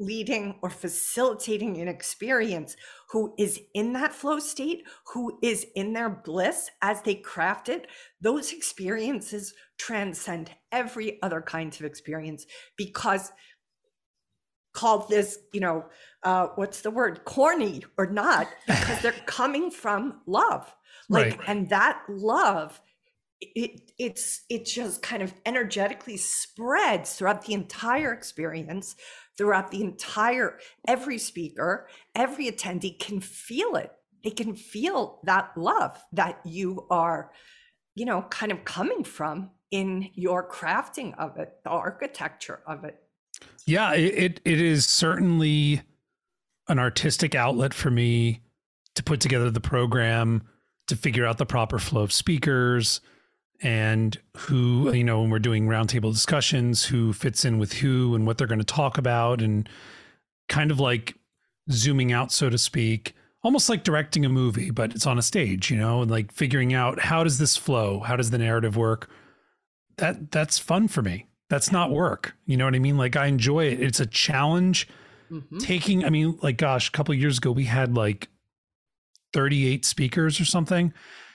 leading 0.00 0.56
or 0.62 0.70
facilitating 0.70 1.78
an 1.78 1.88
experience, 1.88 2.76
who 3.10 3.34
is 3.38 3.60
in 3.74 3.92
that 3.94 4.14
flow 4.14 4.40
state, 4.40 4.84
who 5.14 5.38
is 5.42 5.66
in 5.76 5.92
their 5.92 6.10
bliss 6.10 6.70
as 6.82 7.02
they 7.02 7.14
craft 7.16 7.68
it, 7.68 7.86
those 8.20 8.52
experiences 8.52 9.54
transcend 9.78 10.50
every 10.72 11.22
other 11.22 11.42
kind 11.42 11.74
of 11.74 11.82
experience 11.84 12.46
because 12.76 13.32
call 14.72 15.00
this, 15.08 15.38
you 15.52 15.60
know, 15.60 15.84
uh, 16.22 16.48
what's 16.54 16.82
the 16.82 16.90
word, 16.90 17.24
corny 17.24 17.82
or 17.98 18.06
not, 18.06 18.48
because 18.66 19.02
they're 19.02 19.12
coming 19.26 19.70
from 19.70 20.20
love. 20.26 20.74
Like, 21.08 21.38
Right. 21.38 21.40
and 21.46 21.68
that 21.70 22.02
love, 22.08 22.80
it 23.40 23.92
it's 23.98 24.42
it 24.50 24.66
just 24.66 25.02
kind 25.02 25.22
of 25.22 25.34
energetically 25.46 26.16
spreads 26.18 27.14
throughout 27.14 27.46
the 27.46 27.54
entire 27.54 28.12
experience, 28.12 28.96
throughout 29.40 29.70
the 29.70 29.80
entire 29.80 30.58
every 30.86 31.16
speaker, 31.16 31.88
every 32.14 32.50
attendee 32.50 32.98
can 32.98 33.20
feel 33.20 33.74
it. 33.74 33.90
They 34.22 34.30
can 34.30 34.54
feel 34.54 35.20
that 35.24 35.56
love 35.56 35.98
that 36.12 36.40
you 36.44 36.86
are 36.90 37.30
you 37.94 38.04
know, 38.04 38.22
kind 38.30 38.52
of 38.52 38.64
coming 38.64 39.04
from 39.04 39.50
in 39.70 40.08
your 40.14 40.48
crafting 40.48 41.16
of 41.18 41.36
it, 41.38 41.52
the 41.64 41.70
architecture 41.70 42.60
of 42.66 42.84
it. 42.84 42.96
Yeah, 43.66 43.92
it, 43.94 44.40
it, 44.44 44.60
is 44.60 44.86
certainly 44.86 45.82
an 46.68 46.78
artistic 46.78 47.34
outlet 47.34 47.74
for 47.74 47.90
me 47.90 48.40
to 48.94 49.02
put 49.02 49.20
together 49.20 49.50
the 49.50 49.60
program, 49.60 50.42
to 50.88 50.96
figure 50.96 51.26
out 51.26 51.38
the 51.38 51.46
proper 51.46 51.78
flow 51.78 52.02
of 52.02 52.12
speakers 52.12 53.00
and 53.62 54.18
who, 54.36 54.92
you 54.92 55.04
know, 55.04 55.20
when 55.20 55.30
we're 55.30 55.38
doing 55.38 55.66
roundtable 55.66 56.12
discussions, 56.12 56.84
who 56.84 57.12
fits 57.12 57.44
in 57.44 57.58
with 57.58 57.74
who 57.74 58.14
and 58.14 58.26
what 58.26 58.38
they're 58.38 58.46
going 58.46 58.58
to 58.58 58.64
talk 58.64 58.98
about, 58.98 59.42
and 59.42 59.68
kind 60.48 60.70
of 60.70 60.80
like 60.80 61.14
zooming 61.70 62.12
out, 62.12 62.32
so 62.32 62.50
to 62.50 62.58
speak, 62.58 63.14
almost 63.42 63.68
like 63.68 63.84
directing 63.84 64.24
a 64.24 64.28
movie, 64.28 64.70
but 64.70 64.94
it's 64.94 65.06
on 65.06 65.18
a 65.18 65.22
stage, 65.22 65.70
you 65.70 65.76
know, 65.76 66.02
and 66.02 66.10
like 66.10 66.32
figuring 66.32 66.74
out 66.74 67.00
how 67.00 67.24
does 67.24 67.38
this 67.38 67.56
flow? 67.56 68.00
How 68.00 68.16
does 68.16 68.30
the 68.30 68.38
narrative 68.38 68.76
work? 68.76 69.10
That 69.96 70.30
that's 70.30 70.58
fun 70.58 70.88
for 70.88 71.02
me. 71.02 71.26
That's 71.48 71.72
not 71.72 71.90
work. 71.90 72.34
You 72.46 72.56
know 72.56 72.64
what 72.64 72.74
I 72.74 72.78
mean? 72.78 72.96
Like 72.96 73.16
I 73.16 73.26
enjoy 73.26 73.66
it. 73.66 73.80
It's 73.80 74.00
a 74.00 74.06
challenge. 74.06 74.88
Mm-hmm. 75.30 75.58
Taking, 75.58 76.04
I 76.04 76.10
mean, 76.10 76.38
like 76.42 76.56
gosh, 76.56 76.88
a 76.88 76.92
couple 76.92 77.14
years 77.14 77.38
ago 77.38 77.52
we 77.52 77.64
had 77.64 77.94
like 77.94 78.28
38 79.32 79.84
speakers 79.84 80.40
or 80.40 80.44
something. 80.44 80.92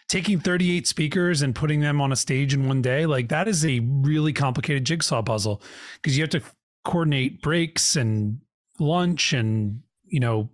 Taking 0.07 0.39
38 0.39 0.85
speakers 0.87 1.41
and 1.41 1.55
putting 1.55 1.79
them 1.79 1.99
on 1.99 2.11
a 2.11 2.15
stage 2.15 2.53
in 2.53 2.67
one 2.67 2.81
day, 2.81 3.05
like 3.05 3.29
that 3.29 3.47
is 3.47 3.65
a 3.65 3.79
really 3.79 4.33
complicated 4.33 4.85
jigsaw 4.85 5.23
puzzle 5.23 5.61
because 5.95 6.15
you 6.15 6.23
have 6.23 6.29
to 6.31 6.41
coordinate 6.83 7.41
breaks 7.41 7.95
and 7.95 8.39
lunch 8.79 9.33
and, 9.33 9.81
you 10.05 10.19
know, 10.19 10.49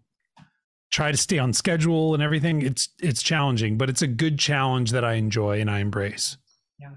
try 0.91 1.11
to 1.11 1.17
stay 1.17 1.39
on 1.39 1.53
schedule 1.53 2.13
and 2.13 2.21
everything. 2.21 2.61
It's 2.61 2.89
it's 2.99 3.23
challenging, 3.23 3.77
but 3.77 3.89
it's 3.89 4.01
a 4.01 4.07
good 4.07 4.37
challenge 4.37 4.91
that 4.91 5.03
I 5.03 5.13
enjoy 5.13 5.59
and 5.59 5.69
I 5.69 5.79
embrace. 5.79 6.37
Yeah. 6.79 6.91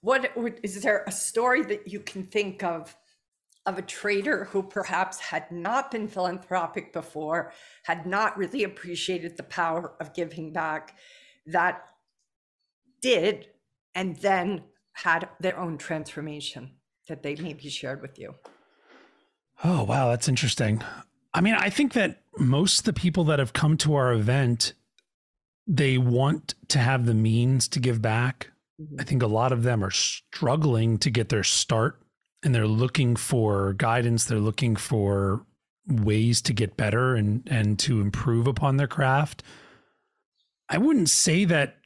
What 0.00 0.32
is 0.62 0.82
there 0.82 1.04
a 1.06 1.12
story 1.12 1.62
that 1.62 1.88
you 1.88 2.00
can 2.00 2.24
think 2.24 2.62
of 2.62 2.96
of 3.64 3.78
a 3.78 3.82
trader 3.82 4.44
who 4.46 4.62
perhaps 4.62 5.20
had 5.20 5.50
not 5.52 5.90
been 5.90 6.08
philanthropic 6.08 6.92
before, 6.92 7.52
had 7.84 8.06
not 8.06 8.36
really 8.36 8.64
appreciated 8.64 9.36
the 9.36 9.44
power 9.44 9.94
of 10.00 10.12
giving 10.14 10.52
back, 10.52 10.96
that 11.46 11.84
did, 13.00 13.46
and 13.94 14.16
then 14.16 14.62
had 14.92 15.28
their 15.40 15.58
own 15.58 15.78
transformation 15.78 16.72
that 17.08 17.22
they 17.22 17.34
maybe 17.36 17.68
shared 17.68 18.02
with 18.02 18.18
you? 18.18 18.34
Oh, 19.64 19.84
wow, 19.84 20.10
that's 20.10 20.28
interesting. 20.28 20.82
I 21.34 21.40
mean, 21.40 21.54
I 21.54 21.70
think 21.70 21.94
that 21.94 22.22
most 22.38 22.80
of 22.80 22.84
the 22.84 22.92
people 22.92 23.24
that 23.24 23.38
have 23.38 23.52
come 23.52 23.76
to 23.78 23.94
our 23.94 24.12
event, 24.12 24.74
they 25.66 25.98
want 25.98 26.54
to 26.68 26.78
have 26.78 27.06
the 27.06 27.14
means 27.14 27.68
to 27.68 27.80
give 27.80 28.02
back. 28.02 28.50
Mm-hmm. 28.80 29.00
I 29.00 29.04
think 29.04 29.22
a 29.22 29.26
lot 29.26 29.52
of 29.52 29.62
them 29.62 29.84
are 29.84 29.90
struggling 29.90 30.98
to 30.98 31.10
get 31.10 31.28
their 31.28 31.44
start 31.44 32.02
and 32.42 32.54
they're 32.54 32.66
looking 32.66 33.16
for 33.16 33.72
guidance 33.74 34.24
they're 34.24 34.38
looking 34.38 34.76
for 34.76 35.44
ways 35.86 36.42
to 36.42 36.52
get 36.52 36.76
better 36.76 37.14
and 37.14 37.42
and 37.50 37.78
to 37.78 38.00
improve 38.00 38.46
upon 38.46 38.76
their 38.76 38.86
craft 38.86 39.42
i 40.72 40.78
wouldn't 40.78 41.10
say 41.10 41.44
that 41.44 41.76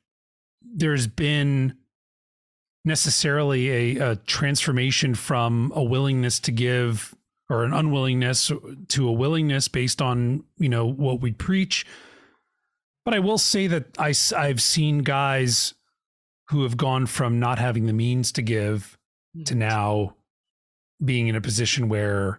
there's 0.62 1.06
been 1.06 1.76
necessarily 2.84 3.98
a, 3.98 4.12
a 4.12 4.16
transformation 4.16 5.14
from 5.14 5.72
a 5.74 5.82
willingness 5.82 6.38
to 6.40 6.52
give 6.52 7.14
or 7.50 7.64
an 7.64 7.72
unwillingness 7.72 8.50
to 8.88 9.08
a 9.08 9.12
willingness 9.12 9.68
based 9.68 10.00
on 10.00 10.44
you 10.56 10.68
know 10.68 10.86
what 10.86 11.20
we 11.20 11.32
preach 11.32 11.84
but 13.04 13.12
i 13.12 13.18
will 13.18 13.38
say 13.38 13.66
that 13.66 13.86
I, 13.98 14.14
i've 14.36 14.62
seen 14.62 14.98
guys 14.98 15.74
who 16.48 16.62
have 16.62 16.76
gone 16.76 17.06
from 17.06 17.40
not 17.40 17.58
having 17.58 17.86
the 17.86 17.92
means 17.92 18.32
to 18.32 18.42
give 18.42 18.96
to 19.44 19.52
mm-hmm. 19.52 19.58
now 19.58 20.16
being 21.04 21.28
in 21.28 21.36
a 21.36 21.40
position 21.40 21.88
where 21.88 22.38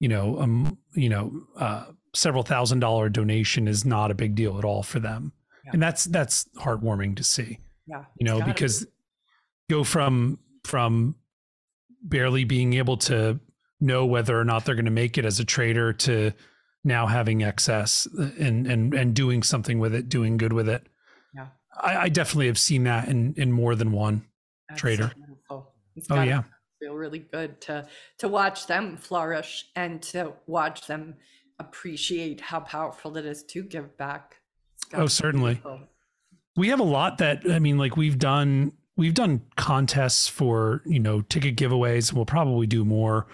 you 0.00 0.08
know 0.08 0.38
um 0.40 0.78
you 0.94 1.08
know 1.08 1.32
uh 1.56 1.86
several 2.14 2.42
thousand 2.42 2.80
dollar 2.80 3.08
donation 3.08 3.66
is 3.66 3.86
not 3.86 4.10
a 4.10 4.14
big 4.14 4.34
deal 4.34 4.58
at 4.58 4.64
all 4.64 4.82
for 4.82 5.00
them 5.00 5.32
yeah. 5.64 5.70
and 5.72 5.82
that's 5.82 6.04
that's 6.04 6.46
heartwarming 6.56 7.16
to 7.16 7.24
see 7.24 7.58
yeah 7.86 8.04
you 8.18 8.26
know 8.26 8.40
because 8.42 8.84
be. 8.84 8.90
go 9.70 9.84
from 9.84 10.38
from 10.64 11.14
barely 12.02 12.44
being 12.44 12.74
able 12.74 12.96
to 12.96 13.38
know 13.80 14.06
whether 14.06 14.38
or 14.38 14.44
not 14.44 14.64
they're 14.64 14.74
going 14.74 14.84
to 14.84 14.90
make 14.90 15.18
it 15.18 15.24
as 15.24 15.40
a 15.40 15.44
trader 15.44 15.92
to 15.92 16.32
now 16.84 17.06
having 17.06 17.42
excess 17.42 18.08
uh, 18.18 18.30
and 18.38 18.66
and 18.66 18.94
and 18.94 19.14
doing 19.14 19.42
something 19.42 19.78
with 19.78 19.94
it 19.94 20.08
doing 20.08 20.36
good 20.36 20.52
with 20.52 20.68
it 20.68 20.86
yeah 21.34 21.48
i, 21.80 21.96
I 21.96 22.08
definitely 22.08 22.46
have 22.46 22.58
seen 22.58 22.84
that 22.84 23.08
in 23.08 23.34
in 23.36 23.52
more 23.52 23.74
than 23.74 23.92
one 23.92 24.24
that's 24.68 24.80
trader 24.80 25.12
so 25.48 25.66
oh 26.10 26.22
yeah 26.22 26.42
feel 26.80 26.94
really 26.94 27.20
good 27.20 27.60
to 27.60 27.86
to 28.18 28.28
watch 28.28 28.66
them 28.66 28.96
flourish 28.96 29.66
and 29.76 30.02
to 30.02 30.32
watch 30.46 30.86
them 30.86 31.14
appreciate 31.58 32.40
how 32.40 32.60
powerful 32.60 33.16
it 33.16 33.24
is 33.24 33.42
to 33.44 33.62
give 33.62 33.96
back. 33.96 34.38
Oh, 34.94 35.06
certainly. 35.06 35.60
We 36.56 36.68
have 36.68 36.80
a 36.80 36.84
lot 36.84 37.18
that 37.18 37.42
I 37.50 37.58
mean, 37.58 37.78
like 37.78 37.96
we've 37.96 38.18
done 38.18 38.72
we've 38.96 39.14
done 39.14 39.42
contests 39.56 40.28
for 40.28 40.82
you 40.84 41.00
know 41.00 41.22
ticket 41.22 41.56
giveaways. 41.56 42.12
We'll 42.12 42.26
probably 42.26 42.66
do 42.66 42.84
more 42.84 43.26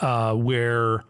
uh, 0.00 0.34
where 0.34 1.04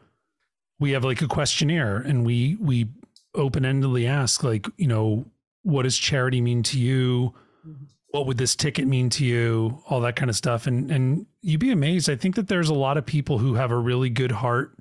we 0.78 0.92
have 0.92 1.04
like 1.04 1.22
a 1.22 1.28
questionnaire 1.28 1.96
and 1.98 2.26
we 2.26 2.56
we 2.60 2.88
open 3.34 3.62
endedly 3.62 4.06
ask 4.06 4.42
like 4.42 4.66
you 4.76 4.86
know 4.86 5.24
what 5.62 5.84
does 5.84 5.96
charity 5.96 6.40
mean 6.40 6.62
to 6.64 6.78
you. 6.78 7.34
Mm-hmm. 7.66 7.84
What 8.10 8.26
would 8.26 8.36
this 8.36 8.54
ticket 8.54 8.86
mean 8.86 9.08
to 9.10 9.24
you? 9.24 9.82
All 9.88 10.00
that 10.00 10.16
kind 10.16 10.28
of 10.28 10.36
stuff. 10.36 10.66
And 10.66 10.90
and 10.90 11.26
you'd 11.40 11.60
be 11.60 11.70
amazed. 11.70 12.10
I 12.10 12.16
think 12.16 12.34
that 12.34 12.48
there's 12.48 12.68
a 12.68 12.74
lot 12.74 12.96
of 12.96 13.06
people 13.06 13.38
who 13.38 13.54
have 13.54 13.70
a 13.70 13.76
really 13.76 14.10
good 14.10 14.32
heart 14.32 14.76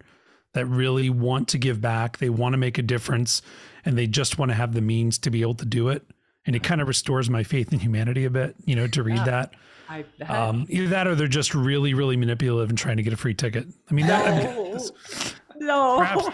that 0.54 0.66
really 0.66 1.10
want 1.10 1.48
to 1.50 1.58
give 1.58 1.80
back. 1.80 2.18
They 2.18 2.30
want 2.30 2.54
to 2.54 2.58
make 2.58 2.78
a 2.78 2.82
difference 2.82 3.42
and 3.86 3.98
they 3.98 4.08
just 4.08 4.38
want 4.38 4.50
to 4.50 4.56
have 4.56 4.74
the 4.74 4.82
means 4.82 5.18
to 5.20 5.30
be 5.30 5.42
able 5.42 5.56
to 5.56 5.66
do 5.66 5.90
it. 5.90 6.04
And 6.46 6.56
it 6.56 6.64
kind 6.64 6.82
of 6.82 6.88
restores 6.88 7.30
my 7.30 7.44
faith 7.44 7.72
in 7.72 7.80
humanity 7.80 8.26
a 8.26 8.30
bit 8.30 8.56
you 8.66 8.76
know 8.76 8.88
to 8.88 9.04
read 9.04 9.18
yeah, 9.18 9.26
that. 9.26 9.54
I, 9.90 10.06
um, 10.30 10.66
either 10.70 10.88
that 10.88 11.08
or 11.08 11.16
they're 11.16 11.28
just 11.28 11.54
really 11.54 11.94
really 11.94 12.18
manipulative 12.18 12.70
and 12.70 12.78
trying 12.78 12.98
to 12.98 13.04
get 13.04 13.14
a 13.14 13.18
free 13.18 13.34
ticket. 13.34 13.68
I 13.90 13.94
mean 13.94 14.08
that 14.08 14.44
no, 14.44 14.62
I 14.62 14.74
mean, 14.74 15.68
no. 15.68 15.98
Perhaps, 16.00 16.30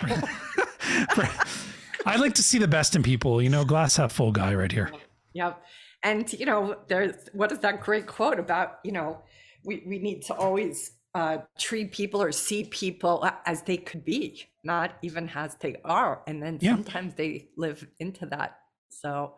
perhaps, 1.10 1.68
i 2.06 2.16
like 2.16 2.36
to 2.36 2.44
see 2.44 2.58
the 2.58 2.68
best 2.68 2.96
in 2.96 3.04
people 3.04 3.42
you 3.42 3.50
know 3.50 3.66
glass 3.66 3.98
half 3.98 4.14
full 4.14 4.32
guy 4.32 4.54
right 4.54 4.72
here. 4.72 4.92
Yep. 5.34 5.62
And, 6.04 6.32
you 6.34 6.46
know, 6.46 6.78
there's 6.88 7.30
what 7.34 7.52
is 7.52 7.60
that 7.60 7.82
great 7.82 8.08
quote 8.08 8.40
about, 8.40 8.80
you 8.84 8.92
know, 8.92 9.22
we, 9.64 9.84
we 9.86 10.00
need 10.00 10.22
to 10.24 10.34
always 10.34 10.92
uh, 11.18 11.40
treat 11.58 11.92
people 11.92 12.22
or 12.22 12.32
see 12.32 12.64
people 12.66 13.28
as 13.48 13.64
they 13.64 13.78
could 13.78 14.06
be, 14.06 14.46
not 14.64 14.98
even 15.02 15.28
as 15.34 15.56
they 15.56 15.76
are. 15.84 16.22
And 16.28 16.44
then 16.44 16.60
yeah. 16.62 16.76
sometimes 16.76 17.16
they 17.16 17.50
live 17.58 17.88
into 18.00 18.28
that. 18.28 18.60
So, 18.90 19.34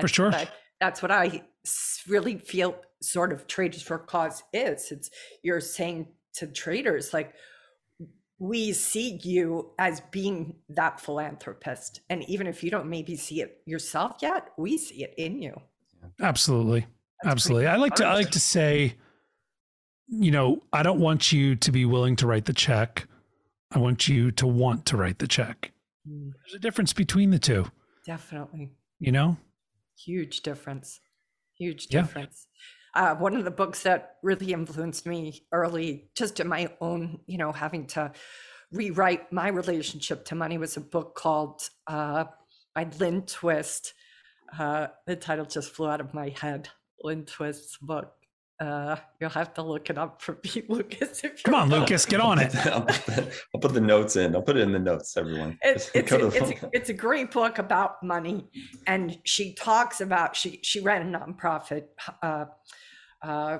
for 0.00 0.08
sure. 0.08 0.30
That, 0.30 0.50
that's 0.80 1.02
what 1.02 1.10
I 1.10 1.42
really 2.08 2.38
feel 2.38 2.76
sort 3.02 3.32
of 3.34 3.46
Traders 3.46 3.82
for 3.82 3.98
Cause 3.98 4.42
is. 4.54 4.90
It's 4.90 5.10
you're 5.42 5.60
saying 5.60 6.08
to 6.36 6.46
traders, 6.46 7.12
like, 7.12 7.34
we 8.38 8.72
see 8.72 9.20
you 9.22 9.72
as 9.78 10.00
being 10.10 10.54
that 10.70 10.98
philanthropist. 10.98 12.00
And 12.08 12.26
even 12.26 12.46
if 12.46 12.64
you 12.64 12.70
don't 12.70 12.88
maybe 12.88 13.16
see 13.16 13.42
it 13.42 13.60
yourself 13.66 14.16
yet, 14.22 14.48
we 14.56 14.78
see 14.78 15.02
it 15.04 15.12
in 15.18 15.42
you. 15.42 15.60
Absolutely. 16.22 16.86
That's 17.22 17.32
Absolutely. 17.32 17.66
I 17.66 17.76
like 17.76 17.96
to 17.96 18.06
I 18.06 18.14
like 18.14 18.30
to 18.30 18.40
say, 18.40 18.94
you 20.08 20.30
know, 20.30 20.62
I 20.72 20.82
don't 20.82 21.00
want 21.00 21.32
you 21.32 21.56
to 21.56 21.72
be 21.72 21.84
willing 21.84 22.16
to 22.16 22.26
write 22.26 22.46
the 22.46 22.52
check. 22.52 23.06
I 23.70 23.78
want 23.78 24.08
you 24.08 24.30
to 24.32 24.46
want 24.46 24.86
to 24.86 24.96
write 24.96 25.18
the 25.18 25.28
check. 25.28 25.72
Mm. 26.08 26.32
There's 26.32 26.54
a 26.54 26.58
difference 26.58 26.92
between 26.92 27.30
the 27.30 27.38
two. 27.38 27.66
Definitely. 28.06 28.72
You 28.98 29.12
know? 29.12 29.36
Huge 30.04 30.40
difference. 30.40 31.00
Huge 31.58 31.88
difference. 31.88 32.46
Yeah. 32.94 33.12
Uh, 33.12 33.14
one 33.16 33.36
of 33.36 33.44
the 33.44 33.50
books 33.50 33.82
that 33.82 34.16
really 34.22 34.52
influenced 34.52 35.06
me 35.06 35.46
early, 35.52 36.10
just 36.16 36.40
in 36.40 36.48
my 36.48 36.70
own, 36.80 37.20
you 37.26 37.36
know, 37.36 37.52
having 37.52 37.86
to 37.88 38.12
rewrite 38.72 39.32
my 39.32 39.48
relationship 39.48 40.24
to 40.26 40.34
money 40.34 40.58
was 40.58 40.76
a 40.76 40.80
book 40.80 41.14
called 41.14 41.68
uh, 41.86 42.24
by 42.74 42.88
Lynn 42.98 43.22
Twist 43.22 43.92
uh, 44.56 44.88
the 45.06 45.16
title 45.16 45.44
just 45.44 45.72
flew 45.72 45.88
out 45.88 46.00
of 46.00 46.14
my 46.14 46.30
head. 46.40 46.68
Lynn 47.02 47.24
Twist's 47.24 47.76
book. 47.78 48.12
Uh, 48.60 48.96
you'll 49.20 49.30
have 49.30 49.54
to 49.54 49.62
look 49.62 49.88
it 49.88 49.96
up 49.96 50.20
for 50.20 50.34
Pete 50.42 50.68
Lucas. 50.68 51.22
If 51.22 51.42
Come 51.44 51.54
on, 51.54 51.68
Lucas, 51.68 52.04
get 52.04 52.20
on 52.20 52.40
it. 52.40 52.54
I'll, 52.66 52.82
put 52.82 53.06
the, 53.06 53.32
I'll, 53.54 53.60
put 53.60 53.72
the, 53.72 53.80
notes 53.80 54.16
in. 54.16 54.34
I'll 54.34 54.42
put 54.42 54.56
it 54.56 54.62
in 54.62 54.72
the 54.72 54.80
notes, 54.80 55.16
everyone. 55.16 55.58
It, 55.62 55.90
it's, 55.94 56.12
a, 56.12 56.26
it's, 56.26 56.50
a, 56.62 56.70
it's, 56.72 56.88
a, 56.88 56.94
great 56.94 57.30
book 57.30 57.58
about 57.58 58.02
money, 58.02 58.48
and 58.86 59.18
she 59.24 59.54
talks 59.54 60.00
about 60.00 60.34
she 60.34 60.58
she 60.62 60.80
ran 60.80 61.14
a 61.14 61.18
nonprofit. 61.18 61.84
Uh, 62.20 62.46
uh, 63.22 63.58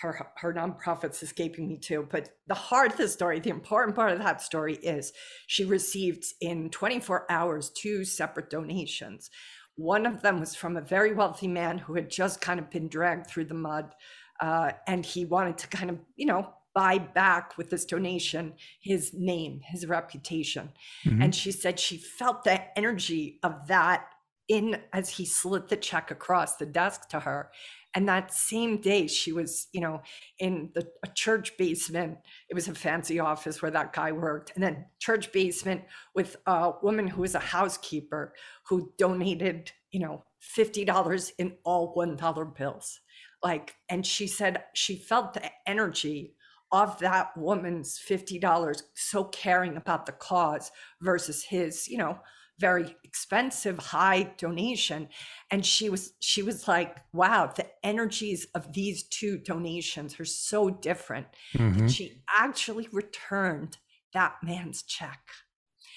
her 0.00 0.26
her 0.36 0.54
nonprofit's 0.54 1.22
escaping 1.22 1.68
me 1.68 1.76
too. 1.76 2.08
But 2.10 2.30
the 2.46 2.54
heart 2.54 2.92
of 2.92 2.98
the 2.98 3.08
story, 3.08 3.40
the 3.40 3.50
important 3.50 3.94
part 3.94 4.12
of 4.12 4.18
that 4.18 4.40
story 4.40 4.76
is 4.76 5.12
she 5.46 5.64
received 5.64 6.24
in 6.40 6.70
24 6.70 7.30
hours 7.30 7.70
two 7.70 8.04
separate 8.04 8.48
donations 8.48 9.30
One 9.76 10.06
of 10.06 10.22
them 10.22 10.40
was 10.40 10.54
from 10.54 10.76
a 10.76 10.80
very 10.82 11.12
wealthy 11.12 11.48
man 11.48 11.78
who 11.78 11.94
had 11.94 12.10
just 12.10 12.40
kind 12.40 12.60
of 12.60 12.70
been 12.70 12.88
dragged 12.88 13.26
through 13.26 13.46
the 13.46 13.54
mud. 13.54 13.94
Uh, 14.40 14.72
and 14.86 15.04
he 15.04 15.24
wanted 15.24 15.58
to 15.58 15.68
kind 15.68 15.90
of, 15.90 15.98
you 16.16 16.26
know, 16.26 16.52
buy 16.74 16.98
back 16.98 17.56
with 17.58 17.70
this 17.70 17.84
donation 17.84 18.54
his 18.80 19.12
name, 19.14 19.60
his 19.62 19.86
reputation. 19.86 20.70
Mm-hmm. 21.04 21.22
And 21.22 21.34
she 21.34 21.52
said 21.52 21.78
she 21.78 21.96
felt 21.98 22.44
the 22.44 22.60
energy 22.78 23.38
of 23.42 23.66
that 23.68 24.06
in 24.48 24.80
as 24.92 25.08
he 25.08 25.24
slid 25.24 25.68
the 25.68 25.76
check 25.76 26.10
across 26.10 26.56
the 26.56 26.66
desk 26.66 27.08
to 27.10 27.20
her. 27.20 27.50
And 27.94 28.08
that 28.08 28.32
same 28.32 28.80
day, 28.80 29.06
she 29.06 29.32
was, 29.32 29.68
you 29.72 29.80
know, 29.80 30.02
in 30.38 30.70
the 30.74 30.88
a 31.02 31.08
church 31.08 31.56
basement. 31.58 32.18
It 32.48 32.54
was 32.54 32.68
a 32.68 32.74
fancy 32.74 33.20
office 33.20 33.60
where 33.60 33.70
that 33.70 33.92
guy 33.92 34.12
worked, 34.12 34.52
and 34.54 34.62
then 34.62 34.86
church 34.98 35.30
basement 35.32 35.82
with 36.14 36.36
a 36.46 36.72
woman 36.82 37.06
who 37.06 37.20
was 37.22 37.34
a 37.34 37.40
housekeeper 37.40 38.34
who 38.68 38.92
donated, 38.96 39.72
you 39.90 40.00
know, 40.00 40.24
fifty 40.40 40.84
dollars 40.84 41.32
in 41.38 41.56
all 41.64 41.92
one 41.94 42.16
dollar 42.16 42.44
bills. 42.44 43.00
Like, 43.42 43.74
and 43.88 44.06
she 44.06 44.26
said 44.26 44.64
she 44.74 44.96
felt 44.96 45.34
the 45.34 45.50
energy 45.66 46.34
of 46.72 46.98
that 47.00 47.36
woman's 47.36 48.00
$50 48.08 48.82
so 48.94 49.24
caring 49.24 49.76
about 49.76 50.06
the 50.06 50.12
cause 50.12 50.72
versus 51.02 51.44
his 51.44 51.86
you 51.86 51.98
know 51.98 52.18
very 52.62 52.96
expensive 53.02 53.76
high 53.78 54.22
donation. 54.38 55.08
And 55.50 55.66
she 55.66 55.90
was 55.90 56.12
she 56.20 56.42
was 56.42 56.68
like 56.68 56.96
wow 57.12 57.52
the 57.54 57.66
energies 57.84 58.46
of 58.54 58.72
these 58.72 59.02
two 59.02 59.36
donations 59.36 60.18
are 60.20 60.24
so 60.24 60.70
different. 60.70 61.26
Mm-hmm. 61.54 61.88
she 61.88 62.22
actually 62.28 62.88
returned 62.92 63.78
that 64.14 64.36
man's 64.42 64.82
check. 64.82 65.20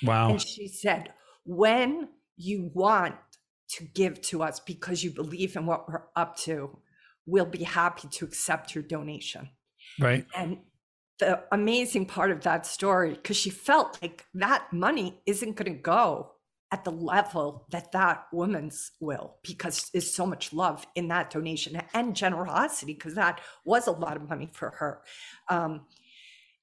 Wow. 0.03 0.31
And 0.31 0.41
she 0.41 0.67
said 0.67 1.13
when 1.45 2.09
you 2.35 2.71
want 2.73 3.15
to 3.75 3.83
give 3.83 4.21
to 4.21 4.41
us 4.41 4.59
because 4.59 5.03
you 5.03 5.11
believe 5.11 5.55
in 5.55 5.67
what 5.67 5.87
we're 5.87 6.03
up 6.15 6.35
to 6.37 6.79
we'll 7.27 7.45
be 7.45 7.63
happy 7.63 8.07
to 8.07 8.25
accept 8.25 8.75
your 8.75 8.83
donation. 8.83 9.49
Right. 9.99 10.25
And 10.35 10.59
the 11.19 11.43
amazing 11.51 12.05
part 12.05 12.31
of 12.31 12.41
that 12.41 12.65
story, 12.65 13.13
because 13.13 13.37
she 13.37 13.49
felt 13.49 13.97
like 14.01 14.25
that 14.33 14.71
money 14.71 15.21
isn't 15.25 15.55
going 15.55 15.71
to 15.73 15.79
go 15.81 16.34
at 16.75 16.83
the 16.83 16.91
level 16.91 17.65
that 17.71 17.93
that 17.93 18.25
woman's 18.33 18.91
will, 18.99 19.37
because 19.43 19.89
there's 19.93 20.13
so 20.13 20.25
much 20.25 20.51
love 20.51 20.85
in 20.95 21.07
that 21.07 21.29
donation 21.29 21.81
and 21.93 22.13
generosity, 22.13 22.93
because 22.93 23.15
that 23.15 23.39
was 23.63 23.87
a 23.87 23.91
lot 23.91 24.17
of 24.17 24.27
money 24.27 24.49
for 24.51 24.71
her. 24.71 25.01
Um, 25.49 25.85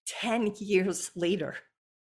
10 0.06 0.52
years 0.58 1.10
later, 1.16 1.56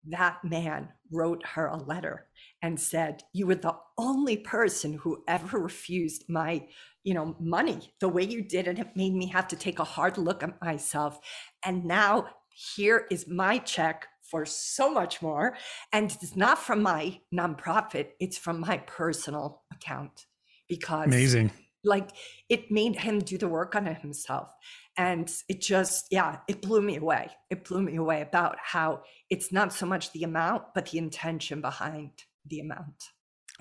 that 0.08 0.38
man 0.44 0.90
wrote 1.12 1.44
her 1.56 1.66
a 1.66 1.78
letter 1.78 2.28
and 2.62 2.80
said, 2.80 3.24
You 3.34 3.48
were 3.48 3.56
the 3.56 3.76
only 3.98 4.38
person 4.38 4.94
who 4.94 5.24
ever 5.28 5.58
refused 5.58 6.26
my 6.30 6.68
you 7.04 7.14
know, 7.14 7.36
money 7.40 7.94
the 8.00 8.10
way 8.10 8.24
you 8.24 8.42
did. 8.42 8.68
It 8.68 8.96
made 8.96 9.14
me 9.14 9.28
have 9.28 9.48
to 9.50 9.56
take 9.56 9.80
a 9.80 9.84
hard 9.84 10.18
look 10.18 10.44
at 10.44 10.60
myself. 10.62 11.20
And 11.64 11.86
now 11.86 12.30
here 12.50 13.06
is 13.12 13.28
my 13.28 13.60
check 13.60 14.08
for 14.30 14.46
so 14.46 14.92
much 14.92 15.22
more. 15.22 15.56
And 15.92 16.12
it's 16.22 16.36
not 16.36 16.60
from 16.60 16.82
my 16.82 17.20
nonprofit, 17.34 18.10
it's 18.20 18.38
from 18.38 18.60
my 18.60 18.78
personal 18.80 19.64
account 19.74 20.26
because 20.68 21.08
amazing. 21.08 21.52
Like 21.84 22.10
it 22.50 22.72
made 22.72 22.96
him 22.96 23.20
do 23.20 23.38
the 23.38 23.48
work 23.48 23.76
on 23.76 23.86
himself. 23.86 24.50
And 24.98 25.32
it 25.48 25.62
just, 25.62 26.08
yeah, 26.10 26.38
it 26.48 26.62
blew 26.62 26.82
me 26.82 26.96
away. 26.96 27.30
It 27.52 27.64
blew 27.64 27.82
me 27.82 27.96
away 27.98 28.22
about 28.22 28.58
how 28.60 29.02
it's 29.30 29.52
not 29.52 29.72
so 29.72 29.86
much 29.86 30.12
the 30.12 30.24
amount, 30.24 30.64
but 30.74 30.88
the 30.88 30.98
intention 30.98 31.62
behind 31.62 32.12
the 32.48 32.60
amount. 32.60 33.12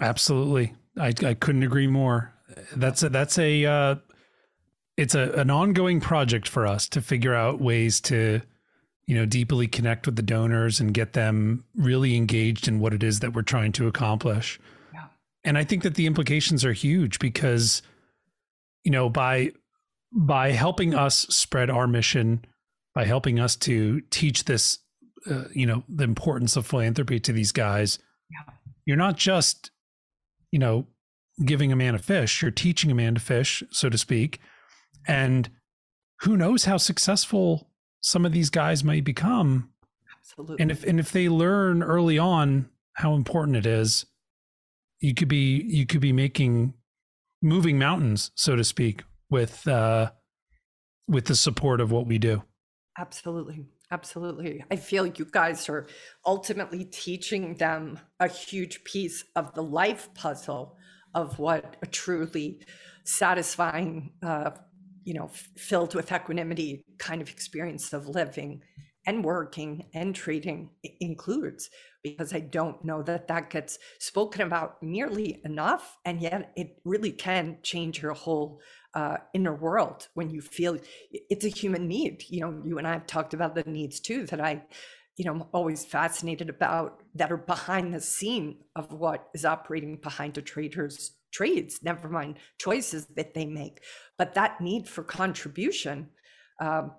Absolutely. 0.00 0.74
I, 0.98 1.12
I 1.22 1.34
couldn't 1.34 1.64
agree 1.64 1.86
more 1.86 2.34
that's 2.76 3.02
a, 3.02 3.08
that's 3.08 3.38
a 3.38 3.64
uh, 3.64 3.94
it's 4.96 5.14
a 5.14 5.32
an 5.32 5.50
ongoing 5.50 6.00
project 6.00 6.48
for 6.48 6.66
us 6.66 6.88
to 6.90 7.00
figure 7.00 7.34
out 7.34 7.60
ways 7.60 8.00
to 8.02 8.40
you 9.06 9.14
know 9.14 9.26
deeply 9.26 9.66
connect 9.66 10.06
with 10.06 10.16
the 10.16 10.22
donors 10.22 10.80
and 10.80 10.94
get 10.94 11.12
them 11.12 11.64
really 11.76 12.16
engaged 12.16 12.68
in 12.68 12.80
what 12.80 12.94
it 12.94 13.02
is 13.02 13.20
that 13.20 13.34
we're 13.34 13.42
trying 13.42 13.72
to 13.72 13.86
accomplish. 13.86 14.58
Yeah. 14.92 15.06
And 15.44 15.58
I 15.58 15.64
think 15.64 15.82
that 15.82 15.94
the 15.94 16.06
implications 16.06 16.64
are 16.64 16.72
huge 16.72 17.18
because 17.18 17.82
you 18.82 18.90
know 18.90 19.08
by 19.08 19.52
by 20.12 20.52
helping 20.52 20.94
us 20.94 21.26
spread 21.28 21.70
our 21.70 21.86
mission, 21.86 22.44
by 22.94 23.04
helping 23.04 23.40
us 23.40 23.56
to 23.56 24.00
teach 24.10 24.44
this 24.44 24.78
uh, 25.30 25.44
you 25.52 25.66
know 25.66 25.84
the 25.88 26.04
importance 26.04 26.56
of 26.56 26.66
philanthropy 26.66 27.20
to 27.20 27.32
these 27.32 27.52
guys, 27.52 27.98
yeah. 28.30 28.54
you're 28.86 28.96
not 28.96 29.16
just 29.16 29.70
you 30.50 30.58
know 30.58 30.86
giving 31.44 31.72
a 31.72 31.76
man 31.76 31.94
a 31.94 31.98
fish, 31.98 32.42
you're 32.42 32.50
teaching 32.50 32.90
a 32.90 32.94
man 32.94 33.14
to 33.14 33.20
fish, 33.20 33.62
so 33.70 33.88
to 33.88 33.98
speak. 33.98 34.40
And 35.06 35.50
who 36.20 36.36
knows 36.36 36.64
how 36.64 36.76
successful 36.76 37.68
some 38.04 38.26
of 38.26 38.32
these 38.32 38.50
guys 38.50 38.84
might 38.84 39.02
become. 39.02 39.70
Absolutely. 40.18 40.56
And 40.60 40.70
if 40.70 40.84
and 40.84 41.00
if 41.00 41.10
they 41.10 41.30
learn 41.30 41.82
early 41.82 42.18
on 42.18 42.68
how 42.92 43.14
important 43.14 43.56
it 43.56 43.64
is, 43.64 44.04
you 45.00 45.14
could 45.14 45.28
be 45.28 45.62
you 45.66 45.86
could 45.86 46.02
be 46.02 46.12
making 46.12 46.74
moving 47.40 47.78
mountains, 47.78 48.30
so 48.34 48.56
to 48.56 48.62
speak, 48.62 49.04
with 49.30 49.66
uh 49.66 50.10
with 51.08 51.24
the 51.26 51.34
support 51.34 51.80
of 51.80 51.90
what 51.90 52.06
we 52.06 52.18
do. 52.18 52.42
Absolutely. 52.98 53.64
Absolutely. 53.90 54.62
I 54.70 54.76
feel 54.76 55.06
you 55.06 55.26
guys 55.30 55.68
are 55.70 55.86
ultimately 56.26 56.84
teaching 56.84 57.54
them 57.54 57.98
a 58.20 58.28
huge 58.28 58.84
piece 58.84 59.24
of 59.34 59.54
the 59.54 59.62
life 59.62 60.12
puzzle 60.14 60.76
of 61.14 61.38
what 61.38 61.76
a 61.82 61.86
truly 61.86 62.60
satisfying, 63.04 64.12
uh, 64.22 64.50
you 65.04 65.14
know, 65.14 65.28
filled 65.56 65.94
with 65.94 66.12
equanimity 66.12 66.84
kind 66.98 67.22
of 67.22 67.30
experience 67.30 67.92
of 67.92 68.08
living 68.08 68.62
and 69.06 69.24
working 69.24 69.86
and 69.92 70.14
treating 70.14 70.70
includes 71.00 71.68
because 72.02 72.32
I 72.34 72.40
don't 72.40 72.84
know 72.84 73.02
that 73.02 73.28
that 73.28 73.50
gets 73.50 73.78
spoken 73.98 74.42
about 74.42 74.82
nearly 74.82 75.40
enough. 75.44 75.98
And 76.04 76.20
yet 76.20 76.52
it 76.56 76.78
really 76.84 77.12
can 77.12 77.58
change 77.62 78.02
your 78.02 78.14
whole 78.14 78.60
uh, 78.94 79.18
inner 79.34 79.54
world 79.54 80.08
when 80.14 80.30
you 80.30 80.40
feel 80.40 80.78
it's 81.10 81.44
a 81.44 81.48
human 81.48 81.86
need. 81.86 82.24
You 82.28 82.40
know, 82.40 82.62
you 82.64 82.78
and 82.78 82.86
I 82.86 82.92
have 82.92 83.06
talked 83.06 83.34
about 83.34 83.54
the 83.54 83.64
needs 83.64 84.00
too 84.00 84.26
that 84.26 84.40
I 84.40 84.62
you 85.16 85.24
know, 85.24 85.32
I'm 85.32 85.44
always 85.52 85.84
fascinated 85.84 86.50
about 86.50 87.00
that 87.14 87.30
are 87.30 87.36
behind 87.36 87.94
the 87.94 88.00
scene 88.00 88.58
of 88.74 88.92
what 88.92 89.28
is 89.32 89.44
operating 89.44 89.96
behind 89.96 90.36
a 90.38 90.42
trader's 90.42 91.12
trades, 91.34 91.80
never 91.82 92.08
mind 92.08 92.38
choices 92.58 93.06
that 93.16 93.34
they 93.34 93.44
make. 93.44 93.80
But 94.16 94.34
that 94.34 94.60
need 94.60 94.88
for 94.88 95.02
contribution 95.02 96.08
um, 96.60 96.92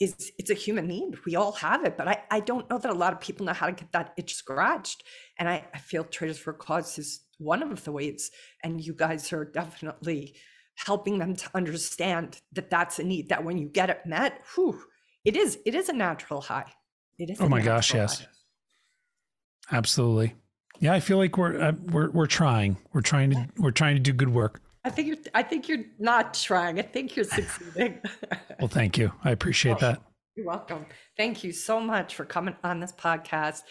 is 0.00 0.32
it's 0.38 0.50
a 0.50 0.54
human 0.54 0.86
need. 0.86 1.16
We 1.24 1.36
all 1.36 1.52
have 1.52 1.84
it, 1.84 1.96
but 1.96 2.08
I, 2.08 2.22
I 2.30 2.40
don't 2.40 2.68
know 2.68 2.78
that 2.78 2.90
a 2.90 2.94
lot 2.94 3.12
of 3.12 3.20
people 3.20 3.46
know 3.46 3.52
how 3.52 3.66
to 3.66 3.72
get 3.72 3.92
that 3.92 4.12
itch 4.16 4.34
scratched. 4.34 5.04
And 5.38 5.48
I, 5.48 5.64
I 5.72 5.78
feel 5.78 6.04
Traders 6.04 6.38
for 6.38 6.52
Cause 6.52 6.98
is 6.98 7.20
one 7.38 7.62
of 7.62 7.84
the 7.84 7.92
ways, 7.92 8.30
and 8.64 8.84
you 8.84 8.94
guys 8.94 9.32
are 9.32 9.44
definitely 9.44 10.34
helping 10.74 11.18
them 11.18 11.34
to 11.34 11.50
understand 11.54 12.40
that 12.52 12.70
that's 12.70 12.98
a 12.98 13.04
need 13.04 13.28
that 13.28 13.44
when 13.44 13.58
you 13.58 13.68
get 13.68 13.90
it 13.90 14.00
met, 14.06 14.42
whew, 14.54 14.80
it 15.24 15.36
is 15.36 15.58
it 15.64 15.74
is 15.74 15.88
a 15.88 15.92
natural 15.92 16.40
high. 16.40 16.72
It 17.18 17.30
is. 17.30 17.40
Oh 17.40 17.48
my 17.48 17.60
gosh, 17.60 17.94
yes. 17.94 18.26
Absolutely. 19.70 20.34
Yeah, 20.80 20.92
I 20.92 21.00
feel 21.00 21.16
like 21.18 21.36
we're 21.36 21.60
uh, 21.60 21.72
we're 21.90 22.10
we're 22.10 22.26
trying. 22.26 22.76
We're 22.92 23.00
trying 23.00 23.30
to 23.30 23.48
we're 23.56 23.72
trying 23.72 23.96
to 23.96 24.00
do 24.00 24.12
good 24.12 24.28
work. 24.30 24.60
I 24.84 24.90
think 24.90 25.08
you're 25.08 25.16
I 25.34 25.42
think 25.42 25.68
you're 25.68 25.84
not 25.98 26.34
trying. 26.34 26.78
I 26.78 26.82
think 26.82 27.16
you're 27.16 27.24
succeeding. 27.24 28.00
well, 28.60 28.68
thank 28.68 28.96
you. 28.96 29.12
I 29.24 29.30
appreciate 29.30 29.76
oh, 29.76 29.80
that. 29.80 30.02
You're 30.36 30.46
welcome. 30.46 30.86
Thank 31.16 31.42
you 31.42 31.52
so 31.52 31.80
much 31.80 32.14
for 32.14 32.24
coming 32.24 32.56
on 32.62 32.80
this 32.80 32.92
podcast. 32.92 33.62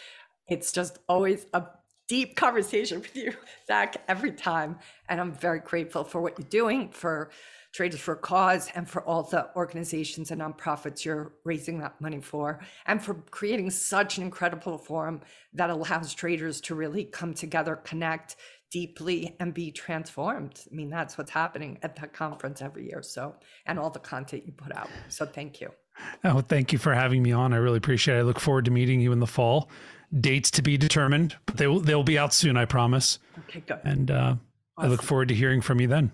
It's 0.49 0.71
just 0.71 0.99
always 1.07 1.45
a 1.53 1.63
deep 2.07 2.35
conversation 2.35 2.99
with 2.99 3.15
you, 3.15 3.33
Zach, 3.67 3.97
every 4.07 4.31
time. 4.31 4.77
And 5.07 5.21
I'm 5.21 5.33
very 5.33 5.59
grateful 5.59 6.03
for 6.03 6.21
what 6.21 6.37
you're 6.37 6.47
doing 6.49 6.89
for 6.89 7.29
Traders 7.77 7.99
for 7.99 8.13
a 8.13 8.17
Cause 8.17 8.71
and 8.73 8.89
for 8.89 9.03
all 9.03 9.21
the 9.21 9.55
organizations 9.55 10.31
and 10.31 10.41
nonprofits 10.41 11.05
you're 11.05 11.33
raising 11.43 11.77
that 11.77 12.01
money 12.01 12.19
for, 12.19 12.59
and 12.87 12.99
for 12.99 13.13
creating 13.29 13.69
such 13.69 14.17
an 14.17 14.23
incredible 14.23 14.79
forum 14.79 15.21
that 15.53 15.69
allows 15.69 16.15
traders 16.15 16.59
to 16.61 16.73
really 16.73 17.03
come 17.03 17.35
together, 17.35 17.75
connect 17.75 18.35
deeply, 18.71 19.35
and 19.39 19.53
be 19.53 19.71
transformed. 19.71 20.59
I 20.71 20.73
mean, 20.73 20.89
that's 20.89 21.19
what's 21.19 21.29
happening 21.29 21.77
at 21.83 21.95
that 21.97 22.13
conference 22.13 22.63
every 22.63 22.87
year. 22.87 23.03
So, 23.03 23.35
and 23.67 23.77
all 23.77 23.91
the 23.91 23.99
content 23.99 24.47
you 24.47 24.53
put 24.53 24.75
out. 24.75 24.89
So, 25.09 25.27
thank 25.27 25.61
you. 25.61 25.71
Oh, 26.23 26.41
thank 26.41 26.73
you 26.73 26.79
for 26.79 26.95
having 26.95 27.21
me 27.21 27.31
on. 27.31 27.53
I 27.53 27.57
really 27.57 27.77
appreciate 27.77 28.17
it. 28.17 28.21
I 28.21 28.23
look 28.23 28.39
forward 28.39 28.65
to 28.65 28.71
meeting 28.71 29.01
you 29.01 29.11
in 29.11 29.19
the 29.19 29.27
fall. 29.27 29.69
Dates 30.19 30.49
to 30.51 30.63
be 30.63 30.77
determined, 30.77 31.35
but 31.45 31.57
they 31.57 31.67
will 31.67 31.79
they'll 31.79 32.01
be 32.01 32.17
out 32.17 32.33
soon, 32.33 32.57
I 32.57 32.65
promise. 32.65 33.19
Okay, 33.47 33.59
good. 33.59 33.81
And 33.83 34.09
uh, 34.09 34.15
awesome. 34.15 34.39
I 34.77 34.87
look 34.87 35.03
forward 35.03 35.27
to 35.27 35.35
hearing 35.35 35.61
from 35.61 35.79
you 35.79 35.87
then. 35.87 36.11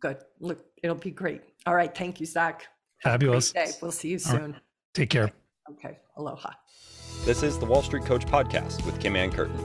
Good. 0.00 0.18
Look, 0.40 0.62
it'll 0.86 0.96
be 0.96 1.10
great. 1.10 1.42
All 1.66 1.74
right. 1.74 1.94
Thank 1.94 2.20
you, 2.20 2.26
Zach. 2.26 2.66
Fabulous. 3.02 3.52
We'll 3.82 3.92
see 3.92 4.08
you 4.08 4.18
soon. 4.18 4.52
Right. 4.52 4.60
Take 4.94 5.10
care. 5.10 5.30
Okay. 5.70 5.98
Aloha. 6.16 6.50
This 7.24 7.42
is 7.42 7.58
the 7.58 7.66
Wall 7.66 7.82
Street 7.82 8.04
Coach 8.04 8.24
Podcast 8.24 8.86
with 8.86 9.00
Kim 9.00 9.16
Ann 9.16 9.30
Curtin. 9.30 9.58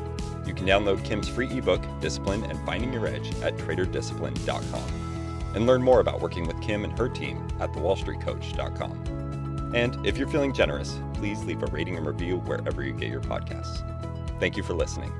You 0.45 0.53
can 0.53 0.65
download 0.65 1.03
Kim's 1.05 1.30
free 1.30 1.47
ebook, 1.47 1.82
Discipline 2.01 2.43
and 2.43 2.59
Finding 2.65 2.91
Your 2.91 3.05
Edge, 3.05 3.30
at 3.41 3.55
traderdiscipline.com. 3.57 5.53
And 5.55 5.67
learn 5.67 5.84
more 5.84 5.99
about 5.99 6.22
working 6.22 6.47
with 6.47 6.59
Kim 6.61 6.84
and 6.84 6.97
her 6.97 7.07
team 7.07 7.47
at 7.59 7.72
thewallstreetcoach.com. 7.74 9.74
And 9.76 10.05
if 10.05 10.17
you're 10.17 10.28
feeling 10.28 10.53
generous, 10.53 10.97
please 11.13 11.43
leave 11.43 11.61
a 11.61 11.67
rating 11.67 11.97
and 11.97 12.05
review 12.05 12.38
wherever 12.39 12.84
you 12.84 12.93
get 12.93 13.09
your 13.09 13.22
podcasts. 13.22 13.88
Thank 14.39 14.57
you 14.57 14.63
for 14.63 14.74
listening. 14.74 15.11